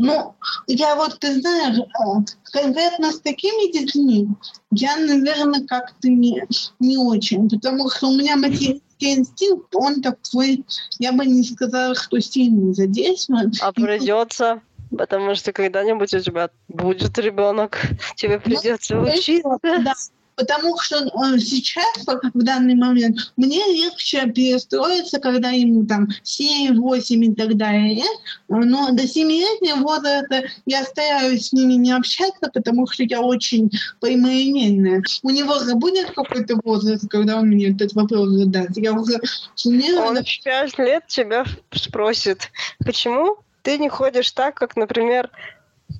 Ну, 0.00 0.34
я 0.68 0.94
вот, 0.94 1.18
ты 1.18 1.40
знаешь, 1.40 1.78
э, 1.78 2.24
конкретно 2.52 3.10
с 3.10 3.20
такими 3.20 3.72
детьми 3.72 4.28
я, 4.70 4.96
наверное, 4.96 5.66
как-то 5.66 6.08
не, 6.08 6.44
не 6.78 6.96
очень, 6.96 7.48
потому 7.48 7.90
что 7.90 8.08
у 8.08 8.16
меня 8.16 8.36
материнский 8.36 9.14
инстинкт, 9.14 9.74
он 9.74 10.00
такой, 10.00 10.64
я 11.00 11.12
бы 11.12 11.26
не 11.26 11.42
сказала, 11.42 11.96
что 11.96 12.20
сильно 12.20 12.72
задействован. 12.74 13.52
А 13.60 13.72
придется, 13.72 14.60
потому 14.96 15.34
что 15.34 15.52
когда-нибудь 15.52 16.14
у 16.14 16.20
тебя 16.20 16.50
будет 16.68 17.18
ребенок, 17.18 17.80
тебе 18.14 18.38
придется 18.38 19.00
учиться. 19.00 19.58
Да, 19.62 19.94
потому 20.38 20.78
что 20.78 21.04
э, 21.04 21.38
сейчас, 21.38 22.06
в 22.06 22.42
данный 22.42 22.76
момент, 22.76 23.32
мне 23.36 23.60
легче 23.66 24.26
перестроиться, 24.28 25.18
когда 25.18 25.50
ему 25.50 25.84
там 25.84 26.08
7, 26.22 26.78
8 26.78 27.24
и 27.24 27.34
так 27.34 27.56
далее. 27.56 28.04
Но 28.48 28.92
до 28.92 29.02
7-летнего 29.02 29.82
возраста 29.82 30.44
я 30.64 30.84
стараюсь 30.84 31.48
с 31.48 31.52
ними 31.52 31.74
не 31.74 31.90
общаться, 31.90 32.50
потому 32.54 32.86
что 32.86 33.02
я 33.02 33.20
очень 33.20 33.70
прямолинейная. 34.00 35.02
У 35.22 35.30
него 35.30 35.58
же 35.58 35.74
будет 35.74 36.12
какой-то 36.12 36.58
возраст, 36.62 37.08
когда 37.10 37.38
он 37.38 37.48
мне 37.48 37.70
этот 37.70 37.94
вопрос 37.94 38.30
задаст. 38.30 38.76
Я 38.76 38.92
уже 38.92 39.20
сумела... 39.56 40.06
Он 40.06 40.22
в 40.22 40.44
5 40.44 40.78
лет 40.78 41.06
тебя 41.08 41.44
спросит, 41.72 42.50
почему 42.84 43.38
ты 43.62 43.78
не 43.78 43.88
ходишь 43.88 44.30
так, 44.30 44.54
как, 44.54 44.76
например, 44.76 45.30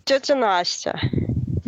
тетя 0.04 0.36
Настя. 0.36 1.00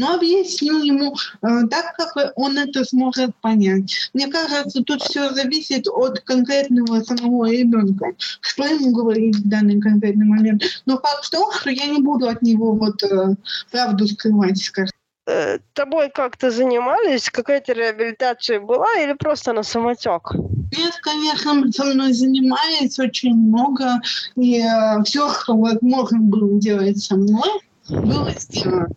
Но 0.00 0.14
объясню 0.14 0.82
ему 0.82 1.14
э, 1.42 1.66
так, 1.68 1.94
как 1.94 2.32
он 2.34 2.56
это 2.56 2.86
сможет 2.86 3.36
понять. 3.42 4.10
Мне 4.14 4.28
кажется, 4.28 4.82
тут 4.82 5.02
все 5.02 5.28
зависит 5.34 5.86
от 5.88 6.20
конкретного 6.20 7.02
самого 7.02 7.50
ребенка, 7.50 8.14
что 8.40 8.64
ему 8.64 8.92
говорить 8.92 9.36
в 9.36 9.46
данный 9.46 9.78
конкретный 9.78 10.24
момент. 10.24 10.62
Но 10.86 10.98
факт 10.98 11.26
в 11.26 11.30
том, 11.30 11.52
что 11.52 11.68
я 11.68 11.84
не 11.84 12.00
буду 12.00 12.30
от 12.30 12.40
него 12.40 12.72
вот 12.72 13.02
э, 13.02 13.34
правду 13.70 14.08
скрывать, 14.08 14.56
скажем. 14.56 14.94
Э, 15.26 15.58
Тобой 15.74 16.08
как-то 16.08 16.50
занимались? 16.50 17.28
Какая-то 17.28 17.74
реабилитация 17.74 18.58
была 18.58 18.88
или 19.02 19.12
просто 19.12 19.52
на 19.52 19.62
самотек? 19.62 20.32
Нет, 20.32 20.94
конечно, 21.02 21.70
со 21.72 21.84
мной 21.84 22.14
занимается 22.14 23.02
очень 23.02 23.34
много, 23.34 24.00
и 24.36 24.64
все, 25.04 25.30
что 25.34 25.58
возможно 25.58 26.20
было 26.20 26.58
делать 26.58 27.02
со 27.02 27.16
мной, 27.16 27.50
было 27.90 28.30
сделано. 28.38 28.88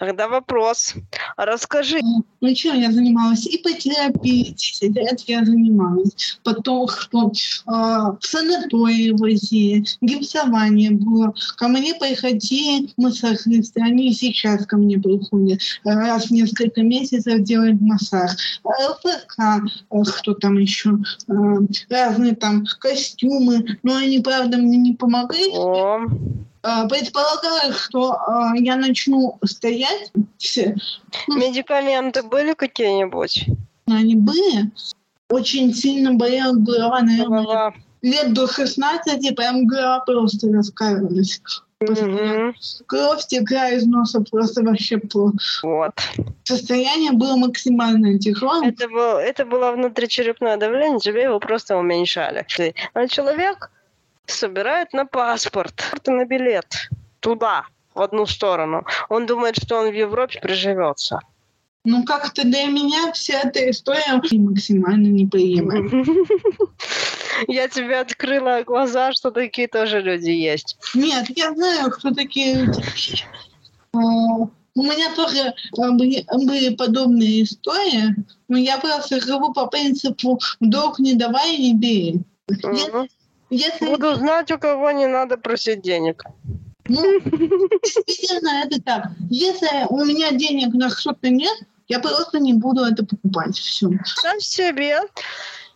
Тогда 0.00 0.28
вопрос. 0.28 0.94
Расскажи, 1.36 2.00
Ну, 2.40 2.54
чем 2.54 2.80
я 2.80 2.90
занималась? 2.90 3.46
Ипотерапией 3.46 4.54
10 4.54 4.96
лет 4.96 5.20
я 5.26 5.44
занималась. 5.44 6.38
Потом, 6.42 6.88
что 6.88 7.28
э, 7.28 7.32
в 7.66 8.18
санатории 8.22 9.10
возили, 9.10 9.84
гипсование 10.00 10.92
было. 10.92 11.34
Ко 11.58 11.68
мне 11.68 11.94
приходили 11.94 12.88
массажисты, 12.96 13.82
они 13.82 14.08
и 14.08 14.14
сейчас 14.14 14.64
ко 14.64 14.78
мне 14.78 14.98
приходят. 14.98 15.60
Раз 15.84 16.28
в 16.28 16.30
несколько 16.30 16.80
месяцев 16.82 17.42
делают 17.42 17.78
массаж. 17.82 18.60
ЛФК, 18.64 19.68
э, 19.90 20.04
что 20.16 20.32
там 20.32 20.56
еще, 20.56 20.96
э, 21.28 21.32
разные 21.90 22.34
там 22.36 22.64
костюмы. 22.78 23.78
Но 23.82 23.96
они, 23.96 24.20
правда, 24.20 24.56
мне 24.56 24.78
не 24.78 24.94
помогли. 24.94 25.50
о, 25.52 26.06
Предполагаю, 26.62 27.72
что 27.72 28.12
э, 28.14 28.58
я 28.60 28.76
начну 28.76 29.38
стоять. 29.44 30.12
Медикаменты 31.28 32.22
были 32.22 32.52
какие-нибудь? 32.54 33.46
Они 33.86 34.14
были. 34.14 34.70
Очень 35.30 35.72
сильно 35.72 36.12
болела 36.14 36.54
голова, 36.54 37.00
наверное, 37.00 37.42
Голова. 37.44 37.74
лет 38.02 38.32
до 38.34 38.46
16, 38.46 39.34
прям 39.36 39.66
голова 39.66 40.00
просто 40.00 40.48
раскаивалась. 40.52 41.40
Кровь 42.86 43.26
текла 43.26 43.70
из 43.70 43.86
носа 43.86 44.22
просто 44.30 44.62
вообще 44.62 44.98
плохо. 44.98 45.38
Вот. 45.62 45.92
Состояние 46.44 47.12
было 47.12 47.36
максимально 47.36 48.18
тяжелым. 48.18 48.68
Это, 48.68 48.86
был, 48.88 49.16
это 49.16 49.46
было 49.46 49.72
внутричерепное 49.72 50.58
давление, 50.58 50.98
тебе 50.98 51.22
его 51.22 51.40
просто 51.40 51.78
уменьшали. 51.78 52.44
А 52.92 53.08
человек 53.08 53.70
собирает 54.30 54.92
на 54.92 55.04
паспорт, 55.06 55.92
на 56.06 56.24
билет 56.24 56.90
туда, 57.20 57.66
в 57.94 58.00
одну 58.00 58.26
сторону. 58.26 58.84
Он 59.08 59.26
думает, 59.26 59.56
что 59.56 59.76
он 59.76 59.90
в 59.90 59.94
Европе 59.94 60.40
приживется. 60.40 61.20
Ну, 61.84 62.04
как-то 62.04 62.42
для 62.42 62.66
меня 62.66 63.10
вся 63.12 63.40
эта 63.40 63.70
история 63.70 64.20
максимально 64.32 65.06
неприемлема. 65.06 66.04
Я 67.48 67.68
тебе 67.68 67.98
открыла 67.98 68.62
глаза, 68.64 69.12
что 69.12 69.30
такие 69.30 69.66
тоже 69.66 70.00
люди 70.00 70.30
есть. 70.30 70.76
Нет, 70.94 71.26
я 71.36 71.54
знаю, 71.54 71.90
кто 71.90 72.10
такие 72.10 72.64
люди. 72.64 72.84
А, 73.94 73.98
У 73.98 74.82
меня 74.82 75.14
тоже 75.14 75.54
были, 75.72 76.74
подобные 76.74 77.44
истории, 77.44 78.14
но 78.48 78.58
я 78.58 78.76
просто 78.78 79.20
живу 79.22 79.54
по 79.54 79.66
принципу 79.68 80.38
«долг 80.60 80.98
не 80.98 81.14
давай, 81.14 81.56
не 81.56 81.74
бери». 81.74 82.20
Мгм. 82.62 83.08
Если, 83.50 83.86
Буду 83.86 84.14
знать, 84.14 84.50
у 84.52 84.58
кого 84.58 84.92
не 84.92 85.06
надо 85.06 85.36
просить 85.36 85.82
денег. 85.82 86.24
ну, 86.88 87.20
действительно, 87.20 88.64
это 88.64 88.80
так. 88.80 89.08
Если 89.28 89.86
у 89.88 90.04
меня 90.04 90.30
денег 90.30 90.72
на 90.72 90.88
что-то 90.88 91.28
нет, 91.28 91.56
я 91.88 91.98
просто 91.98 92.38
не 92.38 92.54
буду 92.54 92.82
это 92.82 93.04
покупать. 93.04 93.56
Все. 93.56 93.88
Представь 93.88 94.42
себе, 94.42 95.00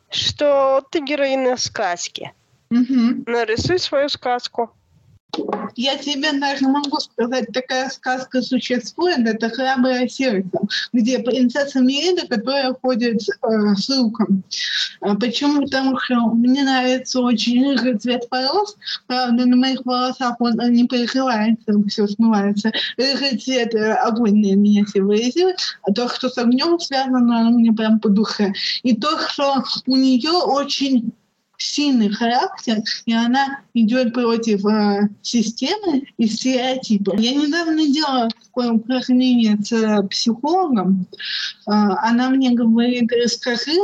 что 0.08 0.86
ты 0.90 1.00
героиня 1.00 1.56
сказки. 1.56 2.32
Нарисуй 2.70 3.80
свою 3.80 4.08
сказку. 4.08 4.70
Я 5.76 5.96
тебе 5.96 6.32
даже 6.32 6.66
могу 6.68 6.98
сказать, 7.00 7.48
такая 7.52 7.88
сказка 7.90 8.42
существует, 8.42 9.26
это 9.26 9.50
«Храброе 9.50 10.08
сердце», 10.08 10.58
где 10.92 11.18
принцесса 11.18 11.80
Мерида, 11.80 12.26
которая 12.28 12.74
ходит 12.74 13.20
э, 13.20 13.74
с 13.76 13.88
луком. 13.88 14.44
А 15.00 15.14
почему? 15.16 15.62
Потому 15.62 15.98
что 15.98 16.14
мне 16.28 16.62
нравится 16.62 17.20
очень 17.20 17.64
рыжий 17.64 17.98
цвет 17.98 18.26
волос, 18.30 18.76
правда, 19.06 19.46
на 19.46 19.56
моих 19.56 19.84
волосах 19.84 20.36
он 20.40 20.60
э, 20.60 20.68
не 20.70 20.84
прикрывается, 20.84 21.72
все 21.88 22.06
смывается. 22.06 22.70
Рыжий 22.96 23.38
цвет 23.38 23.74
э, 23.74 23.94
огонь 23.94 24.42
для 24.42 24.56
меня 24.56 24.84
символизирует, 24.86 25.58
а 25.82 25.92
то, 25.92 26.08
что 26.08 26.28
с 26.28 26.38
огнем 26.38 26.78
связано, 26.78 27.40
оно 27.40 27.50
мне 27.58 27.72
прям 27.72 27.98
по 27.98 28.08
душе. 28.08 28.52
И 28.82 28.94
то, 28.94 29.18
что 29.28 29.64
у 29.86 29.96
нее 29.96 30.32
очень 30.32 31.12
сильный 31.56 32.10
характер, 32.10 32.78
и 33.06 33.12
она 33.12 33.60
идет 33.74 34.12
против 34.12 34.64
э, 34.66 35.08
системы 35.22 36.06
и 36.16 36.26
стереотипов. 36.26 37.18
Я 37.18 37.34
недавно 37.34 37.86
делала 37.86 38.28
такое 38.44 38.72
упражнение 38.72 39.56
с 39.58 39.72
э, 39.72 40.02
психологом. 40.08 41.06
Э, 41.66 41.70
она 41.70 42.30
мне 42.30 42.50
говорит, 42.50 43.12
расскажи, 43.12 43.78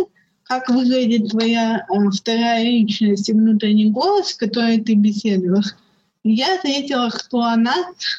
как 0.45 0.69
выглядит 0.69 1.31
твоя 1.31 1.87
э, 1.89 2.11
вторая 2.11 2.65
личность 2.65 3.29
и 3.29 3.33
внутренний 3.33 3.91
голос, 3.91 4.31
с 4.31 4.35
которой 4.35 4.81
ты 4.81 4.95
беседуешь. 4.95 5.77
Я 6.23 6.57
ответила, 6.57 7.11
что 7.11 7.41
она 7.41 7.75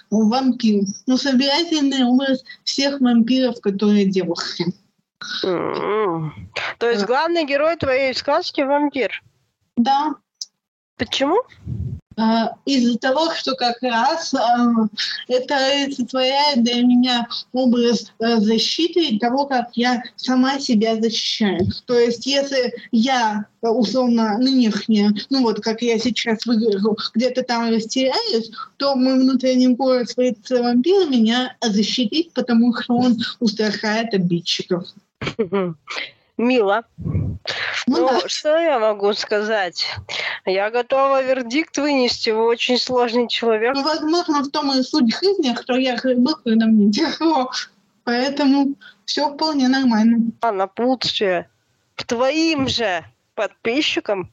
вампир. 0.10 0.86
Ну, 1.06 1.18
собирательный 1.18 2.04
образ 2.06 2.44
всех 2.64 3.00
вампиров, 3.00 3.62
которые 3.62 4.06
девушки. 4.06 4.66
М. 5.44 6.50
То 6.80 6.90
есть 6.90 7.06
главный 7.06 7.46
герой 7.46 7.76
твоей 7.76 8.14
сказки 8.16 8.62
вампир. 8.62 9.22
Да, 9.82 10.16
Почему? 10.98 11.42
а, 12.16 12.54
из-за 12.66 13.00
того, 13.00 13.34
что 13.34 13.56
как 13.56 13.82
раз 13.82 14.36
это 15.28 15.56
олицетворяет 15.56 16.64
для 16.64 16.84
меня 16.84 17.28
образ 17.54 18.14
а, 18.20 18.38
защиты 18.40 19.08
и 19.08 19.20
того, 19.20 19.48
как 19.48 19.70
я 19.74 20.04
сама 20.16 20.60
себя 20.60 21.02
защищаю. 21.02 21.66
То 21.86 21.98
есть 21.98 22.28
если 22.28 22.74
я 22.92 23.46
условно 23.62 24.38
нынешняя, 24.38 25.12
ну 25.32 25.42
вот 25.42 25.62
как 25.62 25.82
я 25.82 25.98
сейчас 25.98 26.46
выгляжу, 26.46 26.98
где-то 27.16 27.42
там 27.42 27.70
растеряюсь, 27.70 28.52
то 28.78 28.96
мой 28.96 29.16
внутренний 29.16 29.70
голос 29.70 30.12
своего 30.12 30.36
вампира 30.64 31.10
меня 31.10 31.56
защитит, 31.62 32.34
потому 32.34 32.76
что 32.76 32.94
он 32.94 33.18
устрашает 33.40 34.14
обидчиков. 34.14 34.86
Мило. 36.38 36.84
Ну, 37.88 37.98
ну 37.98 38.22
да. 38.22 38.28
что 38.28 38.58
я 38.58 38.80
могу 38.80 39.14
сказать? 39.14 39.86
Я 40.46 40.70
готова 40.70 41.24
вердикт 41.24 41.78
вынести. 41.78 42.30
Вы 42.30 42.46
очень 42.46 42.78
сложный 42.78 43.28
человек. 43.28 43.74
Ну, 43.76 43.84
возможно, 43.84 44.42
в 44.42 44.50
том 44.50 44.78
и 44.78 44.84
суть 44.84 45.14
жизни, 45.14 45.56
что 45.62 45.76
я 45.76 45.98
был, 46.16 46.36
когда 46.44 46.68
мне 46.68 46.92
тяжело. 46.92 47.52
Поэтому 48.04 48.76
все 49.06 49.34
вполне 49.34 49.68
нормально. 49.68 50.32
А 50.42 50.52
напутствие 50.52 51.50
к 51.96 52.04
твоим 52.04 52.68
же 52.68 53.04
подписчикам, 53.36 54.32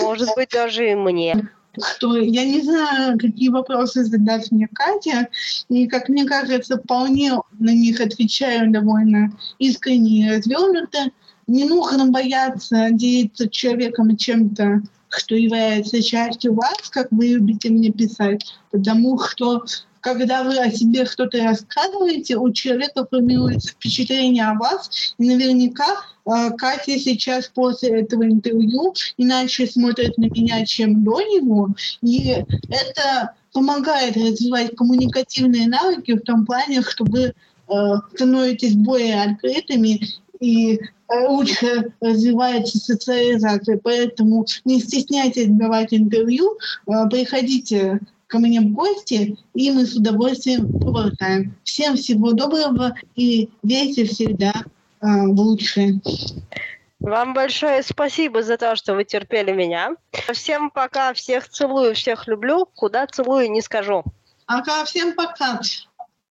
может 0.00 0.28
быть, 0.36 0.50
даже 0.50 0.90
и 0.90 0.94
мне 0.94 1.50
что 1.96 2.16
я 2.16 2.44
не 2.44 2.60
знаю, 2.60 3.18
какие 3.18 3.48
вопросы 3.48 4.04
задать 4.04 4.50
мне 4.52 4.68
Катя, 4.72 5.28
и, 5.68 5.86
как 5.86 6.08
мне 6.08 6.24
кажется, 6.26 6.78
вполне 6.78 7.32
на 7.58 7.70
них 7.70 8.00
отвечаю 8.00 8.70
довольно 8.70 9.32
искренне 9.58 10.26
и 10.26 10.30
развернуто. 10.36 11.10
Не 11.52 11.64
нужно 11.66 12.06
бояться 12.06 12.88
делиться 12.92 13.46
человеком 13.46 14.16
чем-то, 14.16 14.80
что 15.10 15.34
является 15.34 16.02
частью 16.02 16.54
вас, 16.54 16.88
как 16.90 17.08
вы 17.10 17.26
любите 17.26 17.68
мне 17.68 17.92
писать, 17.92 18.42
потому 18.70 19.18
что 19.22 19.62
когда 20.00 20.44
вы 20.44 20.58
о 20.58 20.70
себе 20.70 21.04
что-то 21.04 21.44
рассказываете, 21.44 22.38
у 22.38 22.50
человека 22.54 23.06
формируется 23.06 23.72
впечатление 23.72 24.46
о 24.46 24.54
вас, 24.54 25.14
и 25.18 25.28
наверняка 25.28 25.84
э, 26.24 26.52
Катя 26.56 26.98
сейчас 26.98 27.48
после 27.48 28.00
этого 28.00 28.24
интервью 28.24 28.94
иначе 29.18 29.66
смотрит 29.66 30.16
на 30.16 30.30
меня, 30.30 30.64
чем 30.64 31.04
до 31.04 31.20
него, 31.20 31.74
и 32.00 32.30
это 32.70 33.34
помогает 33.52 34.16
развивать 34.16 34.74
коммуникативные 34.74 35.68
навыки 35.68 36.12
в 36.12 36.22
том 36.22 36.46
плане, 36.46 36.80
что 36.80 37.04
вы 37.04 37.20
э, 37.24 37.34
становитесь 38.14 38.74
более 38.74 39.22
открытыми 39.22 40.00
и 40.42 40.74
э, 40.76 41.26
лучше 41.28 41.92
развивается 42.00 42.78
социализация. 42.78 43.78
Поэтому 43.82 44.44
не 44.64 44.80
стесняйтесь 44.80 45.48
давать 45.48 45.94
интервью, 45.94 46.58
э, 46.86 46.92
приходите 47.08 48.00
ко 48.26 48.38
мне 48.38 48.60
в 48.60 48.72
гости, 48.72 49.36
и 49.54 49.70
мы 49.70 49.86
с 49.86 49.94
удовольствием 49.94 50.66
поболтаем. 50.66 51.54
Всем 51.62 51.96
всего 51.96 52.32
доброго 52.32 52.94
и 53.14 53.50
верьте 53.62 54.04
всегда 54.04 54.52
э, 54.52 55.06
в 55.06 55.38
лучшее. 55.38 56.00
Вам 56.98 57.34
большое 57.34 57.82
спасибо 57.82 58.42
за 58.42 58.56
то, 58.56 58.74
что 58.76 58.94
вы 58.94 59.04
терпели 59.04 59.52
меня. 59.52 59.96
Всем 60.32 60.70
пока, 60.70 61.12
всех 61.14 61.48
целую, 61.48 61.94
всех 61.94 62.26
люблю. 62.26 62.66
Куда 62.74 63.06
целую, 63.06 63.50
не 63.50 63.60
скажу. 63.60 64.04
Пока, 64.46 64.84
всем 64.84 65.14
пока. 65.14 65.60